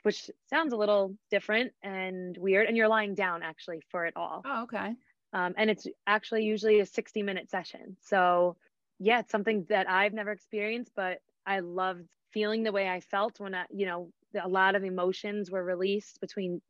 Which 0.03 0.29
sounds 0.49 0.73
a 0.73 0.77
little 0.77 1.15
different 1.29 1.73
and 1.83 2.37
weird. 2.37 2.67
And 2.67 2.75
you're 2.75 2.87
lying 2.87 3.15
down 3.15 3.43
actually 3.43 3.81
for 3.89 4.05
it 4.05 4.13
all. 4.15 4.41
Oh, 4.45 4.63
okay. 4.63 4.95
Um, 5.33 5.53
and 5.57 5.69
it's 5.69 5.87
actually 6.07 6.43
usually 6.43 6.79
a 6.79 6.85
60 6.85 7.23
minute 7.23 7.49
session. 7.49 7.97
So 8.01 8.57
yeah, 8.99 9.19
it's 9.19 9.31
something 9.31 9.65
that 9.69 9.89
I've 9.89 10.13
never 10.13 10.31
experienced, 10.31 10.91
but 10.95 11.19
I 11.45 11.59
loved 11.59 12.03
feeling 12.31 12.63
the 12.63 12.71
way 12.71 12.87
I 12.89 12.99
felt 12.99 13.39
when 13.39 13.55
I, 13.55 13.65
you 13.69 13.85
know, 13.85 14.11
a 14.41 14.47
lot 14.47 14.75
of 14.75 14.83
emotions 14.83 15.51
were 15.51 15.63
released 15.63 16.19
between 16.21 16.61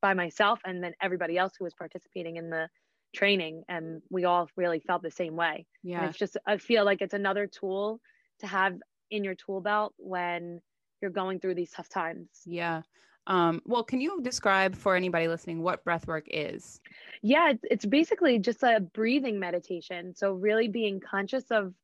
by 0.00 0.14
myself 0.14 0.60
and 0.64 0.82
then 0.82 0.94
everybody 1.02 1.36
else 1.36 1.54
who 1.58 1.64
was 1.64 1.74
participating 1.74 2.36
in 2.36 2.50
the 2.50 2.68
training 3.14 3.64
and 3.68 4.02
we 4.10 4.24
all 4.24 4.48
really 4.56 4.80
felt 4.80 5.02
the 5.02 5.10
same 5.10 5.34
way 5.34 5.66
yeah 5.82 6.00
and 6.00 6.10
it's 6.10 6.18
just 6.18 6.36
i 6.46 6.58
feel 6.58 6.84
like 6.84 7.00
it's 7.00 7.14
another 7.14 7.46
tool 7.46 8.00
to 8.38 8.46
have 8.46 8.76
in 9.10 9.24
your 9.24 9.34
tool 9.34 9.60
belt 9.60 9.94
when 9.96 10.60
you're 11.00 11.10
going 11.10 11.40
through 11.40 11.54
these 11.54 11.70
tough 11.70 11.88
times 11.88 12.28
yeah 12.44 12.82
um, 13.28 13.60
well, 13.66 13.84
can 13.84 14.00
you 14.00 14.22
describe 14.22 14.74
for 14.74 14.96
anybody 14.96 15.28
listening 15.28 15.62
what 15.62 15.84
breathwork 15.84 16.22
is? 16.28 16.80
Yeah, 17.22 17.50
it's, 17.50 17.64
it's 17.70 17.86
basically 17.86 18.38
just 18.38 18.62
a 18.62 18.80
breathing 18.80 19.38
meditation. 19.38 20.14
So 20.16 20.32
really 20.32 20.68
being 20.68 20.98
conscious 20.98 21.44
of 21.50 21.74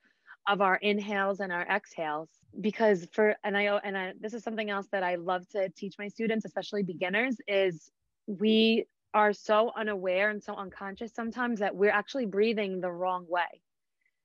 of 0.46 0.60
our 0.60 0.76
inhales 0.76 1.40
and 1.40 1.50
our 1.50 1.66
exhales 1.70 2.28
because 2.60 3.06
for 3.12 3.34
and 3.44 3.56
I 3.56 3.62
and 3.62 3.96
I, 3.96 4.12
this 4.18 4.34
is 4.34 4.42
something 4.42 4.70
else 4.70 4.86
that 4.92 5.02
I 5.02 5.16
love 5.16 5.46
to 5.50 5.68
teach 5.70 5.96
my 5.98 6.08
students, 6.08 6.46
especially 6.46 6.82
beginners, 6.82 7.36
is 7.46 7.90
we 8.26 8.86
are 9.12 9.32
so 9.32 9.70
unaware 9.76 10.30
and 10.30 10.42
so 10.42 10.54
unconscious 10.54 11.12
sometimes 11.14 11.60
that 11.60 11.76
we're 11.76 11.90
actually 11.90 12.26
breathing 12.26 12.80
the 12.80 12.90
wrong 12.90 13.26
way. 13.28 13.60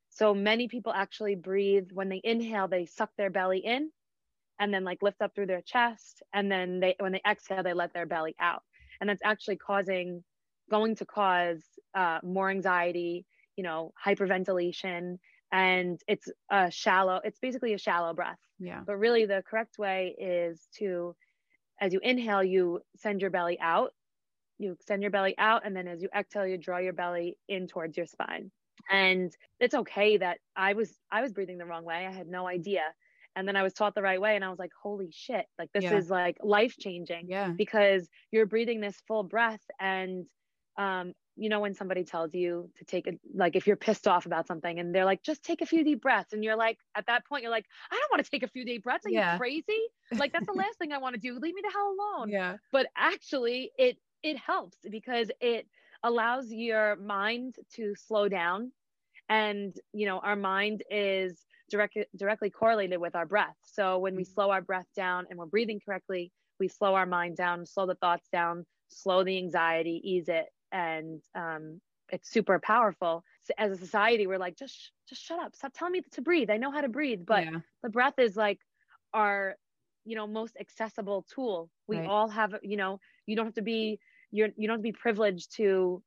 So 0.10 0.34
many 0.34 0.68
people 0.68 0.94
actually 0.94 1.36
breathe 1.36 1.90
when 1.94 2.10
they 2.10 2.22
inhale, 2.24 2.68
they 2.68 2.86
suck 2.86 3.12
their 3.18 3.30
belly 3.30 3.60
in 3.60 3.92
and 4.60 4.74
then 4.74 4.84
like 4.84 5.02
lift 5.02 5.22
up 5.22 5.34
through 5.34 5.48
their 5.48 5.62
chest 5.62 6.22
and 6.34 6.52
then 6.52 6.80
they 6.80 6.96
when 7.00 7.14
they 7.14 7.22
exhale 7.28 7.64
they 7.64 7.74
let 7.74 7.94
their 7.94 8.06
belly 8.06 8.36
out. 8.40 8.64
And 9.00 9.10
that's 9.10 9.22
actually 9.24 9.58
causing 9.58 10.24
going 10.70 10.96
to 10.98 11.06
cause 11.06 11.64
uh, 11.96 12.20
more 12.24 12.50
anxiety 12.50 13.26
you 13.56 13.64
know 13.64 13.92
hyperventilation 14.06 15.18
and 15.52 16.00
it's 16.08 16.30
a 16.52 16.70
shallow 16.70 17.20
it's 17.24 17.40
basically 17.40 17.74
a 17.74 17.78
shallow 17.78 18.14
breath. 18.14 18.38
Yeah. 18.60 18.82
But 18.86 18.98
really 18.98 19.26
the 19.26 19.44
correct 19.50 19.80
way 19.80 20.16
is 20.20 20.68
to 20.78 21.16
as 21.82 21.94
you 21.94 22.00
inhale 22.04 22.44
you 22.44 22.82
send 22.98 23.22
your 23.22 23.32
belly 23.32 23.58
out. 23.60 23.94
You 24.58 24.74
extend 24.74 25.02
your 25.02 25.12
belly 25.12 25.36
out 25.38 25.66
and 25.66 25.76
then 25.76 25.88
as 25.88 26.02
you 26.02 26.10
exhale 26.16 26.46
you 26.46 26.58
draw 26.58 26.78
your 26.80 26.94
belly 26.94 27.38
in 27.48 27.68
towards 27.68 27.96
your 27.96 28.06
spine. 28.06 28.52
And 28.92 29.34
it's 29.60 29.76
okay 29.76 30.18
that 30.18 30.40
i 30.56 30.74
was 30.74 30.98
i 31.12 31.22
was 31.22 31.32
breathing 31.32 31.58
the 31.58 31.66
wrong 31.66 31.86
way. 31.86 32.06
I 32.06 32.12
had 32.12 32.28
no 32.28 32.48
idea 32.48 32.82
and 33.40 33.48
then 33.48 33.56
i 33.56 33.64
was 33.64 33.74
taught 33.74 33.96
the 33.96 34.02
right 34.02 34.22
way 34.22 34.36
and 34.36 34.44
i 34.44 34.50
was 34.50 34.60
like 34.60 34.72
holy 34.84 35.10
shit 35.12 35.46
like 35.58 35.72
this 35.74 35.84
yeah. 35.84 35.96
is 35.96 36.10
like 36.10 36.38
life 36.44 36.76
changing 36.78 37.26
yeah 37.28 37.50
because 37.50 38.08
you're 38.32 38.46
breathing 38.46 38.82
this 38.82 39.02
full 39.08 39.24
breath 39.24 39.64
and 39.80 40.26
um 40.78 41.14
you 41.36 41.48
know 41.48 41.62
when 41.62 41.74
somebody 41.74 42.04
tells 42.04 42.34
you 42.34 42.70
to 42.78 42.86
take 42.86 43.08
a 43.08 43.14
like 43.34 43.56
if 43.56 43.66
you're 43.66 43.78
pissed 43.78 44.08
off 44.08 44.26
about 44.26 44.46
something 44.46 44.80
and 44.80 44.94
they're 44.94 45.06
like 45.06 45.24
just 45.24 45.42
take 45.42 45.62
a 45.62 45.66
few 45.66 45.84
deep 45.84 46.02
breaths 46.02 46.34
and 46.34 46.44
you're 46.44 46.58
like 46.58 46.78
at 46.96 47.06
that 47.08 47.26
point 47.26 47.42
you're 47.42 47.52
like 47.52 47.66
i 47.92 47.96
don't 47.96 48.12
want 48.12 48.24
to 48.24 48.30
take 48.30 48.44
a 48.44 48.48
few 48.48 48.66
deep 48.66 48.84
breaths 48.84 49.06
are 49.06 49.10
yeah. 49.10 49.34
you 49.34 49.40
crazy 49.40 49.82
like 50.18 50.34
that's 50.34 50.46
the 50.46 50.54
last 50.54 50.78
thing 50.78 50.92
i 50.92 50.98
want 50.98 51.16
to 51.16 51.20
do 51.20 51.34
leave 51.40 51.56
me 51.56 51.62
the 51.64 51.72
hell 51.72 51.96
alone 51.98 52.30
yeah 52.40 52.58
but 52.72 52.88
actually 52.98 53.72
it 53.78 53.98
it 54.22 54.38
helps 54.38 54.78
because 54.92 55.32
it 55.40 55.66
allows 56.04 56.52
your 56.52 56.98
mind 56.98 57.56
to 57.74 57.96
slow 57.96 58.28
down 58.28 58.72
and 59.30 59.76
you 59.94 60.06
know 60.06 60.20
our 60.20 60.36
mind 60.36 60.84
is 60.90 61.46
directly 61.70 62.06
directly 62.16 62.50
correlated 62.50 63.00
with 63.00 63.16
our 63.16 63.26
breath. 63.26 63.56
So 63.64 64.00
when 64.00 64.16
we 64.16 64.24
mm-hmm. 64.24 64.34
slow 64.34 64.52
our 64.52 64.62
breath 64.62 64.88
down 64.96 65.28
and 65.30 65.38
we're 65.40 65.46
breathing 65.46 65.80
correctly 65.86 66.32
we 66.60 66.68
slow 66.68 66.96
our 66.96 67.06
mind 67.06 67.38
down 67.38 67.66
slow 67.66 67.86
the 67.86 67.96
thoughts 67.96 68.28
down 68.32 68.66
slow 68.90 69.24
the 69.24 69.38
anxiety 69.38 70.02
ease 70.04 70.28
it 70.28 70.46
and 70.72 71.22
um, 71.36 71.80
it's 72.12 72.30
super 72.30 72.60
powerful. 72.60 73.24
So 73.44 73.54
as 73.58 73.72
a 73.72 73.78
society 73.78 74.28
we're 74.28 74.40
like 74.40 74.58
just 74.58 74.92
just 75.08 75.24
shut 75.24 75.40
up. 75.40 75.56
Stop 75.56 75.74
telling 75.76 75.94
me 75.94 76.02
to 76.12 76.22
breathe. 76.22 76.50
I 76.50 76.58
know 76.58 76.72
how 76.72 76.82
to 76.82 76.90
breathe. 76.90 77.22
But 77.26 77.46
yeah. 77.46 77.60
the 77.84 77.90
breath 77.90 78.20
is 78.20 78.36
like 78.36 78.60
our 79.14 79.56
you 80.06 80.16
know 80.16 80.28
most 80.28 80.56
accessible 80.60 81.26
tool. 81.34 81.70
We 81.88 81.98
right. 81.98 82.08
all 82.08 82.30
have 82.30 82.56
you 82.62 82.78
know 82.78 83.00
you 83.26 83.36
don't 83.36 83.46
have 83.46 83.56
to 83.56 83.62
be 83.62 84.00
you're 84.32 84.50
you 84.56 84.68
don't 84.68 84.78
have 84.78 84.84
to 84.84 84.92
be 84.92 84.92
privileged 84.92 85.56
to 85.58 86.02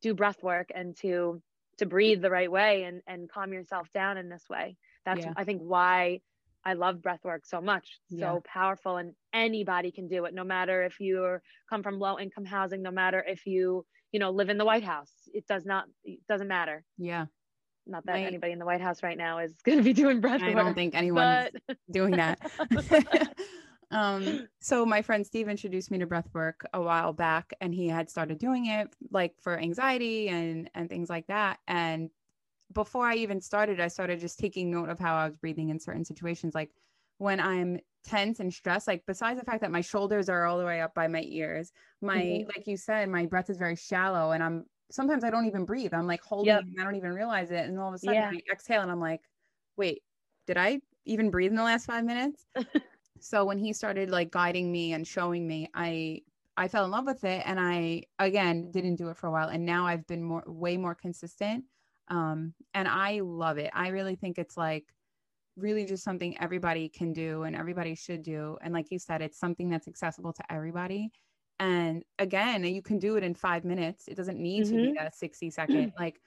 do 0.00 0.14
breath 0.14 0.42
work 0.42 0.70
and 0.74 0.96
to 0.98 1.42
to 1.78 1.86
breathe 1.86 2.22
the 2.22 2.30
right 2.30 2.50
way 2.50 2.84
and 2.84 3.02
and 3.06 3.28
calm 3.28 3.52
yourself 3.52 3.88
down 3.92 4.16
in 4.16 4.28
this 4.28 4.44
way 4.48 4.76
that's 5.08 5.24
yeah. 5.24 5.32
i 5.36 5.44
think 5.44 5.60
why 5.62 6.20
i 6.64 6.74
love 6.74 7.00
breath 7.00 7.24
work 7.24 7.46
so 7.46 7.60
much. 7.60 7.98
So 8.10 8.16
yeah. 8.18 8.38
powerful 8.44 8.98
and 8.98 9.14
anybody 9.32 9.90
can 9.90 10.06
do 10.06 10.24
it 10.26 10.34
no 10.34 10.44
matter 10.44 10.82
if 10.84 11.00
you 11.00 11.38
come 11.70 11.82
from 11.82 11.98
low 11.98 12.18
income 12.18 12.44
housing 12.44 12.82
no 12.82 12.90
matter 12.90 13.24
if 13.26 13.46
you 13.46 13.86
you 14.12 14.20
know 14.20 14.30
live 14.30 14.50
in 14.50 14.58
the 14.58 14.64
white 14.64 14.84
house. 14.84 15.12
It 15.32 15.46
does 15.46 15.64
not 15.64 15.86
it 16.04 16.20
doesn't 16.28 16.48
matter. 16.48 16.84
Yeah. 16.98 17.26
Not 17.86 18.04
that 18.04 18.16
anybody 18.16 18.52
in 18.52 18.58
the 18.58 18.66
white 18.66 18.82
house 18.82 19.02
right 19.02 19.16
now 19.16 19.38
is 19.38 19.54
going 19.64 19.78
to 19.78 19.84
be 19.84 19.94
doing 19.94 20.20
breath 20.20 20.42
i 20.42 20.52
don't 20.52 20.74
think 20.74 20.94
anyone's 20.94 21.50
but... 21.66 21.76
doing 21.90 22.12
that. 22.12 22.38
Um 23.90 24.46
so 24.60 24.84
my 24.84 25.00
friend 25.00 25.26
steve 25.26 25.48
introduced 25.48 25.90
me 25.90 25.96
to 25.96 26.06
breath 26.06 26.28
work 26.34 26.66
a 26.74 26.82
while 26.82 27.14
back 27.14 27.54
and 27.62 27.72
he 27.74 27.88
had 27.88 28.10
started 28.10 28.38
doing 28.38 28.66
it 28.66 28.94
like 29.10 29.32
for 29.40 29.58
anxiety 29.58 30.28
and 30.28 30.70
and 30.74 30.90
things 30.90 31.08
like 31.08 31.26
that. 31.28 31.58
And 31.66 32.10
before 32.72 33.06
i 33.06 33.14
even 33.14 33.40
started 33.40 33.80
i 33.80 33.88
started 33.88 34.20
just 34.20 34.38
taking 34.38 34.70
note 34.70 34.88
of 34.88 34.98
how 34.98 35.14
i 35.14 35.26
was 35.26 35.36
breathing 35.36 35.70
in 35.70 35.78
certain 35.78 36.04
situations 36.04 36.54
like 36.54 36.70
when 37.18 37.40
i'm 37.40 37.78
tense 38.04 38.40
and 38.40 38.52
stressed 38.52 38.86
like 38.86 39.02
besides 39.06 39.38
the 39.38 39.44
fact 39.44 39.60
that 39.60 39.70
my 39.70 39.80
shoulders 39.80 40.28
are 40.28 40.44
all 40.44 40.58
the 40.58 40.64
way 40.64 40.80
up 40.80 40.94
by 40.94 41.08
my 41.08 41.22
ears 41.26 41.72
my 42.00 42.18
mm-hmm. 42.18 42.48
like 42.56 42.66
you 42.66 42.76
said 42.76 43.08
my 43.08 43.26
breath 43.26 43.50
is 43.50 43.58
very 43.58 43.76
shallow 43.76 44.32
and 44.32 44.42
i'm 44.42 44.64
sometimes 44.90 45.24
i 45.24 45.30
don't 45.30 45.46
even 45.46 45.64
breathe 45.64 45.92
i'm 45.92 46.06
like 46.06 46.22
holding 46.22 46.54
yep. 46.54 46.64
i 46.80 46.84
don't 46.84 46.94
even 46.94 47.12
realize 47.12 47.50
it 47.50 47.66
and 47.66 47.78
all 47.78 47.88
of 47.88 47.94
a 47.94 47.98
sudden 47.98 48.14
yeah. 48.14 48.30
i 48.32 48.52
exhale 48.52 48.82
and 48.82 48.90
i'm 48.90 49.00
like 49.00 49.20
wait 49.76 50.02
did 50.46 50.56
i 50.56 50.80
even 51.04 51.30
breathe 51.30 51.50
in 51.50 51.56
the 51.56 51.62
last 51.62 51.86
five 51.86 52.04
minutes 52.04 52.46
so 53.20 53.44
when 53.44 53.58
he 53.58 53.72
started 53.72 54.10
like 54.10 54.30
guiding 54.30 54.70
me 54.70 54.92
and 54.92 55.06
showing 55.06 55.46
me 55.46 55.68
i 55.74 56.20
i 56.56 56.68
fell 56.68 56.84
in 56.84 56.90
love 56.90 57.04
with 57.04 57.24
it 57.24 57.42
and 57.44 57.58
i 57.58 58.02
again 58.18 58.70
didn't 58.70 58.96
do 58.96 59.08
it 59.08 59.16
for 59.16 59.26
a 59.26 59.30
while 59.30 59.48
and 59.48 59.64
now 59.64 59.86
i've 59.86 60.06
been 60.06 60.22
more 60.22 60.44
way 60.46 60.76
more 60.76 60.94
consistent 60.94 61.64
um 62.10 62.52
and 62.74 62.88
i 62.88 63.20
love 63.22 63.58
it 63.58 63.70
i 63.74 63.88
really 63.88 64.16
think 64.16 64.38
it's 64.38 64.56
like 64.56 64.84
really 65.56 65.84
just 65.84 66.04
something 66.04 66.40
everybody 66.40 66.88
can 66.88 67.12
do 67.12 67.42
and 67.42 67.56
everybody 67.56 67.94
should 67.94 68.22
do 68.22 68.56
and 68.62 68.72
like 68.72 68.86
you 68.90 68.98
said 68.98 69.20
it's 69.20 69.38
something 69.38 69.68
that's 69.68 69.88
accessible 69.88 70.32
to 70.32 70.42
everybody 70.50 71.10
and 71.58 72.04
again 72.18 72.64
you 72.64 72.82
can 72.82 72.98
do 72.98 73.16
it 73.16 73.24
in 73.24 73.34
five 73.34 73.64
minutes 73.64 74.06
it 74.06 74.16
doesn't 74.16 74.38
need 74.38 74.64
mm-hmm. 74.64 74.76
to 74.76 74.82
be 74.82 74.88
mm-hmm. 74.88 75.04
that 75.04 75.16
60 75.16 75.50
second 75.50 75.92
like 75.98 76.20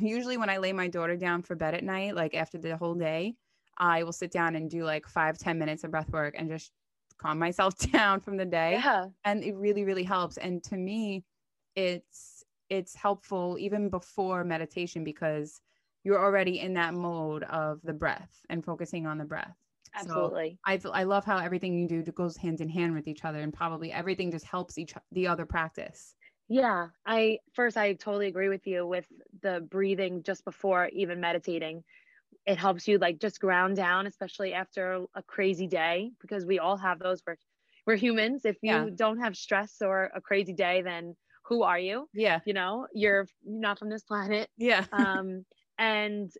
usually 0.00 0.36
when 0.36 0.50
i 0.50 0.58
lay 0.58 0.72
my 0.72 0.86
daughter 0.86 1.16
down 1.16 1.42
for 1.42 1.56
bed 1.56 1.74
at 1.74 1.82
night 1.82 2.14
like 2.14 2.34
after 2.34 2.58
the 2.58 2.76
whole 2.76 2.94
day 2.94 3.34
I 3.78 4.02
will 4.02 4.12
sit 4.12 4.30
down 4.30 4.56
and 4.56 4.70
do 4.70 4.84
like 4.84 5.06
five 5.06 5.38
ten 5.38 5.58
minutes 5.58 5.84
of 5.84 5.90
breath 5.90 6.10
work 6.10 6.34
and 6.38 6.48
just 6.48 6.70
calm 7.18 7.38
myself 7.38 7.76
down 7.92 8.20
from 8.20 8.36
the 8.36 8.44
day. 8.44 8.72
Yeah. 8.82 9.06
And 9.24 9.42
it 9.42 9.54
really, 9.56 9.84
really 9.84 10.04
helps. 10.04 10.36
And 10.38 10.62
to 10.64 10.76
me, 10.76 11.24
it's 11.74 12.35
it's 12.68 12.94
helpful 12.94 13.56
even 13.58 13.88
before 13.88 14.44
meditation 14.44 15.04
because 15.04 15.60
you're 16.04 16.22
already 16.22 16.60
in 16.60 16.74
that 16.74 16.94
mode 16.94 17.42
of 17.44 17.80
the 17.82 17.92
breath 17.92 18.40
and 18.48 18.64
focusing 18.64 19.06
on 19.06 19.18
the 19.18 19.24
breath. 19.24 19.56
Absolutely. 19.94 20.58
So 20.72 20.92
I 20.92 21.00
I 21.00 21.04
love 21.04 21.24
how 21.24 21.38
everything 21.38 21.78
you 21.78 21.88
do 21.88 22.02
goes 22.12 22.36
hand 22.36 22.60
in 22.60 22.68
hand 22.68 22.94
with 22.94 23.08
each 23.08 23.24
other 23.24 23.40
and 23.40 23.52
probably 23.52 23.92
everything 23.92 24.30
just 24.30 24.44
helps 24.44 24.78
each 24.78 24.94
the 25.12 25.26
other 25.26 25.46
practice. 25.46 26.14
Yeah, 26.48 26.88
I 27.04 27.40
first 27.54 27.76
I 27.76 27.94
totally 27.94 28.28
agree 28.28 28.48
with 28.48 28.66
you 28.66 28.86
with 28.86 29.06
the 29.42 29.60
breathing 29.60 30.22
just 30.22 30.44
before 30.44 30.88
even 30.92 31.20
meditating 31.20 31.84
it 32.46 32.58
helps 32.58 32.88
you 32.88 32.98
like 32.98 33.20
just 33.20 33.40
ground 33.40 33.76
down 33.76 34.06
especially 34.06 34.52
after 34.52 35.04
a 35.14 35.22
crazy 35.22 35.66
day 35.66 36.12
because 36.20 36.46
we 36.46 36.58
all 36.58 36.76
have 36.76 36.98
those 36.98 37.22
we're, 37.26 37.36
we're 37.86 37.96
humans 37.96 38.44
if 38.44 38.56
you 38.62 38.70
yeah. 38.70 38.86
don't 38.94 39.20
have 39.20 39.36
stress 39.36 39.82
or 39.82 40.10
a 40.14 40.20
crazy 40.20 40.52
day 40.52 40.82
then 40.82 41.16
who 41.48 41.62
are 41.62 41.78
you? 41.78 42.08
Yeah. 42.12 42.40
You 42.44 42.54
know 42.54 42.86
you're 42.92 43.26
not 43.44 43.78
from 43.78 43.90
this 43.90 44.02
planet. 44.02 44.48
Yeah. 44.56 44.84
Um 44.92 45.44
and 45.78 46.32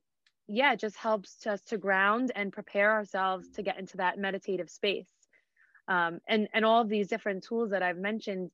yeah 0.49 0.73
it 0.73 0.81
just 0.81 0.97
helps 0.97 1.47
us 1.47 1.61
to 1.61 1.77
ground 1.77 2.33
and 2.35 2.53
prepare 2.53 2.93
ourselves 2.93 3.51
to 3.51 3.63
get 3.63 3.79
into 3.79 3.99
that 3.99 4.19
meditative 4.19 4.71
space. 4.71 5.09
Um 5.89 6.21
and 6.29 6.49
and 6.53 6.65
all 6.65 6.83
of 6.83 6.89
these 6.89 7.09
different 7.09 7.45
tools 7.45 7.71
that 7.71 7.83
i've 7.83 7.99
mentioned 7.99 8.51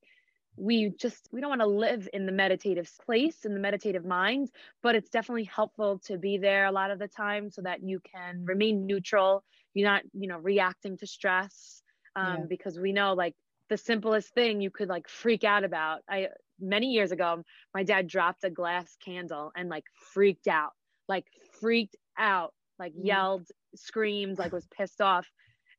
we 0.57 0.93
just 1.01 1.29
we 1.33 1.41
don't 1.41 1.49
want 1.49 1.63
to 1.63 1.67
live 1.67 2.09
in 2.13 2.27
the 2.27 2.33
meditative 2.33 2.91
place 3.07 3.45
in 3.45 3.55
the 3.55 3.61
meditative 3.61 4.05
mind 4.05 4.51
but 4.83 4.95
it's 4.95 5.09
definitely 5.09 5.45
helpful 5.45 5.99
to 6.05 6.19
be 6.19 6.37
there 6.37 6.67
a 6.67 6.73
lot 6.73 6.91
of 6.91 6.99
the 6.99 7.09
time 7.09 7.51
so 7.51 7.63
that 7.63 7.83
you 7.83 8.01
can 8.01 8.45
remain 8.45 8.87
neutral. 8.87 9.43
You're 9.75 9.89
not 9.89 10.03
you 10.13 10.29
know 10.29 10.39
reacting 10.39 10.99
to 10.99 11.07
stress 11.07 11.83
um, 12.17 12.41
yeah. 12.41 12.45
because 12.49 12.79
we 12.79 12.93
know 12.93 13.15
like 13.15 13.35
the 13.73 13.79
simplest 13.79 14.35
thing 14.35 14.61
you 14.61 14.71
could 14.71 14.91
like 14.91 15.09
freak 15.09 15.45
out 15.45 15.65
about 15.65 16.01
i 16.07 16.29
many 16.61 16.89
years 16.89 17.11
ago 17.11 17.43
my 17.73 17.83
dad 17.83 18.07
dropped 18.07 18.45
a 18.45 18.51
glass 18.51 18.99
candle 19.03 19.51
and 19.57 19.71
like 19.71 19.85
freaked 20.13 20.47
out 20.47 20.73
like 21.09 21.25
freaked 21.59 21.97
out 22.19 22.53
like 22.79 22.93
mm. 22.93 23.07
yelled 23.07 23.49
screamed 23.75 24.39
like 24.39 24.53
was 24.53 24.67
pissed 24.77 25.01
off 25.01 25.27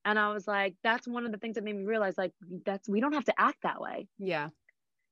and 0.05 0.17
i 0.17 0.33
was 0.33 0.47
like 0.47 0.73
that's 0.83 1.07
one 1.07 1.23
of 1.23 1.31
the 1.31 1.37
things 1.37 1.53
that 1.53 1.63
made 1.63 1.75
me 1.75 1.85
realize 1.85 2.17
like 2.17 2.31
that's 2.65 2.89
we 2.89 2.99
don't 2.99 3.13
have 3.13 3.25
to 3.25 3.39
act 3.39 3.59
that 3.61 3.79
way 3.79 4.07
yeah 4.17 4.49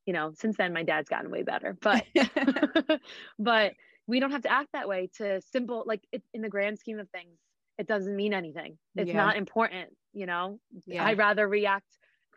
you 0.08 0.14
know 0.14 0.32
since 0.34 0.58
then 0.58 0.74
my 0.74 0.82
dad's 0.82 1.08
gotten 1.08 1.30
way 1.30 1.44
better 1.44 1.78
but 1.84 2.04
but 3.38 3.74
we 4.08 4.20
don't 4.20 4.32
have 4.32 4.42
to 4.42 4.52
act 4.52 4.70
that 4.74 4.90
way 4.90 5.08
to 5.18 5.40
simple 5.52 5.84
like 5.86 6.02
it, 6.12 6.24
in 6.34 6.42
the 6.42 6.50
grand 6.50 6.80
scheme 6.80 6.98
of 6.98 7.08
things 7.12 7.38
it 7.78 7.86
doesn't 7.86 8.16
mean 8.16 8.34
anything 8.34 8.80
it's 8.96 9.10
yeah. 9.10 9.18
not 9.18 9.38
important 9.38 9.90
you 10.14 10.26
know 10.26 10.60
yeah. 10.88 11.06
i'd 11.06 11.20
rather 11.20 11.48
react 11.48 11.86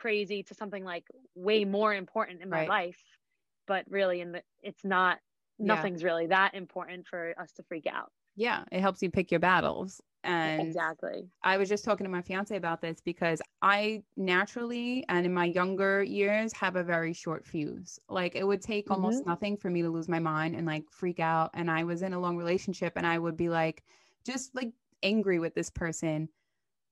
crazy 0.04 0.42
to 0.42 0.52
something 0.52 0.84
like 0.84 1.04
way 1.34 1.64
more 1.64 1.94
important 1.94 2.42
in 2.42 2.50
my 2.50 2.58
right. 2.58 2.68
life 2.68 3.02
but 3.66 3.86
really 3.88 4.20
in 4.20 4.32
the 4.32 4.42
it's 4.62 4.84
not 4.84 5.16
nothing's 5.58 6.02
yeah. 6.02 6.08
really 6.08 6.26
that 6.26 6.52
important 6.52 7.06
for 7.06 7.32
us 7.40 7.52
to 7.52 7.62
freak 7.62 7.86
out 7.86 8.12
yeah 8.36 8.64
it 8.70 8.80
helps 8.80 9.02
you 9.02 9.10
pick 9.10 9.30
your 9.30 9.40
battles 9.40 10.02
and 10.24 10.62
exactly. 10.62 11.28
I 11.42 11.58
was 11.58 11.68
just 11.68 11.84
talking 11.84 12.04
to 12.04 12.10
my 12.10 12.22
fiance 12.22 12.56
about 12.56 12.80
this 12.80 12.98
because 13.04 13.42
I 13.60 14.02
naturally 14.16 15.04
and 15.10 15.26
in 15.26 15.34
my 15.34 15.44
younger 15.44 16.02
years 16.02 16.50
have 16.54 16.76
a 16.76 16.82
very 16.82 17.12
short 17.12 17.46
fuse. 17.46 17.98
Like 18.08 18.34
it 18.34 18.44
would 18.46 18.62
take 18.62 18.86
mm-hmm. 18.86 18.94
almost 18.94 19.26
nothing 19.26 19.58
for 19.58 19.68
me 19.68 19.82
to 19.82 19.90
lose 19.90 20.08
my 20.08 20.18
mind 20.18 20.56
and 20.56 20.66
like 20.66 20.84
freak 20.90 21.20
out. 21.20 21.50
And 21.52 21.70
I 21.70 21.84
was 21.84 22.00
in 22.00 22.14
a 22.14 22.18
long 22.18 22.38
relationship 22.38 22.94
and 22.96 23.06
I 23.06 23.18
would 23.18 23.36
be 23.36 23.50
like, 23.50 23.84
just 24.24 24.54
like 24.54 24.72
angry 25.02 25.38
with 25.38 25.54
this 25.54 25.68
person 25.68 26.30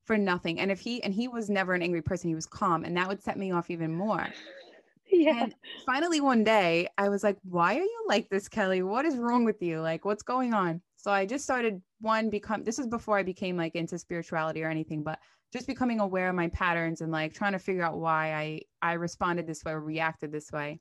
for 0.05 0.17
nothing. 0.17 0.59
And 0.59 0.71
if 0.71 0.79
he, 0.79 1.01
and 1.03 1.13
he 1.13 1.27
was 1.27 1.49
never 1.49 1.73
an 1.73 1.81
angry 1.81 2.01
person, 2.01 2.29
he 2.29 2.35
was 2.35 2.45
calm. 2.45 2.83
And 2.83 2.95
that 2.97 3.07
would 3.07 3.21
set 3.21 3.37
me 3.37 3.51
off 3.51 3.69
even 3.69 3.93
more. 3.93 4.27
Yeah. 5.11 5.43
And 5.43 5.55
finally, 5.85 6.21
one 6.21 6.43
day, 6.43 6.87
I 6.97 7.07
was 7.07 7.23
like, 7.23 7.37
why 7.43 7.75
are 7.75 7.83
you 7.83 8.05
like 8.07 8.29
this, 8.29 8.47
Kelly? 8.47 8.81
What 8.81 9.05
is 9.05 9.15
wrong 9.15 9.45
with 9.45 9.61
you? 9.61 9.79
Like, 9.79 10.05
what's 10.05 10.23
going 10.23 10.55
on? 10.55 10.81
So 11.03 11.11
I 11.11 11.25
just 11.25 11.43
started 11.43 11.81
one 11.99 12.29
become 12.29 12.63
this 12.63 12.79
is 12.79 12.87
before 12.87 13.17
I 13.17 13.23
became 13.23 13.57
like 13.57 13.75
into 13.75 13.99
spirituality 13.99 14.63
or 14.63 14.69
anything, 14.69 15.03
but 15.03 15.19
just 15.51 15.67
becoming 15.67 15.99
aware 15.99 16.29
of 16.29 16.35
my 16.35 16.47
patterns 16.47 17.01
and 17.01 17.11
like 17.11 17.33
trying 17.33 17.51
to 17.51 17.59
figure 17.59 17.83
out 17.83 17.97
why 17.97 18.33
I 18.33 18.61
I 18.81 18.93
responded 18.93 19.45
this 19.45 19.65
way 19.65 19.73
or 19.73 19.81
reacted 19.81 20.31
this 20.31 20.49
way. 20.51 20.79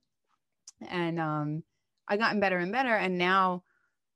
And 0.89 1.19
um 1.19 1.65
I 2.07 2.17
gotten 2.17 2.39
better 2.39 2.59
and 2.59 2.71
better 2.71 2.95
and 2.95 3.19
now 3.19 3.65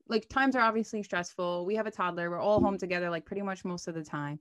like 0.09 0.29
times 0.29 0.55
are 0.55 0.63
obviously 0.63 1.03
stressful. 1.03 1.67
We 1.67 1.75
have 1.75 1.87
a 1.87 1.91
toddler. 1.91 2.31
We're 2.31 2.41
all 2.41 2.61
home 2.61 2.79
together 2.79 3.11
like 3.11 3.27
pretty 3.27 3.43
much 3.43 3.65
most 3.65 3.89
of 3.89 3.95
the 3.95 4.05
time. 4.05 4.39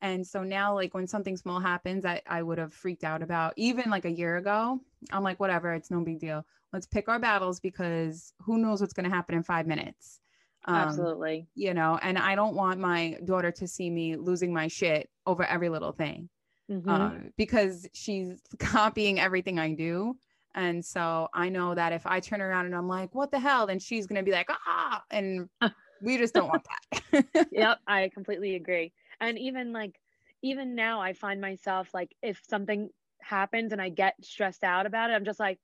And 0.00 0.26
so 0.26 0.42
now, 0.42 0.74
like 0.74 0.94
when 0.94 1.06
something 1.06 1.36
small 1.36 1.60
happens, 1.60 2.04
I, 2.04 2.22
I 2.26 2.42
would 2.42 2.58
have 2.58 2.72
freaked 2.72 3.04
out 3.04 3.22
about 3.22 3.54
even 3.56 3.90
like 3.90 4.04
a 4.04 4.10
year 4.10 4.36
ago. 4.36 4.80
I'm 5.10 5.22
like, 5.22 5.40
whatever, 5.40 5.74
it's 5.74 5.90
no 5.90 6.00
big 6.00 6.20
deal. 6.20 6.44
Let's 6.72 6.86
pick 6.86 7.08
our 7.08 7.18
battles 7.18 7.60
because 7.60 8.32
who 8.42 8.58
knows 8.58 8.80
what's 8.80 8.92
going 8.92 9.08
to 9.08 9.14
happen 9.14 9.34
in 9.34 9.42
five 9.42 9.66
minutes. 9.66 10.20
Um, 10.66 10.76
Absolutely. 10.76 11.46
You 11.54 11.74
know, 11.74 11.98
and 12.02 12.18
I 12.18 12.34
don't 12.34 12.54
want 12.54 12.78
my 12.78 13.16
daughter 13.24 13.50
to 13.52 13.66
see 13.66 13.90
me 13.90 14.16
losing 14.16 14.52
my 14.52 14.68
shit 14.68 15.08
over 15.26 15.44
every 15.44 15.68
little 15.68 15.92
thing 15.92 16.28
mm-hmm. 16.70 16.88
um, 16.88 17.32
because 17.36 17.88
she's 17.92 18.40
copying 18.58 19.18
everything 19.18 19.58
I 19.58 19.74
do. 19.74 20.16
And 20.54 20.84
so 20.84 21.28
I 21.34 21.48
know 21.48 21.74
that 21.74 21.92
if 21.92 22.06
I 22.06 22.20
turn 22.20 22.40
around 22.40 22.66
and 22.66 22.74
I'm 22.74 22.88
like, 22.88 23.14
what 23.14 23.30
the 23.30 23.38
hell? 23.38 23.66
Then 23.66 23.78
she's 23.78 24.06
going 24.06 24.16
to 24.16 24.24
be 24.24 24.32
like, 24.32 24.48
ah, 24.50 25.02
and 25.10 25.48
we 26.02 26.18
just 26.18 26.34
don't 26.34 26.48
want 26.48 26.66
that. 27.12 27.48
yep. 27.52 27.78
I 27.86 28.10
completely 28.12 28.56
agree. 28.56 28.92
And 29.20 29.38
even 29.38 29.72
like, 29.72 29.98
even 30.42 30.74
now, 30.74 31.00
I 31.00 31.12
find 31.12 31.40
myself 31.40 31.92
like, 31.92 32.14
if 32.22 32.40
something 32.48 32.90
happens 33.20 33.72
and 33.72 33.82
I 33.82 33.88
get 33.88 34.14
stressed 34.22 34.64
out 34.64 34.86
about 34.86 35.10
it, 35.10 35.14
I'm 35.14 35.24
just 35.24 35.40
like, 35.40 35.58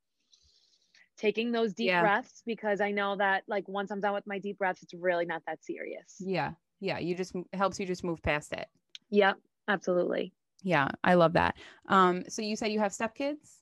taking 1.16 1.52
those 1.52 1.74
deep 1.74 1.88
yeah. 1.88 2.00
breaths 2.00 2.42
because 2.46 2.80
I 2.80 2.90
know 2.90 3.16
that 3.16 3.44
like 3.46 3.68
once 3.68 3.90
I'm 3.90 4.00
done 4.00 4.14
with 4.14 4.26
my 4.26 4.38
deep 4.38 4.58
breaths, 4.58 4.82
it's 4.82 4.94
really 4.94 5.24
not 5.24 5.42
that 5.46 5.64
serious. 5.64 6.16
Yeah. 6.18 6.52
Yeah. 6.80 6.98
You 6.98 7.14
just 7.14 7.34
helps 7.52 7.78
you 7.78 7.86
just 7.86 8.04
move 8.04 8.22
past 8.22 8.52
it. 8.52 8.66
Yep. 9.10 9.36
Absolutely. 9.68 10.32
Yeah. 10.62 10.88
I 11.02 11.14
love 11.14 11.34
that. 11.34 11.56
Um, 11.88 12.24
so 12.28 12.42
you 12.42 12.56
said 12.56 12.72
you 12.72 12.80
have 12.80 12.92
stepkids? 12.92 13.60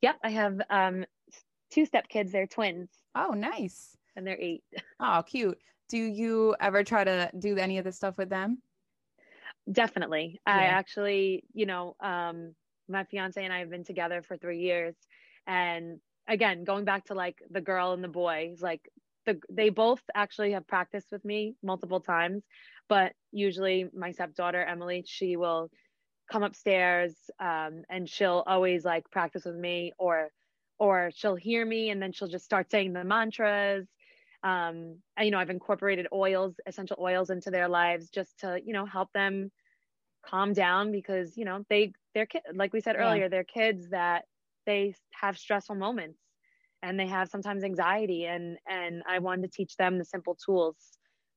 Yep. 0.00 0.18
I 0.24 0.30
have 0.30 0.60
um 0.70 1.04
two 1.70 1.86
stepkids. 1.86 2.32
They're 2.32 2.46
twins. 2.46 2.90
Oh, 3.14 3.30
nice. 3.30 3.96
And 4.16 4.26
they're 4.26 4.40
eight. 4.40 4.64
Oh, 5.00 5.22
cute. 5.26 5.58
Do 5.88 5.98
you 5.98 6.54
ever 6.60 6.84
try 6.84 7.04
to 7.04 7.30
do 7.38 7.56
any 7.58 7.78
of 7.78 7.84
this 7.84 7.96
stuff 7.96 8.16
with 8.18 8.28
them? 8.28 8.62
Definitely. 9.70 10.40
Yeah. 10.46 10.54
I 10.54 10.62
actually, 10.64 11.44
you 11.52 11.66
know, 11.66 11.94
um, 12.00 12.54
my 12.88 13.04
fiance 13.04 13.42
and 13.42 13.52
I 13.52 13.60
have 13.60 13.70
been 13.70 13.84
together 13.84 14.22
for 14.22 14.36
three 14.36 14.60
years 14.60 14.94
and 15.46 15.98
again 16.28 16.64
going 16.64 16.84
back 16.84 17.06
to 17.06 17.14
like 17.14 17.36
the 17.50 17.60
girl 17.60 17.92
and 17.92 18.04
the 18.04 18.08
boy 18.08 18.54
like 18.60 18.88
the 19.26 19.40
they 19.50 19.70
both 19.70 20.02
actually 20.14 20.52
have 20.52 20.66
practiced 20.66 21.08
with 21.10 21.24
me 21.24 21.54
multiple 21.62 22.00
times 22.00 22.44
but 22.88 23.12
usually 23.32 23.86
my 23.94 24.12
stepdaughter 24.12 24.62
emily 24.62 25.02
she 25.06 25.36
will 25.36 25.70
come 26.30 26.42
upstairs 26.42 27.14
um, 27.40 27.82
and 27.90 28.08
she'll 28.08 28.44
always 28.46 28.84
like 28.84 29.10
practice 29.10 29.44
with 29.44 29.56
me 29.56 29.92
or 29.98 30.28
or 30.78 31.10
she'll 31.14 31.36
hear 31.36 31.64
me 31.64 31.90
and 31.90 32.00
then 32.00 32.12
she'll 32.12 32.28
just 32.28 32.44
start 32.44 32.70
saying 32.70 32.92
the 32.92 33.04
mantras 33.04 33.86
um, 34.44 34.96
you 35.20 35.30
know 35.30 35.38
i've 35.38 35.50
incorporated 35.50 36.06
oils 36.12 36.54
essential 36.66 36.96
oils 37.00 37.30
into 37.30 37.50
their 37.50 37.68
lives 37.68 38.08
just 38.10 38.38
to 38.40 38.58
you 38.64 38.72
know 38.72 38.86
help 38.86 39.08
them 39.12 39.50
calm 40.24 40.52
down 40.52 40.92
because 40.92 41.36
you 41.36 41.44
know 41.44 41.64
they 41.68 41.92
they're 42.14 42.26
kid 42.26 42.42
like 42.54 42.72
we 42.72 42.80
said 42.80 42.96
yeah. 42.98 43.08
earlier 43.08 43.28
they're 43.28 43.44
kids 43.44 43.88
that 43.90 44.24
they 44.66 44.94
have 45.12 45.36
stressful 45.36 45.74
moments 45.74 46.18
and 46.82 46.98
they 46.98 47.06
have 47.06 47.28
sometimes 47.28 47.64
anxiety 47.64 48.26
and 48.26 48.56
and 48.68 49.02
i 49.08 49.18
wanted 49.18 49.42
to 49.42 49.56
teach 49.56 49.76
them 49.76 49.98
the 49.98 50.04
simple 50.04 50.36
tools 50.44 50.76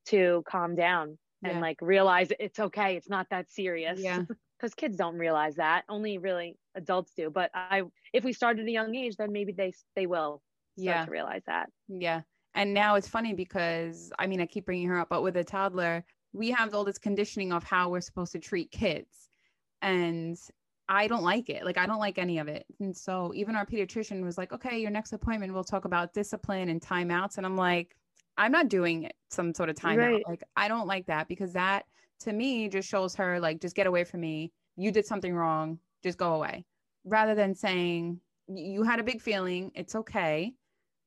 to 0.05 0.43
calm 0.47 0.75
down 0.75 1.17
and 1.43 1.61
like 1.61 1.77
realize 1.81 2.29
it's 2.39 2.59
okay 2.59 2.95
it's 2.95 3.09
not 3.09 3.27
that 3.29 3.51
serious. 3.51 3.99
Yeah. 3.99 4.23
Because 4.57 4.73
kids 4.73 4.95
don't 4.95 5.17
realize 5.17 5.55
that 5.55 5.83
only 5.89 6.17
really 6.17 6.55
adults 6.75 7.11
do 7.15 7.29
but 7.29 7.51
i 7.53 7.81
if 8.13 8.23
we 8.23 8.31
start 8.31 8.57
at 8.57 8.65
a 8.65 8.71
young 8.71 8.95
age 8.95 9.17
then 9.17 9.33
maybe 9.33 9.51
they 9.51 9.73
they 9.97 10.07
will 10.07 10.41
yeah. 10.77 11.03
to 11.03 11.11
realize 11.11 11.41
that. 11.45 11.69
Yeah 11.89 12.21
and 12.55 12.73
now 12.73 12.95
it's 12.95 13.07
funny 13.07 13.33
because 13.33 14.11
i 14.19 14.25
mean 14.25 14.41
i 14.41 14.45
keep 14.45 14.65
bringing 14.65 14.87
her 14.87 14.99
up 14.99 15.09
but 15.09 15.21
with 15.21 15.37
a 15.37 15.43
toddler 15.43 16.03
we 16.33 16.51
have 16.51 16.73
all 16.73 16.83
this 16.83 16.97
conditioning 16.97 17.53
of 17.53 17.63
how 17.63 17.89
we're 17.89 18.01
supposed 18.01 18.31
to 18.31 18.39
treat 18.39 18.71
kids 18.71 19.29
and 19.81 20.37
I 20.87 21.07
don't 21.07 21.23
like 21.23 21.49
it. 21.49 21.65
Like 21.65 21.77
I 21.77 21.85
don't 21.85 21.99
like 21.99 22.17
any 22.17 22.37
of 22.37 22.47
it. 22.47 22.65
And 22.79 22.95
so 22.95 23.31
even 23.33 23.55
our 23.55 23.65
pediatrician 23.65 24.23
was 24.23 24.37
like, 24.37 24.51
"Okay, 24.51 24.79
your 24.79 24.91
next 24.91 25.13
appointment 25.13 25.53
we'll 25.53 25.63
talk 25.63 25.85
about 25.85 26.13
discipline 26.13 26.69
and 26.69 26.81
timeouts." 26.81 27.37
And 27.37 27.45
I'm 27.45 27.55
like, 27.55 27.95
"I'm 28.37 28.51
not 28.51 28.69
doing 28.69 29.09
some 29.29 29.53
sort 29.53 29.69
of 29.69 29.75
timeout. 29.75 30.13
Right. 30.13 30.23
Like 30.27 30.43
I 30.55 30.67
don't 30.67 30.87
like 30.87 31.07
that 31.07 31.27
because 31.27 31.53
that 31.53 31.85
to 32.19 32.33
me 32.33 32.69
just 32.69 32.87
shows 32.87 33.15
her 33.15 33.39
like 33.39 33.61
just 33.61 33.75
get 33.75 33.87
away 33.87 34.03
from 34.03 34.21
me. 34.21 34.51
You 34.75 34.91
did 34.91 35.05
something 35.05 35.33
wrong. 35.33 35.79
Just 36.03 36.17
go 36.17 36.33
away." 36.33 36.65
Rather 37.03 37.35
than 37.35 37.55
saying, 37.55 38.19
"You 38.47 38.83
had 38.83 38.99
a 38.99 39.03
big 39.03 39.21
feeling. 39.21 39.71
It's 39.75 39.95
okay." 39.95 40.53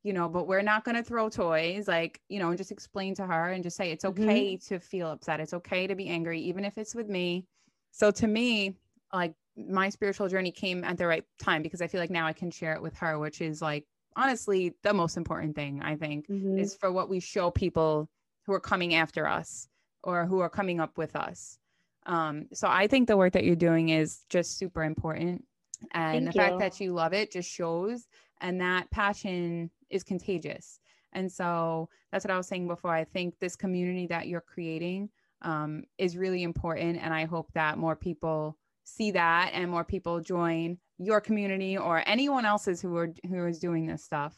You 0.08 0.14
know, 0.14 0.26
but 0.26 0.46
we're 0.46 0.62
not 0.62 0.84
going 0.84 0.96
to 0.96 1.02
throw 1.02 1.28
toys 1.28 1.86
like, 1.86 2.18
you 2.30 2.38
know, 2.38 2.48
and 2.48 2.56
just 2.56 2.72
explain 2.72 3.14
to 3.16 3.26
her 3.26 3.50
and 3.52 3.62
just 3.62 3.76
say 3.76 3.92
it's 3.92 4.06
mm-hmm. 4.06 4.22
okay 4.22 4.54
mm-hmm. 4.54 4.74
to 4.74 4.80
feel 4.80 5.10
upset. 5.10 5.38
It's 5.38 5.52
okay 5.52 5.86
to 5.86 5.94
be 5.94 6.08
angry 6.08 6.40
even 6.40 6.64
if 6.64 6.78
it's 6.78 6.94
with 6.94 7.10
me. 7.10 7.44
So 7.90 8.10
to 8.12 8.26
me, 8.26 8.78
like 9.12 9.34
my 9.54 9.90
spiritual 9.90 10.28
journey 10.28 10.50
came 10.50 10.82
at 10.82 10.96
the 10.96 11.06
right 11.06 11.24
time 11.38 11.62
because 11.62 11.82
I 11.82 11.88
feel 11.88 12.00
like 12.00 12.08
now 12.08 12.26
I 12.26 12.32
can 12.32 12.50
share 12.50 12.72
it 12.72 12.80
with 12.80 12.96
her, 12.96 13.18
which 13.18 13.42
is 13.42 13.60
like 13.60 13.84
honestly 14.16 14.72
the 14.82 14.94
most 14.94 15.18
important 15.18 15.54
thing 15.54 15.82
I 15.82 15.96
think 15.96 16.26
mm-hmm. 16.26 16.58
is 16.58 16.74
for 16.74 16.90
what 16.90 17.10
we 17.10 17.20
show 17.20 17.50
people 17.50 18.08
who 18.46 18.54
are 18.54 18.60
coming 18.60 18.94
after 18.94 19.28
us 19.28 19.68
or 20.02 20.24
who 20.24 20.40
are 20.40 20.48
coming 20.48 20.80
up 20.80 20.96
with 20.96 21.16
us. 21.16 21.58
Um, 22.06 22.46
so 22.54 22.66
I 22.66 22.86
think 22.86 23.08
the 23.08 23.18
work 23.18 23.34
that 23.34 23.44
you're 23.44 23.56
doing 23.56 23.90
is 23.90 24.24
just 24.30 24.56
super 24.56 24.84
important. 24.84 25.44
And 25.92 26.24
Thank 26.24 26.32
the 26.32 26.40
you. 26.40 26.46
fact 26.46 26.60
that 26.60 26.80
you 26.80 26.94
love 26.94 27.12
it 27.12 27.30
just 27.30 27.50
shows, 27.50 28.08
and 28.40 28.62
that 28.62 28.90
passion 28.90 29.70
is 29.90 30.02
contagious. 30.02 30.80
And 31.12 31.30
so 31.30 31.88
that's 32.12 32.24
what 32.24 32.32
I 32.32 32.36
was 32.36 32.46
saying 32.46 32.68
before. 32.68 32.92
I 32.92 33.04
think 33.04 33.38
this 33.38 33.56
community 33.56 34.06
that 34.08 34.28
you're 34.28 34.40
creating 34.40 35.08
um, 35.42 35.84
is 35.96 36.16
really 36.16 36.42
important. 36.42 36.98
And 37.02 37.14
I 37.14 37.24
hope 37.24 37.52
that 37.54 37.78
more 37.78 37.96
people 37.96 38.58
see 38.84 39.10
that 39.12 39.50
and 39.52 39.70
more 39.70 39.84
people 39.84 40.20
join 40.20 40.78
your 40.98 41.20
community 41.20 41.76
or 41.76 42.02
anyone 42.06 42.44
else's 42.44 42.80
who 42.80 42.96
are 42.96 43.12
who 43.28 43.46
is 43.46 43.58
doing 43.58 43.86
this 43.86 44.04
stuff. 44.04 44.34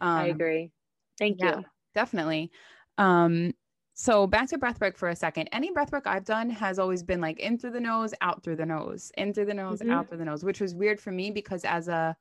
Um, 0.00 0.08
I 0.08 0.26
agree. 0.26 0.70
Thank 1.18 1.38
yeah, 1.40 1.58
you. 1.58 1.64
Definitely. 1.94 2.50
Um, 2.98 3.52
so 3.94 4.26
back 4.26 4.48
to 4.50 4.58
breath 4.58 4.80
work 4.80 4.98
for 4.98 5.08
a 5.08 5.16
second. 5.16 5.48
Any 5.52 5.72
breath 5.72 5.90
work 5.90 6.06
I've 6.06 6.26
done 6.26 6.50
has 6.50 6.78
always 6.78 7.02
been 7.02 7.20
like 7.20 7.40
in 7.40 7.58
through 7.58 7.70
the 7.70 7.80
nose, 7.80 8.12
out 8.20 8.42
through 8.42 8.56
the 8.56 8.66
nose, 8.66 9.10
in 9.16 9.32
through 9.32 9.46
the 9.46 9.54
nose, 9.54 9.80
mm-hmm. 9.80 9.90
out 9.90 10.08
through 10.08 10.18
the 10.18 10.24
nose, 10.24 10.44
which 10.44 10.60
was 10.60 10.74
weird 10.74 11.00
for 11.00 11.10
me 11.10 11.30
because 11.30 11.64
as 11.64 11.88
a, 11.88 12.14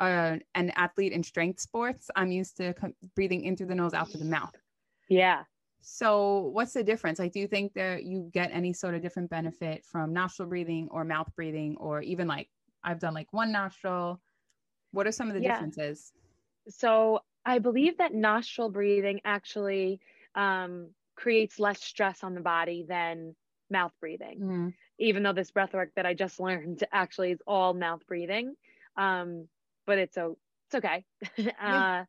a 0.00 0.38
an 0.54 0.70
athlete 0.76 1.12
in 1.12 1.22
strength 1.22 1.60
sports, 1.60 2.10
I'm 2.16 2.30
used 2.30 2.56
to 2.58 2.74
breathing 3.14 3.44
in 3.44 3.56
through 3.56 3.68
the 3.68 3.74
nose, 3.74 3.94
out 3.94 4.10
through 4.10 4.20
the 4.20 4.26
mouth. 4.26 4.54
Yeah. 5.08 5.44
So, 5.80 6.50
what's 6.52 6.72
the 6.72 6.82
difference? 6.82 7.18
Like, 7.18 7.32
do 7.32 7.38
you 7.38 7.46
think 7.46 7.72
that 7.74 8.04
you 8.04 8.28
get 8.32 8.50
any 8.52 8.72
sort 8.72 8.94
of 8.94 9.02
different 9.02 9.30
benefit 9.30 9.84
from 9.84 10.12
nostril 10.12 10.48
breathing 10.48 10.88
or 10.90 11.04
mouth 11.04 11.30
breathing, 11.36 11.76
or 11.78 12.02
even 12.02 12.26
like 12.26 12.48
I've 12.82 12.98
done 12.98 13.14
like 13.14 13.32
one 13.32 13.52
nostril? 13.52 14.20
What 14.90 15.06
are 15.06 15.12
some 15.12 15.28
of 15.28 15.34
the 15.34 15.42
yeah. 15.42 15.52
differences? 15.52 16.12
So, 16.68 17.20
I 17.44 17.60
believe 17.60 17.98
that 17.98 18.12
nostril 18.12 18.70
breathing 18.70 19.20
actually 19.24 20.00
um, 20.34 20.88
creates 21.14 21.58
less 21.60 21.82
stress 21.82 22.24
on 22.24 22.34
the 22.34 22.40
body 22.40 22.84
than 22.88 23.36
mouth 23.70 23.92
breathing, 24.00 24.40
mm. 24.40 24.74
even 24.98 25.22
though 25.22 25.32
this 25.32 25.50
breath 25.50 25.72
work 25.72 25.90
that 25.96 26.06
I 26.06 26.14
just 26.14 26.40
learned 26.40 26.84
actually 26.92 27.32
is 27.32 27.42
all 27.46 27.74
mouth 27.74 28.06
breathing. 28.06 28.54
Um, 28.96 29.46
but 29.86 29.98
it's, 29.98 30.16
a, 30.16 30.32
it's 30.66 30.74
okay. 30.84 31.04
uh, 31.62 32.04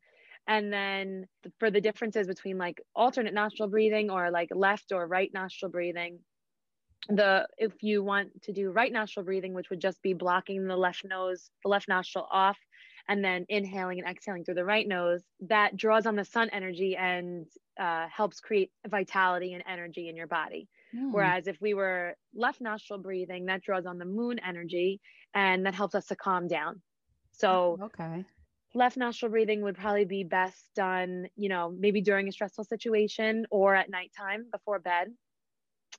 and 0.47 0.71
then 0.71 1.27
for 1.59 1.69
the 1.69 1.81
differences 1.81 2.27
between 2.27 2.57
like 2.57 2.81
alternate 2.95 3.33
nostril 3.33 3.69
breathing 3.69 4.09
or 4.09 4.31
like 4.31 4.49
left 4.53 4.91
or 4.91 5.05
right 5.05 5.31
nostril 5.33 5.69
breathing 5.69 6.19
the 7.09 7.47
if 7.57 7.71
you 7.81 8.03
want 8.03 8.29
to 8.43 8.51
do 8.51 8.71
right 8.71 8.91
nostril 8.91 9.25
breathing 9.25 9.53
which 9.53 9.69
would 9.69 9.79
just 9.79 10.01
be 10.01 10.13
blocking 10.13 10.65
the 10.65 10.75
left 10.75 11.05
nose 11.05 11.49
the 11.63 11.69
left 11.69 11.87
nostril 11.87 12.27
off 12.31 12.57
and 13.09 13.23
then 13.23 13.45
inhaling 13.47 13.99
and 13.99 14.09
exhaling 14.09 14.43
through 14.43 14.55
the 14.55 14.65
right 14.65 14.87
nose 14.87 15.21
that 15.39 15.77
draws 15.77 16.05
on 16.05 16.15
the 16.15 16.25
sun 16.25 16.49
energy 16.51 16.97
and 16.97 17.45
uh, 17.79 18.07
helps 18.11 18.39
create 18.39 18.71
vitality 18.87 19.53
and 19.53 19.63
energy 19.69 20.09
in 20.09 20.15
your 20.15 20.27
body 20.27 20.67
mm. 20.95 21.11
whereas 21.11 21.47
if 21.47 21.57
we 21.61 21.73
were 21.73 22.15
left 22.35 22.59
nostril 22.59 22.99
breathing 22.99 23.45
that 23.45 23.61
draws 23.61 23.85
on 23.85 23.97
the 23.97 24.05
moon 24.05 24.39
energy 24.45 24.99
and 25.33 25.65
that 25.65 25.75
helps 25.75 25.95
us 25.95 26.07
to 26.07 26.15
calm 26.15 26.47
down 26.47 26.81
so 27.37 27.79
okay 27.81 28.25
left 28.73 28.97
nostril 28.97 29.31
breathing 29.31 29.61
would 29.61 29.75
probably 29.75 30.05
be 30.05 30.23
best 30.23 30.69
done, 30.75 31.27
you 31.35 31.49
know, 31.49 31.73
maybe 31.77 32.01
during 32.01 32.27
a 32.27 32.31
stressful 32.31 32.63
situation 32.63 33.45
or 33.49 33.75
at 33.75 33.89
nighttime 33.89 34.45
before 34.51 34.79
bed. 34.79 35.13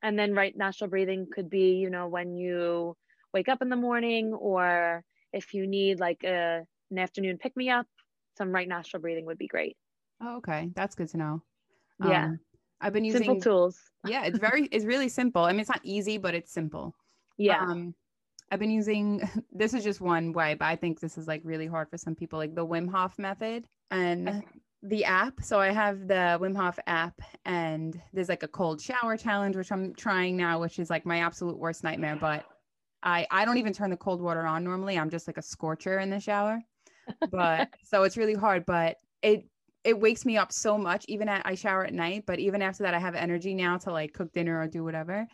And 0.02 0.18
then 0.18 0.34
right 0.34 0.56
nostril 0.56 0.88
breathing 0.88 1.26
could 1.30 1.50
be, 1.50 1.72
you 1.72 1.90
know, 1.90 2.06
when 2.06 2.36
you 2.36 2.96
wake 3.34 3.48
up 3.48 3.62
in 3.62 3.68
the 3.68 3.76
morning 3.76 4.32
or 4.32 5.02
if 5.32 5.54
you 5.54 5.66
need 5.66 5.98
like 5.98 6.22
a, 6.24 6.64
an 6.90 6.98
afternoon 6.98 7.38
pick 7.38 7.56
me 7.56 7.68
up, 7.68 7.86
some 8.36 8.52
right 8.52 8.68
nostril 8.68 9.00
breathing 9.00 9.26
would 9.26 9.38
be 9.38 9.48
great. 9.48 9.76
Oh, 10.20 10.36
okay. 10.36 10.70
That's 10.74 10.94
good 10.94 11.08
to 11.08 11.16
know. 11.16 11.42
Yeah. 12.00 12.26
Um, 12.26 12.40
I've 12.80 12.92
been 12.92 13.04
using 13.04 13.24
simple 13.24 13.40
tools. 13.40 13.80
yeah, 14.06 14.24
it's 14.24 14.38
very, 14.38 14.66
it's 14.70 14.84
really 14.84 15.08
simple. 15.08 15.42
I 15.42 15.50
mean, 15.50 15.60
it's 15.60 15.68
not 15.68 15.80
easy, 15.82 16.18
but 16.18 16.34
it's 16.34 16.52
simple. 16.52 16.94
Yeah. 17.36 17.60
Um, 17.60 17.94
I've 18.50 18.58
been 18.58 18.70
using 18.70 19.28
this 19.52 19.74
is 19.74 19.84
just 19.84 20.00
one 20.00 20.32
way, 20.32 20.54
but 20.54 20.66
I 20.66 20.76
think 20.76 21.00
this 21.00 21.18
is 21.18 21.26
like 21.26 21.42
really 21.44 21.66
hard 21.66 21.88
for 21.90 21.98
some 21.98 22.14
people, 22.14 22.38
like 22.38 22.54
the 22.54 22.66
Wim 22.66 22.90
Hof 22.90 23.18
method. 23.18 23.64
And 23.90 24.42
the 24.82 25.04
app. 25.04 25.42
So 25.42 25.58
I 25.58 25.70
have 25.70 26.06
the 26.06 26.38
Wim 26.40 26.56
Hof 26.56 26.78
app, 26.86 27.20
and 27.44 28.00
there's 28.12 28.28
like 28.28 28.42
a 28.42 28.48
cold 28.48 28.80
shower 28.80 29.16
challenge, 29.16 29.56
which 29.56 29.72
I'm 29.72 29.94
trying 29.94 30.36
now, 30.36 30.60
which 30.60 30.78
is 30.78 30.90
like 30.90 31.04
my 31.04 31.20
absolute 31.20 31.58
worst 31.58 31.84
nightmare. 31.84 32.16
But 32.16 32.44
I 33.02 33.26
I 33.30 33.44
don't 33.44 33.58
even 33.58 33.72
turn 33.72 33.90
the 33.90 33.96
cold 33.96 34.20
water 34.20 34.46
on 34.46 34.64
normally. 34.64 34.98
I'm 34.98 35.10
just 35.10 35.26
like 35.26 35.38
a 35.38 35.42
scorcher 35.42 35.98
in 35.98 36.10
the 36.10 36.20
shower. 36.20 36.60
But 37.30 37.68
so 37.84 38.04
it's 38.04 38.16
really 38.16 38.34
hard. 38.34 38.66
But 38.66 38.96
it 39.22 39.44
it 39.84 39.98
wakes 39.98 40.24
me 40.24 40.36
up 40.36 40.52
so 40.52 40.78
much. 40.78 41.04
Even 41.08 41.28
at 41.28 41.42
I 41.44 41.54
shower 41.54 41.84
at 41.84 41.94
night, 41.94 42.24
but 42.26 42.38
even 42.38 42.62
after 42.62 42.84
that, 42.84 42.94
I 42.94 42.98
have 42.98 43.14
energy 43.14 43.54
now 43.54 43.78
to 43.78 43.90
like 43.90 44.12
cook 44.12 44.32
dinner 44.32 44.60
or 44.60 44.68
do 44.68 44.84
whatever. 44.84 45.26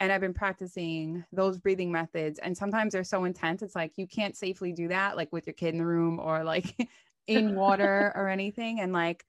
And 0.00 0.12
I've 0.12 0.20
been 0.20 0.34
practicing 0.34 1.24
those 1.32 1.58
breathing 1.58 1.90
methods. 1.90 2.38
And 2.38 2.56
sometimes 2.56 2.92
they're 2.92 3.04
so 3.04 3.24
intense. 3.24 3.62
It's 3.62 3.74
like 3.74 3.92
you 3.96 4.06
can't 4.06 4.36
safely 4.36 4.72
do 4.72 4.88
that, 4.88 5.16
like 5.16 5.32
with 5.32 5.46
your 5.46 5.54
kid 5.54 5.74
in 5.74 5.78
the 5.78 5.86
room 5.86 6.20
or 6.20 6.44
like 6.44 6.74
in 7.26 7.54
water 7.56 8.12
or 8.14 8.28
anything. 8.28 8.80
And 8.80 8.92
like 8.92 9.24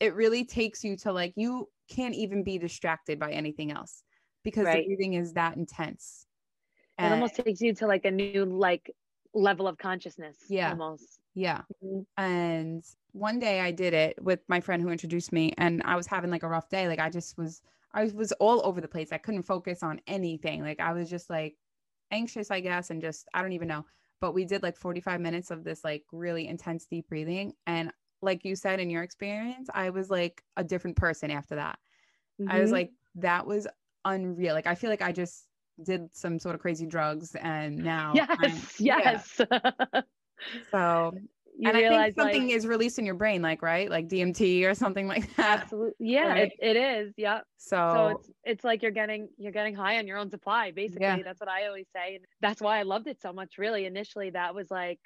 it 0.00 0.14
really 0.14 0.44
takes 0.44 0.82
you 0.84 0.96
to 0.98 1.12
like, 1.12 1.34
you 1.36 1.68
can't 1.90 2.14
even 2.14 2.42
be 2.42 2.58
distracted 2.58 3.18
by 3.18 3.32
anything 3.32 3.70
else 3.70 4.02
because 4.42 4.64
right. 4.64 4.78
the 4.78 4.86
breathing 4.86 5.14
is 5.14 5.34
that 5.34 5.56
intense. 5.56 6.26
And 6.98 7.12
it 7.12 7.16
almost 7.16 7.36
takes 7.36 7.60
you 7.60 7.74
to 7.74 7.86
like 7.86 8.04
a 8.04 8.10
new 8.10 8.44
like 8.46 8.90
level 9.34 9.68
of 9.68 9.76
consciousness. 9.76 10.36
Yeah. 10.48 10.70
Almost. 10.70 11.18
Yeah. 11.34 11.62
Mm-hmm. 11.84 12.00
And 12.22 12.84
one 13.12 13.38
day 13.38 13.60
I 13.60 13.70
did 13.70 13.92
it 13.92 14.22
with 14.22 14.40
my 14.48 14.60
friend 14.60 14.82
who 14.82 14.88
introduced 14.88 15.32
me 15.32 15.52
and 15.58 15.82
I 15.84 15.96
was 15.96 16.06
having 16.06 16.30
like 16.30 16.42
a 16.42 16.48
rough 16.48 16.68
day. 16.68 16.88
Like 16.88 16.98
I 16.98 17.10
just 17.10 17.36
was 17.36 17.60
I 17.96 18.10
was 18.14 18.30
all 18.32 18.64
over 18.64 18.80
the 18.80 18.88
place. 18.88 19.10
I 19.10 19.18
couldn't 19.18 19.42
focus 19.42 19.82
on 19.82 20.00
anything. 20.06 20.62
Like 20.62 20.80
I 20.80 20.92
was 20.92 21.10
just 21.10 21.28
like 21.28 21.56
anxious, 22.12 22.52
I 22.52 22.60
guess, 22.60 22.90
and 22.90 23.00
just 23.00 23.26
I 23.34 23.42
don't 23.42 23.52
even 23.52 23.68
know 23.68 23.84
but 24.20 24.32
we 24.32 24.44
did 24.44 24.62
like 24.62 24.76
45 24.76 25.20
minutes 25.20 25.50
of 25.50 25.64
this 25.64 25.84
like 25.84 26.04
really 26.12 26.46
intense 26.48 26.86
deep 26.86 27.08
breathing 27.08 27.52
and 27.66 27.90
like 28.22 28.44
you 28.44 28.56
said 28.56 28.80
in 28.80 28.90
your 28.90 29.02
experience 29.02 29.68
i 29.74 29.90
was 29.90 30.10
like 30.10 30.42
a 30.56 30.64
different 30.64 30.96
person 30.96 31.30
after 31.30 31.56
that 31.56 31.78
mm-hmm. 32.40 32.50
i 32.50 32.60
was 32.60 32.68
mm-hmm. 32.68 32.74
like 32.74 32.90
that 33.16 33.46
was 33.46 33.66
unreal 34.04 34.54
like 34.54 34.66
i 34.66 34.74
feel 34.74 34.90
like 34.90 35.02
i 35.02 35.12
just 35.12 35.46
did 35.84 36.08
some 36.14 36.38
sort 36.38 36.54
of 36.54 36.60
crazy 36.60 36.86
drugs 36.86 37.34
and 37.36 37.76
now 37.76 38.12
yes 38.14 38.36
I'm, 38.40 38.62
yes 38.78 39.40
yeah. 39.50 40.00
so 40.70 41.12
you 41.58 41.68
and 41.68 41.78
realize, 41.78 41.98
I 41.98 42.04
think 42.04 42.16
something 42.18 42.42
like, 42.48 42.56
is 42.56 42.66
released 42.66 42.98
in 42.98 43.06
your 43.06 43.14
brain, 43.14 43.40
like 43.40 43.62
right, 43.62 43.90
like 43.90 44.08
DMT 44.08 44.64
or 44.64 44.74
something 44.74 45.06
like 45.14 45.34
that. 45.36 45.62
Absolutely, 45.62 45.94
yeah, 45.98 46.28
right? 46.28 46.52
it, 46.60 46.76
it 46.76 46.76
is. 46.76 47.14
Yeah. 47.16 47.40
So, 47.56 47.76
so 47.76 48.08
it's 48.08 48.30
it's 48.44 48.64
like 48.64 48.82
you're 48.82 48.90
getting 48.90 49.28
you're 49.38 49.52
getting 49.52 49.74
high 49.74 49.98
on 49.98 50.06
your 50.06 50.18
own 50.18 50.30
supply. 50.30 50.70
Basically, 50.70 51.06
yeah. 51.06 51.18
that's 51.24 51.40
what 51.40 51.48
I 51.48 51.66
always 51.66 51.86
say, 51.94 52.16
and 52.16 52.24
that's 52.40 52.60
why 52.60 52.78
I 52.78 52.82
loved 52.82 53.06
it 53.06 53.20
so 53.20 53.32
much. 53.32 53.58
Really, 53.58 53.86
initially, 53.86 54.30
that 54.30 54.54
was 54.54 54.70
like, 54.70 55.00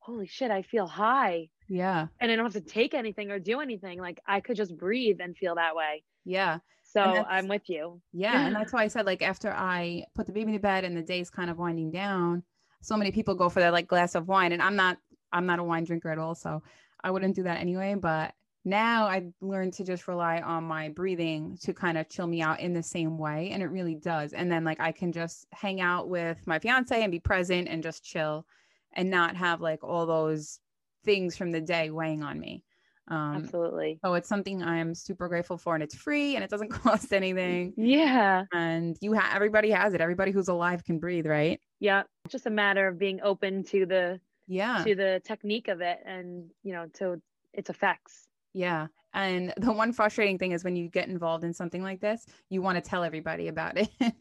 holy 0.00 0.26
shit, 0.26 0.50
I 0.50 0.62
feel 0.62 0.86
high. 0.86 1.48
Yeah. 1.68 2.08
And 2.20 2.30
I 2.30 2.36
don't 2.36 2.44
have 2.44 2.62
to 2.62 2.68
take 2.68 2.94
anything 2.94 3.30
or 3.30 3.38
do 3.38 3.60
anything. 3.60 4.00
Like 4.00 4.20
I 4.26 4.40
could 4.40 4.56
just 4.56 4.76
breathe 4.76 5.18
and 5.20 5.36
feel 5.36 5.54
that 5.54 5.76
way. 5.76 6.02
Yeah. 6.24 6.58
So 6.82 7.00
I'm 7.00 7.46
with 7.46 7.62
you. 7.68 8.00
Yeah, 8.12 8.46
and 8.46 8.54
that's 8.56 8.72
why 8.72 8.82
I 8.82 8.88
said 8.88 9.06
like 9.06 9.22
after 9.22 9.52
I 9.52 10.04
put 10.14 10.26
the 10.26 10.32
baby 10.32 10.52
to 10.52 10.58
bed 10.58 10.84
and 10.84 10.96
the 10.96 11.02
day's 11.02 11.30
kind 11.30 11.48
of 11.48 11.58
winding 11.58 11.92
down, 11.92 12.42
so 12.82 12.96
many 12.96 13.12
people 13.12 13.34
go 13.34 13.48
for 13.48 13.60
that 13.60 13.72
like 13.72 13.86
glass 13.86 14.14
of 14.14 14.26
wine, 14.26 14.52
and 14.52 14.60
I'm 14.60 14.76
not 14.76 14.98
I'm 15.32 15.46
not 15.46 15.58
a 15.58 15.64
wine 15.64 15.84
drinker 15.84 16.10
at 16.10 16.18
all, 16.18 16.34
so 16.34 16.62
I 17.02 17.10
wouldn't 17.10 17.36
do 17.36 17.44
that 17.44 17.60
anyway. 17.60 17.94
But 17.94 18.34
now 18.64 19.06
I've 19.06 19.32
learned 19.40 19.72
to 19.74 19.84
just 19.84 20.06
rely 20.06 20.40
on 20.40 20.64
my 20.64 20.90
breathing 20.90 21.58
to 21.62 21.72
kind 21.72 21.96
of 21.96 22.08
chill 22.08 22.26
me 22.26 22.42
out 22.42 22.60
in 22.60 22.74
the 22.74 22.82
same 22.82 23.16
way. 23.16 23.50
And 23.52 23.62
it 23.62 23.66
really 23.66 23.94
does. 23.94 24.32
And 24.32 24.52
then 24.52 24.64
like 24.64 24.80
I 24.80 24.92
can 24.92 25.12
just 25.12 25.46
hang 25.52 25.80
out 25.80 26.08
with 26.08 26.46
my 26.46 26.58
fiance 26.58 27.02
and 27.02 27.10
be 27.10 27.20
present 27.20 27.68
and 27.68 27.82
just 27.82 28.04
chill 28.04 28.46
and 28.92 29.10
not 29.10 29.36
have 29.36 29.60
like 29.60 29.82
all 29.82 30.06
those 30.06 30.58
things 31.04 31.36
from 31.36 31.50
the 31.52 31.60
day 31.60 31.90
weighing 31.90 32.22
on 32.22 32.38
me. 32.38 32.64
Um, 33.08 33.36
Absolutely. 33.36 33.98
So 34.04 34.14
it's 34.14 34.28
something 34.28 34.62
I'm 34.62 34.94
super 34.94 35.26
grateful 35.28 35.58
for, 35.58 35.74
and 35.74 35.82
it's 35.82 35.96
free 35.96 36.36
and 36.36 36.44
it 36.44 36.50
doesn't 36.50 36.68
cost 36.70 37.12
anything. 37.12 37.72
Yeah. 37.76 38.44
And 38.52 38.96
you 39.00 39.12
have 39.14 39.34
everybody 39.34 39.70
has 39.70 39.94
it. 39.94 40.00
Everybody 40.00 40.32
who's 40.32 40.48
alive 40.48 40.84
can 40.84 40.98
breathe, 40.98 41.26
right? 41.26 41.60
Yeah. 41.80 42.02
It's 42.24 42.32
just 42.32 42.46
a 42.46 42.50
matter 42.50 42.86
of 42.86 42.98
being 42.98 43.20
open 43.22 43.64
to 43.64 43.86
the 43.86 44.20
yeah. 44.50 44.82
to 44.84 44.94
the 44.94 45.20
technique 45.24 45.68
of 45.68 45.80
it 45.80 45.98
and 46.04 46.50
you 46.62 46.72
know 46.72 46.86
to 46.94 47.20
its 47.54 47.70
effects 47.70 48.28
yeah. 48.52 48.88
And 49.12 49.52
the 49.56 49.72
one 49.72 49.92
frustrating 49.92 50.38
thing 50.38 50.52
is 50.52 50.64
when 50.64 50.76
you 50.76 50.88
get 50.88 51.08
involved 51.08 51.44
in 51.44 51.52
something 51.52 51.82
like 51.82 52.00
this 52.00 52.26
you 52.48 52.62
want 52.62 52.82
to 52.82 52.88
tell 52.88 53.04
everybody 53.04 53.48
about 53.48 53.78
it. 53.78 53.88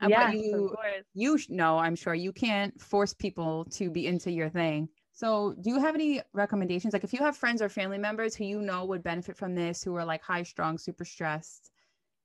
Uh, 0.00 0.08
yeah 0.08 0.32
you 0.32 0.74
you 1.14 1.38
know 1.48 1.78
i'm 1.78 1.94
sure 1.94 2.12
you 2.12 2.32
can't 2.32 2.80
force 2.80 3.14
people 3.14 3.64
to 3.66 3.88
be 3.88 4.08
into 4.08 4.32
your 4.32 4.48
thing. 4.48 4.88
So 5.12 5.54
do 5.60 5.70
you 5.70 5.78
have 5.78 5.94
any 5.94 6.20
recommendations? 6.32 6.92
Like 6.92 7.04
if 7.04 7.12
you 7.12 7.20
have 7.20 7.36
friends 7.36 7.62
or 7.62 7.68
family 7.68 7.98
members 7.98 8.34
who 8.34 8.44
you 8.44 8.60
know 8.62 8.84
would 8.86 9.04
benefit 9.04 9.36
from 9.36 9.54
this 9.54 9.80
who 9.80 9.94
are 9.94 10.04
like 10.04 10.20
high 10.20 10.42
strung 10.42 10.76
super 10.76 11.04
stressed 11.04 11.70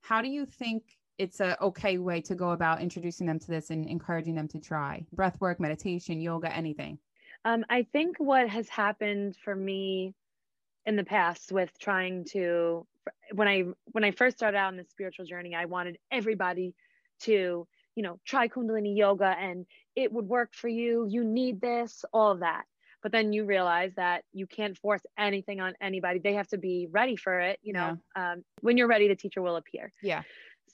how 0.01 0.23
do 0.23 0.27
you 0.27 0.47
think 0.47 0.97
it's 1.19 1.39
a 1.39 1.61
okay 1.61 1.99
way 1.99 2.19
to 2.21 2.33
go 2.33 2.51
about 2.51 2.81
introducing 2.81 3.27
them 3.27 3.37
to 3.37 3.47
this 3.47 3.69
and 3.69 3.85
encouraging 3.87 4.33
them 4.33 4.47
to 4.47 4.59
try? 4.59 5.05
Breath 5.13 5.39
work 5.39 5.59
meditation 5.59 6.19
yoga 6.19 6.51
anything 6.55 6.97
um, 7.47 7.63
I 7.69 7.83
think 7.93 8.17
what 8.17 8.49
has 8.49 8.67
happened 8.67 9.37
for 9.41 9.55
me 9.55 10.13
in 10.85 10.97
the 10.97 11.05
past 11.05 11.49
with 11.49 11.71
trying 11.79 12.25
to 12.31 12.85
when 13.31 13.47
I 13.47 13.63
when 13.93 14.03
I 14.03 14.11
first 14.11 14.35
started 14.35 14.57
out 14.57 14.67
on 14.67 14.75
the 14.75 14.83
spiritual 14.83 15.25
journey, 15.25 15.55
I 15.55 15.63
wanted 15.63 15.97
everybody 16.11 16.75
to, 17.21 17.65
you 17.95 18.03
know, 18.03 18.19
try 18.25 18.49
Kundalini 18.49 18.97
yoga 18.97 19.33
and 19.39 19.65
it 19.95 20.11
would 20.11 20.27
work 20.27 20.53
for 20.53 20.67
you. 20.67 21.07
You 21.09 21.23
need 21.23 21.61
this, 21.61 22.03
all 22.11 22.31
of 22.31 22.41
that. 22.41 22.65
But 23.01 23.13
then 23.13 23.31
you 23.31 23.45
realize 23.45 23.93
that 23.95 24.25
you 24.33 24.45
can't 24.45 24.77
force 24.77 25.03
anything 25.17 25.61
on 25.61 25.73
anybody. 25.79 26.19
They 26.19 26.33
have 26.33 26.49
to 26.49 26.57
be 26.57 26.89
ready 26.91 27.15
for 27.15 27.39
it. 27.39 27.59
You 27.63 27.71
know, 27.71 27.97
yeah. 28.17 28.31
um, 28.33 28.43
when 28.59 28.75
you're 28.75 28.89
ready, 28.89 29.07
the 29.07 29.15
teacher 29.15 29.41
will 29.41 29.55
appear. 29.55 29.93
Yeah. 30.03 30.23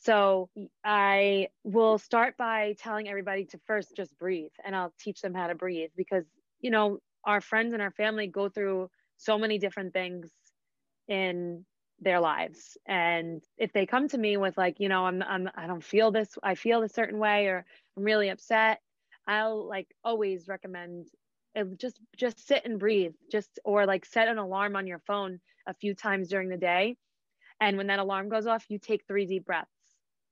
So 0.02 0.50
I 0.84 1.50
will 1.64 2.00
start 2.00 2.36
by 2.36 2.76
telling 2.80 3.08
everybody 3.10 3.46
to 3.46 3.60
first 3.68 3.96
just 3.96 4.18
breathe 4.18 4.52
and 4.66 4.76
I'll 4.76 4.94
teach 5.00 5.22
them 5.22 5.36
how 5.36 5.48
to 5.48 5.56
breathe 5.56 5.92
because 5.96 6.26
you 6.64 6.72
know, 6.72 6.98
our 7.26 7.42
friends 7.42 7.74
and 7.74 7.82
our 7.82 7.92
family 7.92 8.26
go 8.26 8.50
through 8.50 8.90
so 9.18 9.38
many 9.38 9.60
different 9.60 9.94
things 9.94 10.32
in 11.08 11.66
their 12.00 12.20
lives. 12.20 12.78
And 12.88 13.44
if 13.58 13.72
they 13.72 13.86
come 13.86 14.08
to 14.08 14.18
me 14.18 14.38
with 14.38 14.58
like, 14.58 14.80
you 14.80 14.90
know, 14.90 15.06
I'm, 15.06 15.22
I'm, 15.22 15.50
I 15.56 15.68
don't 15.68 15.84
feel 15.84 16.12
this, 16.12 16.30
I 16.42 16.56
feel 16.56 16.82
a 16.82 16.90
certain 16.90 17.20
way, 17.20 17.48
or 17.48 17.66
I'm 17.96 18.04
really 18.04 18.30
upset, 18.30 18.80
I'll 19.28 19.68
like 19.68 19.88
always 20.04 20.48
recommend 20.48 21.08
it, 21.54 21.80
just, 21.80 22.00
just 22.18 22.48
sit 22.48 22.66
and 22.66 22.80
breathe 22.80 23.14
just, 23.32 23.60
or 23.64 23.86
like 23.86 24.06
set 24.06 24.28
an 24.28 24.40
alarm 24.40 24.76
on 24.76 24.88
your 24.88 25.00
phone 25.00 25.40
a 25.68 25.74
few 25.74 25.94
times 25.94 26.30
during 26.30 26.50
the 26.50 26.58
day. 26.58 26.98
And 27.60 27.78
when 27.78 27.88
that 27.88 28.00
alarm 28.00 28.30
goes 28.30 28.48
off, 28.48 28.66
you 28.70 28.80
take 28.80 29.06
three 29.06 29.26
deep 29.26 29.46
breaths 29.46 29.70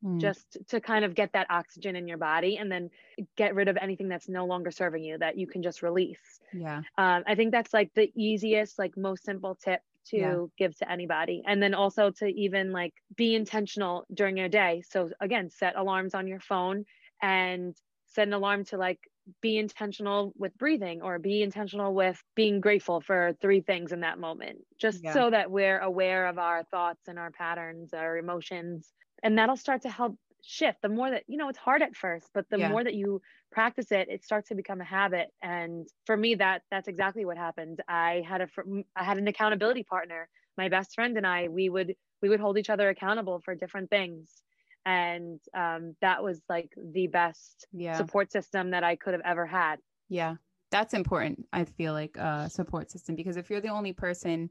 mm. 0.03 0.19
just 0.19 0.57
to 0.69 0.79
kind 0.79 1.05
of 1.05 1.15
get 1.15 1.33
that 1.33 1.47
oxygen 1.49 1.95
in 1.95 2.07
your 2.07 2.17
body 2.17 2.57
and 2.57 2.71
then 2.71 2.89
get 3.35 3.55
rid 3.55 3.67
of 3.67 3.77
anything 3.77 4.07
that's 4.07 4.29
no 4.29 4.45
longer 4.45 4.71
serving 4.71 5.03
you 5.03 5.17
that 5.17 5.37
you 5.37 5.47
can 5.47 5.63
just 5.63 5.81
release. 5.81 6.39
Yeah. 6.53 6.81
Um, 6.97 7.23
I 7.27 7.35
think 7.35 7.51
that's 7.51 7.73
like 7.73 7.91
the 7.93 8.11
easiest, 8.15 8.79
like 8.79 8.97
most 8.97 9.23
simple 9.23 9.55
tip 9.55 9.81
to 10.07 10.17
yeah. 10.17 10.45
give 10.57 10.77
to 10.79 10.91
anybody. 10.91 11.43
And 11.45 11.61
then 11.61 11.73
also 11.73 12.11
to 12.11 12.27
even 12.27 12.71
like 12.71 12.93
be 13.15 13.35
intentional 13.35 14.05
during 14.13 14.37
your 14.37 14.49
day. 14.49 14.83
So 14.89 15.09
again, 15.19 15.49
set 15.49 15.75
alarms 15.75 16.15
on 16.15 16.27
your 16.27 16.39
phone 16.39 16.85
and 17.21 17.75
set 18.07 18.27
an 18.27 18.33
alarm 18.33 18.65
to 18.65 18.77
like 18.77 18.99
be 19.41 19.57
intentional 19.57 20.33
with 20.37 20.57
breathing 20.57 21.01
or 21.01 21.19
be 21.19 21.43
intentional 21.43 21.93
with 21.93 22.21
being 22.35 22.59
grateful 22.59 23.01
for 23.01 23.35
three 23.39 23.61
things 23.61 23.91
in 23.91 24.01
that 24.01 24.19
moment 24.19 24.57
just 24.79 25.03
yeah. 25.03 25.13
so 25.13 25.29
that 25.29 25.51
we're 25.51 25.79
aware 25.79 26.27
of 26.27 26.39
our 26.39 26.63
thoughts 26.63 27.07
and 27.07 27.19
our 27.19 27.29
patterns 27.31 27.93
our 27.93 28.17
emotions 28.17 28.91
and 29.23 29.37
that'll 29.37 29.57
start 29.57 29.81
to 29.83 29.89
help 29.89 30.17
shift. 30.43 30.81
The 30.81 30.89
more 30.89 31.09
that 31.11 31.23
you 31.27 31.37
know 31.37 31.49
it's 31.49 31.57
hard 31.57 31.81
at 31.81 31.95
first 31.95 32.29
but 32.33 32.45
the 32.49 32.59
yeah. 32.59 32.69
more 32.69 32.83
that 32.83 32.93
you 32.93 33.21
practice 33.51 33.91
it 33.91 34.07
it 34.09 34.23
starts 34.23 34.49
to 34.49 34.55
become 34.55 34.81
a 34.81 34.85
habit. 34.85 35.27
And 35.41 35.87
for 36.05 36.17
me 36.17 36.35
that 36.35 36.63
that's 36.71 36.87
exactly 36.87 37.25
what 37.25 37.37
happened. 37.37 37.81
I 37.87 38.23
had 38.27 38.41
a 38.41 38.47
i 38.95 39.03
had 39.03 39.17
an 39.17 39.27
accountability 39.27 39.83
partner. 39.83 40.27
My 40.57 40.69
best 40.69 40.93
friend 40.95 41.17
and 41.17 41.25
i 41.25 41.47
we 41.47 41.69
would 41.69 41.95
we 42.21 42.29
would 42.29 42.39
hold 42.39 42.57
each 42.57 42.69
other 42.69 42.89
accountable 42.89 43.41
for 43.43 43.55
different 43.55 43.89
things. 43.89 44.41
And 44.85 45.39
um, 45.55 45.95
that 46.01 46.23
was 46.23 46.41
like 46.49 46.71
the 46.75 47.05
best 47.05 47.67
yeah. 47.71 47.97
support 47.97 48.31
system 48.31 48.71
that 48.71 48.83
i 48.83 48.95
could 48.95 49.13
have 49.13 49.21
ever 49.23 49.45
had. 49.45 49.77
Yeah. 50.09 50.35
That's 50.71 50.93
important 50.93 51.45
i 51.51 51.65
feel 51.65 51.91
like 51.93 52.15
a 52.17 52.25
uh, 52.25 52.47
support 52.47 52.89
system 52.89 53.15
because 53.15 53.35
if 53.35 53.49
you're 53.49 53.61
the 53.61 53.67
only 53.67 53.91
person 53.91 54.49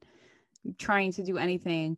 trying 0.76 1.10
to 1.12 1.22
do 1.22 1.38
anything 1.38 1.96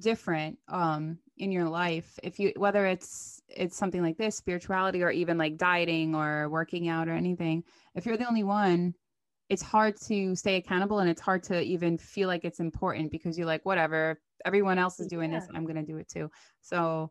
different 0.00 0.58
um 0.68 1.18
in 1.38 1.52
your 1.52 1.68
life 1.68 2.18
if 2.22 2.38
you 2.38 2.52
whether 2.56 2.86
it's 2.86 3.40
it's 3.48 3.76
something 3.76 4.02
like 4.02 4.16
this 4.16 4.36
spirituality 4.36 5.02
or 5.02 5.10
even 5.10 5.38
like 5.38 5.56
dieting 5.56 6.14
or 6.14 6.48
working 6.48 6.88
out 6.88 7.08
or 7.08 7.12
anything 7.12 7.62
if 7.94 8.06
you're 8.06 8.16
the 8.16 8.28
only 8.28 8.44
one 8.44 8.94
it's 9.48 9.62
hard 9.62 9.94
to 9.96 10.34
stay 10.34 10.56
accountable 10.56 10.98
and 10.98 11.08
it's 11.08 11.20
hard 11.20 11.42
to 11.42 11.60
even 11.62 11.96
feel 11.96 12.26
like 12.26 12.44
it's 12.44 12.60
important 12.60 13.10
because 13.10 13.38
you're 13.38 13.46
like 13.46 13.64
whatever 13.64 14.18
everyone 14.44 14.78
else 14.78 14.98
is 14.98 15.06
doing 15.06 15.32
yeah. 15.32 15.40
this 15.40 15.48
i'm 15.54 15.64
going 15.64 15.76
to 15.76 15.82
do 15.82 15.98
it 15.98 16.08
too 16.08 16.30
so 16.62 17.10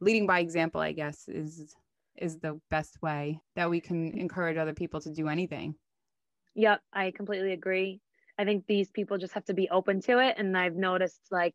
leading 0.00 0.26
by 0.26 0.40
example 0.40 0.80
i 0.80 0.92
guess 0.92 1.28
is 1.28 1.74
is 2.16 2.38
the 2.38 2.58
best 2.70 3.00
way 3.02 3.38
that 3.56 3.68
we 3.68 3.80
can 3.80 4.16
encourage 4.18 4.56
other 4.56 4.74
people 4.74 5.00
to 5.00 5.12
do 5.12 5.28
anything 5.28 5.74
yep 6.54 6.80
i 6.92 7.10
completely 7.10 7.52
agree 7.52 8.00
I 8.38 8.44
think 8.44 8.66
these 8.66 8.90
people 8.90 9.18
just 9.18 9.34
have 9.34 9.44
to 9.46 9.54
be 9.54 9.68
open 9.70 10.00
to 10.02 10.18
it. 10.18 10.36
And 10.38 10.56
I've 10.56 10.76
noticed 10.76 11.20
like 11.30 11.54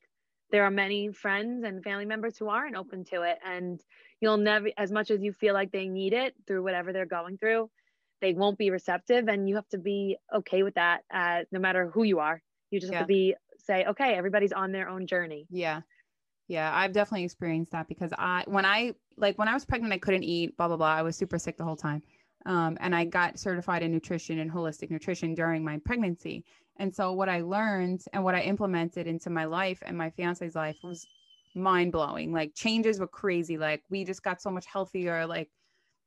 there 0.51 0.63
are 0.63 0.71
many 0.71 1.11
friends 1.11 1.63
and 1.63 1.83
family 1.83 2.05
members 2.05 2.37
who 2.37 2.49
aren't 2.49 2.75
open 2.75 3.03
to 3.05 3.21
it. 3.21 3.39
And 3.45 3.79
you'll 4.19 4.37
never, 4.37 4.69
as 4.77 4.91
much 4.91 5.11
as 5.11 5.21
you 5.21 5.33
feel 5.33 5.53
like 5.53 5.71
they 5.71 5.87
need 5.87 6.13
it 6.13 6.35
through 6.45 6.63
whatever 6.63 6.93
they're 6.93 7.05
going 7.05 7.37
through, 7.37 7.69
they 8.21 8.33
won't 8.33 8.57
be 8.57 8.69
receptive. 8.69 9.27
And 9.27 9.47
you 9.47 9.55
have 9.55 9.67
to 9.69 9.77
be 9.77 10.17
okay 10.35 10.63
with 10.63 10.75
that, 10.75 11.01
uh, 11.13 11.39
no 11.51 11.59
matter 11.59 11.89
who 11.89 12.03
you 12.03 12.19
are. 12.19 12.41
You 12.69 12.79
just 12.79 12.91
yeah. 12.91 12.99
have 12.99 13.07
to 13.07 13.13
be, 13.13 13.35
say, 13.57 13.85
okay, 13.85 14.13
everybody's 14.13 14.51
on 14.51 14.71
their 14.71 14.89
own 14.89 15.07
journey. 15.07 15.47
Yeah. 15.49 15.81
Yeah, 16.47 16.69
I've 16.73 16.91
definitely 16.91 17.23
experienced 17.23 17.71
that 17.71 17.87
because 17.87 18.11
I, 18.17 18.43
when 18.45 18.65
I, 18.65 18.93
like, 19.15 19.37
when 19.39 19.47
I 19.47 19.53
was 19.53 19.63
pregnant, 19.63 19.93
I 19.93 19.97
couldn't 19.97 20.23
eat, 20.23 20.57
blah, 20.57 20.67
blah, 20.67 20.77
blah. 20.77 20.93
I 20.93 21.01
was 21.01 21.15
super 21.15 21.39
sick 21.39 21.57
the 21.57 21.63
whole 21.63 21.77
time. 21.77 22.01
Um, 22.45 22.77
and 22.81 22.95
I 22.95 23.05
got 23.05 23.39
certified 23.39 23.83
in 23.83 23.91
nutrition 23.91 24.39
and 24.39 24.51
holistic 24.51 24.89
nutrition 24.89 25.33
during 25.33 25.63
my 25.63 25.79
pregnancy. 25.85 26.43
And 26.77 26.93
so 26.95 27.11
what 27.13 27.29
I 27.29 27.41
learned 27.41 28.01
and 28.13 28.23
what 28.23 28.35
I 28.35 28.41
implemented 28.41 29.07
into 29.07 29.29
my 29.29 29.45
life 29.45 29.79
and 29.85 29.97
my 29.97 30.09
fiance's 30.09 30.55
life 30.55 30.77
was 30.83 31.05
mind 31.53 31.91
blowing. 31.91 32.31
Like 32.33 32.55
changes 32.55 32.99
were 32.99 33.07
crazy. 33.07 33.57
Like 33.57 33.83
we 33.89 34.03
just 34.03 34.23
got 34.23 34.41
so 34.41 34.49
much 34.49 34.65
healthier. 34.65 35.25
Like, 35.27 35.49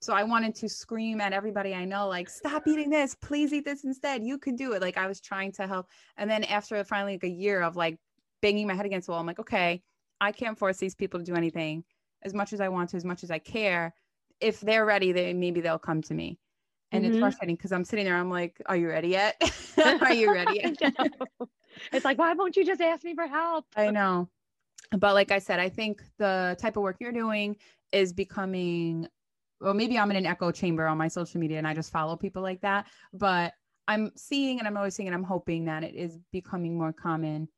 so 0.01 0.12
I 0.12 0.23
wanted 0.23 0.55
to 0.57 0.69
scream 0.69 1.21
at 1.21 1.33
everybody 1.33 1.75
I 1.75 1.85
know, 1.85 2.09
like, 2.09 2.29
stop 2.29 2.67
eating 2.67 2.91
this, 2.91 3.15
please 3.15 3.53
eat 3.53 3.65
this 3.65 3.85
instead. 3.85 4.23
You 4.23 4.39
could 4.39 4.57
do 4.57 4.73
it. 4.73 4.83
Like 4.83 4.99
I 4.99 5.07
was 5.07 5.21
trying 5.21 5.53
to 5.53 5.67
help. 5.67 5.87
And 6.17 6.31
then 6.31 6.45
after 6.45 6.83
finally 6.85 7.15
like 7.15 7.25
a 7.25 7.29
year 7.29 7.62
of 7.62 7.77
like 7.77 7.99
banging 8.43 8.67
my 8.67 8.75
head 8.75 8.87
against 8.87 9.07
the 9.07 9.12
wall, 9.12 9.21
I'm 9.21 9.27
like, 9.27 9.39
okay, 9.39 9.83
I 10.21 10.33
can't 10.33 10.59
force 10.59 10.79
these 10.79 10.95
people 10.95 11.21
to 11.21 11.25
do 11.25 11.35
anything 11.35 11.85
as 12.23 12.35
much 12.35 12.53
as 12.53 12.61
I 12.61 12.69
want 12.69 12.91
to, 12.91 12.97
as 12.97 13.05
much 13.05 13.23
as 13.23 13.31
I 13.31 13.39
care 13.39 13.95
if 14.41 14.61
they're 14.61 14.85
ready, 14.85 15.12
they 15.12 15.33
maybe 15.33 15.61
they'll 15.61 15.79
come 15.79 16.03
to 16.03 16.15
me. 16.15 16.39
And 16.95 17.05
mm-hmm. 17.05 17.14
it's 17.14 17.20
frustrating 17.20 17.57
because 17.57 17.72
I'm 17.72 17.84
sitting 17.84 18.05
there, 18.05 18.16
I'm 18.16 18.30
like, 18.30 18.61
Are 18.66 18.76
you 18.76 18.88
ready 18.88 19.09
yet? 19.09 19.36
Are 20.01 20.12
you 20.12 20.32
ready 20.32 20.61
yet? 20.62 20.95
it's 21.92 22.05
like, 22.05 22.18
why 22.18 22.32
won't 22.34 22.57
you 22.57 22.64
just 22.64 22.80
ask 22.80 23.05
me 23.05 23.14
for 23.14 23.26
help? 23.26 23.66
I 23.76 23.90
know. 23.90 24.28
But 24.97 25.14
like 25.14 25.32
I 25.32 25.38
said, 25.38 25.61
I 25.61 25.68
think 25.68 26.03
the 26.18 26.57
type 26.61 26.76
of 26.76 26.82
work 26.82 26.97
you're 27.01 27.12
doing 27.12 27.57
is 27.92 28.12
becoming 28.12 29.09
well, 29.61 29.74
maybe 29.74 29.99
I'm 29.99 30.11
in 30.11 30.16
an 30.16 30.26
echo 30.26 30.51
chamber 30.51 30.86
on 30.86 30.99
my 30.99 31.09
social 31.09 31.40
media 31.40 31.59
and 31.59 31.66
I 31.66 31.74
just 31.74 31.90
follow 31.90 32.16
people 32.16 32.42
like 32.42 32.61
that. 32.61 32.86
But 33.12 33.55
I'm 33.88 34.11
seeing 34.16 34.59
and 34.59 34.68
I'm 34.68 34.76
always 34.76 34.95
seeing 34.95 35.09
and 35.09 35.14
I'm 35.14 35.22
hoping 35.22 35.64
that 35.66 35.82
it 35.82 35.95
is 35.95 36.18
becoming 36.32 36.76
more 36.76 36.92
common 36.92 37.49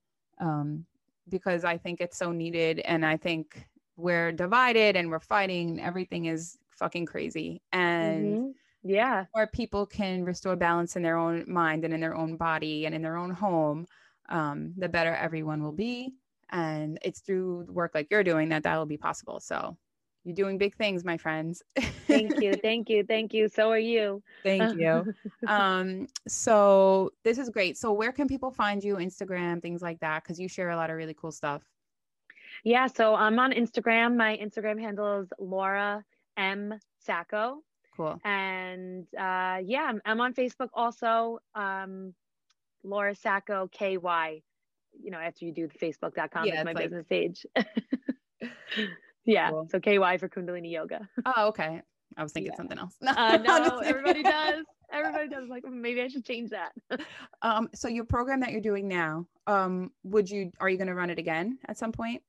um, 0.41 0.85
because 1.29 1.65
I 1.65 1.79
think 1.79 2.01
it's 2.01 2.17
so 2.17 2.33
needed. 2.33 2.81
And 2.81 3.05
I 3.05 3.17
think 3.17 3.67
we're 3.97 4.31
divided 4.31 4.95
and 4.95 5.11
we're 5.11 5.21
fighting. 5.21 5.81
Everything 5.81 6.27
is 6.27 6.57
fucking 6.79 7.07
crazy. 7.07 7.63
And 7.73 8.25
mm-hmm. 8.25 8.51
Yeah, 8.89 9.25
where 9.33 9.47
people 9.47 9.87
can 9.87 10.25
restore 10.25 10.57
balance 10.57 10.97
in 10.97 11.03
their 11.03 11.17
own 11.17 11.45
mind 11.47 11.85
and 11.85 11.93
in 11.93 12.01
their 12.01 12.17
own 12.17 12.37
body 12.37 12.87
and 12.87 12.95
in 12.95 13.03
their 13.03 13.17
own 13.17 13.31
home, 13.31 13.87
um, 14.29 14.73
the 14.77 14.89
better 14.89 15.15
everyone 15.15 15.63
will 15.63 15.73
be. 15.73 16.15
And 16.51 16.99
it's 17.03 17.21
through 17.21 17.67
work 17.69 17.93
like 17.95 18.09
you're 18.11 18.25
doing 18.25 18.49
that 18.51 18.63
that 18.63 18.77
will 18.77 18.87
be 18.87 18.97
possible. 18.97 19.41
So 19.41 19.77
you're 20.27 20.35
doing 20.35 20.59
big 20.59 20.75
things, 20.77 21.05
my 21.05 21.17
friends. 21.17 21.63
thank 22.09 22.41
you. 22.41 22.55
Thank 22.63 22.89
you. 22.89 23.05
Thank 23.05 23.33
you. 23.33 23.49
So 23.49 23.71
are 23.71 23.79
you. 23.79 24.23
Thank 24.43 24.79
you. 24.79 25.15
um, 25.47 26.09
so 26.27 27.13
this 27.23 27.39
is 27.39 27.49
great. 27.49 27.79
So 27.79 27.93
where 27.93 28.11
can 28.11 28.27
people 28.27 28.51
find 28.51 28.83
you? 28.83 28.97
Instagram, 28.97 29.63
things 29.63 29.83
like 29.83 30.01
that, 30.01 30.25
because 30.25 30.41
you 30.41 30.49
share 30.49 30.71
a 30.71 30.77
lot 30.77 30.91
of 30.91 30.97
really 30.97 31.15
cool 31.15 31.31
stuff. 31.31 31.63
Yeah, 32.65 32.89
so 32.89 33.15
I'm 33.15 33.39
on 33.39 33.53
Instagram. 33.53 34.17
My 34.17 34.37
Instagram 34.37 34.81
handle 34.81 35.21
is 35.21 35.29
Laura 35.39 36.05
M 36.37 36.75
Sacco. 36.99 37.63
Cool. 37.97 38.21
And 38.25 39.07
uh, 39.19 39.59
yeah, 39.65 39.87
I'm, 39.89 40.03
I'm, 40.05 40.21
on 40.21 40.35
Facebook 40.35 40.69
also. 40.75 41.39
Um, 41.55 42.15
Laura 42.85 43.15
Sacco 43.15 43.69
KY. 43.69 44.43
You 44.99 45.11
know, 45.11 45.19
after 45.19 45.45
you 45.45 45.53
do 45.53 45.69
the 45.69 45.79
Facebook.com, 45.79 46.47
yeah, 46.47 46.55
it's 46.55 46.65
my 46.65 46.73
like... 46.73 46.85
business 46.85 47.07
page. 47.09 47.45
yeah, 49.25 49.51
cool. 49.51 49.69
so 49.71 49.79
KY 49.79 50.17
for 50.19 50.29
Kundalini 50.29 50.71
Yoga. 50.71 51.09
Oh, 51.37 51.49
okay. 51.49 51.83
I 52.17 52.23
was 52.23 52.33
thinking 52.33 52.53
yeah. 52.53 52.57
something 52.57 52.79
else. 52.79 52.95
No, 53.03 53.13
uh, 53.13 53.37
no 53.37 53.79
everybody 53.79 54.23
does. 54.23 54.65
Everybody 54.91 55.29
does. 55.29 55.49
Like 55.49 55.65
maybe 55.65 56.01
I 56.01 56.09
should 56.09 56.25
change 56.25 56.51
that. 56.51 56.73
um, 57.43 57.69
so 57.75 57.89
your 57.89 58.05
program 58.05 58.41
that 58.41 58.53
you're 58.53 58.61
doing 58.61 58.89
now, 58.89 59.27
um, 59.47 59.91
would 60.05 60.31
you 60.31 60.53
are 60.61 60.71
you 60.71 60.79
going 60.79 60.89
to 60.89 60.95
run 60.95 61.11
it 61.11 61.19
again 61.19 61.59
at 61.67 61.77
some 61.77 61.93
point? 61.93 62.23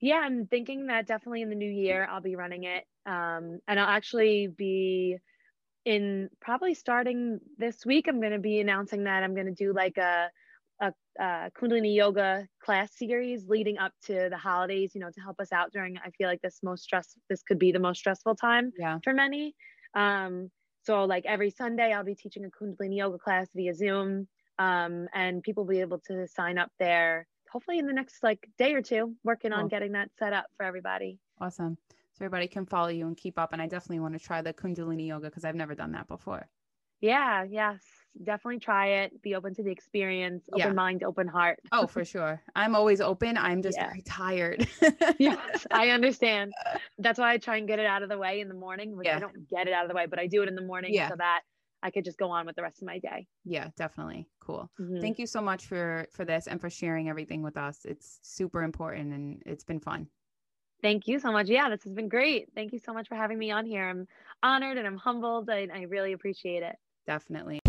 Yeah, 0.00 0.20
I'm 0.22 0.46
thinking 0.46 0.86
that 0.86 1.06
definitely 1.06 1.42
in 1.42 1.48
the 1.48 1.54
new 1.54 1.70
year 1.70 2.06
I'll 2.10 2.20
be 2.20 2.36
running 2.36 2.64
it. 2.64 2.84
Um, 3.06 3.60
and 3.66 3.80
I'll 3.80 3.88
actually 3.88 4.48
be 4.48 5.16
in 5.84 6.28
probably 6.40 6.74
starting 6.74 7.38
this 7.58 7.86
week. 7.86 8.06
I'm 8.08 8.20
going 8.20 8.32
to 8.32 8.38
be 8.38 8.60
announcing 8.60 9.04
that 9.04 9.22
I'm 9.22 9.34
going 9.34 9.46
to 9.46 9.52
do 9.52 9.72
like 9.72 9.96
a, 9.96 10.28
a, 10.82 10.92
a, 11.18 11.50
Kundalini 11.58 11.94
yoga 11.94 12.46
class 12.62 12.90
series 12.96 13.46
leading 13.48 13.78
up 13.78 13.92
to 14.06 14.28
the 14.28 14.36
holidays, 14.36 14.92
you 14.94 15.00
know, 15.00 15.10
to 15.10 15.20
help 15.20 15.40
us 15.40 15.52
out 15.52 15.72
during, 15.72 15.96
I 15.98 16.10
feel 16.10 16.28
like 16.28 16.42
this 16.42 16.58
most 16.62 16.82
stress, 16.82 17.14
this 17.30 17.42
could 17.42 17.58
be 17.58 17.72
the 17.72 17.78
most 17.78 17.98
stressful 17.98 18.34
time 18.34 18.72
yeah. 18.78 18.98
for 19.02 19.14
many. 19.14 19.54
Um, 19.94 20.50
so 20.82 21.04
like 21.04 21.24
every 21.24 21.50
Sunday 21.50 21.92
I'll 21.92 22.04
be 22.04 22.16
teaching 22.16 22.44
a 22.44 22.48
Kundalini 22.48 22.98
yoga 22.98 23.18
class 23.18 23.48
via 23.54 23.74
Zoom. 23.74 24.28
Um, 24.58 25.06
and 25.14 25.42
people 25.42 25.64
will 25.64 25.72
be 25.72 25.80
able 25.80 26.00
to 26.08 26.26
sign 26.26 26.58
up 26.58 26.70
there 26.78 27.26
hopefully 27.56 27.78
in 27.78 27.86
the 27.86 27.92
next 27.94 28.22
like 28.22 28.46
day 28.58 28.74
or 28.74 28.82
two, 28.82 29.14
working 29.24 29.50
cool. 29.50 29.60
on 29.60 29.68
getting 29.68 29.92
that 29.92 30.10
set 30.18 30.34
up 30.34 30.44
for 30.58 30.66
everybody. 30.66 31.18
Awesome. 31.40 31.78
So 31.88 32.22
everybody 32.22 32.46
can 32.48 32.66
follow 32.66 32.88
you 32.88 33.06
and 33.06 33.16
keep 33.16 33.38
up. 33.38 33.54
And 33.54 33.62
I 33.62 33.66
definitely 33.66 34.00
want 34.00 34.12
to 34.12 34.20
try 34.20 34.42
the 34.42 34.52
Kundalini 34.52 35.06
yoga 35.06 35.28
because 35.28 35.42
I've 35.46 35.54
never 35.54 35.74
done 35.74 35.92
that 35.92 36.06
before. 36.06 36.50
Yeah, 37.00 37.44
yes. 37.48 37.80
Definitely 38.22 38.58
try 38.58 38.88
it. 38.88 39.22
Be 39.22 39.34
open 39.34 39.54
to 39.54 39.62
the 39.62 39.70
experience, 39.70 40.44
open 40.52 40.66
yeah. 40.66 40.72
mind, 40.74 41.02
open 41.02 41.26
heart. 41.26 41.58
oh, 41.72 41.86
for 41.86 42.04
sure. 42.14 42.42
I'm 42.54 42.76
always 42.76 43.00
open. 43.00 43.38
I'm 43.38 43.62
just 43.62 43.78
yeah. 43.78 43.86
very 43.86 44.02
tired. 44.02 44.68
yes, 45.18 45.66
I 45.70 45.88
understand. 45.96 46.52
That's 46.98 47.18
why 47.18 47.32
I 47.32 47.38
try 47.38 47.56
and 47.56 47.66
get 47.66 47.78
it 47.78 47.86
out 47.86 48.02
of 48.02 48.10
the 48.10 48.18
way 48.18 48.40
in 48.42 48.48
the 48.48 48.54
morning. 48.54 48.98
Which 48.98 49.06
yeah. 49.06 49.16
I 49.16 49.18
don't 49.18 49.48
get 49.48 49.66
it 49.66 49.72
out 49.72 49.86
of 49.86 49.88
the 49.88 49.96
way, 49.96 50.04
but 50.04 50.18
I 50.18 50.26
do 50.26 50.42
it 50.42 50.48
in 50.50 50.56
the 50.56 50.62
morning 50.62 50.92
yeah. 50.92 51.08
so 51.08 51.14
that 51.16 51.40
I 51.82 51.90
could 51.90 52.04
just 52.04 52.18
go 52.18 52.28
on 52.30 52.44
with 52.44 52.56
the 52.56 52.62
rest 52.62 52.82
of 52.82 52.86
my 52.86 52.98
day. 52.98 53.26
Yeah, 53.46 53.68
definitely. 53.78 54.28
Cool. 54.46 54.70
Mm-hmm. 54.80 55.00
Thank 55.00 55.18
you 55.18 55.26
so 55.26 55.40
much 55.40 55.66
for 55.66 56.06
for 56.12 56.24
this 56.24 56.46
and 56.46 56.60
for 56.60 56.70
sharing 56.70 57.08
everything 57.08 57.42
with 57.42 57.56
us. 57.56 57.84
It's 57.84 58.20
super 58.22 58.62
important 58.62 59.12
and 59.12 59.42
it's 59.44 59.64
been 59.64 59.80
fun. 59.80 60.06
Thank 60.82 61.08
you 61.08 61.18
so 61.18 61.32
much. 61.32 61.48
Yeah, 61.48 61.68
this 61.68 61.82
has 61.84 61.92
been 61.92 62.08
great. 62.08 62.48
Thank 62.54 62.72
you 62.72 62.78
so 62.78 62.92
much 62.92 63.08
for 63.08 63.16
having 63.16 63.38
me 63.38 63.50
on 63.50 63.66
here. 63.66 63.88
I'm 63.88 64.06
honored 64.42 64.78
and 64.78 64.86
I'm 64.86 64.98
humbled. 64.98 65.50
I, 65.50 65.66
I 65.74 65.82
really 65.82 66.12
appreciate 66.12 66.62
it. 66.62 66.76
Definitely. 67.06 67.60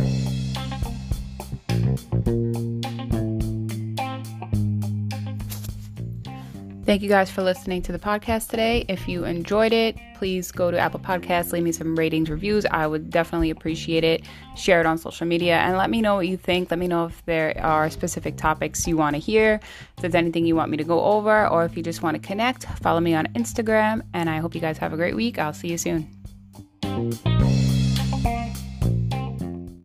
Thank 6.88 7.02
you 7.02 7.10
guys 7.10 7.30
for 7.30 7.44
listening 7.44 7.82
to 7.82 7.92
the 7.92 8.00
podcast 8.00 8.48
today. 8.48 8.86
If 8.88 9.10
you 9.10 9.26
enjoyed 9.26 9.74
it, 9.74 9.98
please 10.16 10.54
go 10.54 10.72
to 10.72 10.80
Apple 10.80 11.02
Podcasts, 11.02 11.52
leave 11.52 11.64
me 11.64 11.74
some 11.74 11.98
ratings, 11.98 12.30
reviews. 12.30 12.66
I 12.66 12.88
would 12.88 13.10
definitely 13.10 13.50
appreciate 13.50 14.06
it. 14.06 14.24
Share 14.56 14.80
it 14.80 14.86
on 14.86 14.98
social 14.98 15.28
media 15.28 15.58
and 15.58 15.78
let 15.78 15.90
me 15.90 16.02
know 16.02 16.16
what 16.16 16.30
you 16.30 16.38
think. 16.38 16.72
Let 16.72 16.80
me 16.80 16.88
know 16.88 17.08
if 17.08 17.26
there 17.26 17.60
are 17.62 17.90
specific 17.90 18.38
topics 18.38 18.88
you 18.88 18.96
want 18.96 19.18
to 19.18 19.20
hear, 19.20 19.60
if 19.98 20.02
there's 20.02 20.16
anything 20.16 20.46
you 20.46 20.56
want 20.56 20.72
me 20.72 20.78
to 20.78 20.86
go 20.86 21.04
over, 21.04 21.46
or 21.50 21.66
if 21.66 21.76
you 21.76 21.84
just 21.84 22.02
want 22.02 22.16
to 22.16 22.26
connect. 22.26 22.64
Follow 22.80 23.02
me 23.02 23.14
on 23.14 23.26
Instagram, 23.36 24.02
and 24.14 24.30
I 24.30 24.38
hope 24.38 24.56
you 24.56 24.62
guys 24.62 24.78
have 24.78 24.94
a 24.94 24.96
great 24.96 25.18
week. 25.18 25.38
I'll 25.38 25.52
see 25.52 25.68
you 25.68 25.78
soon. 25.78 26.08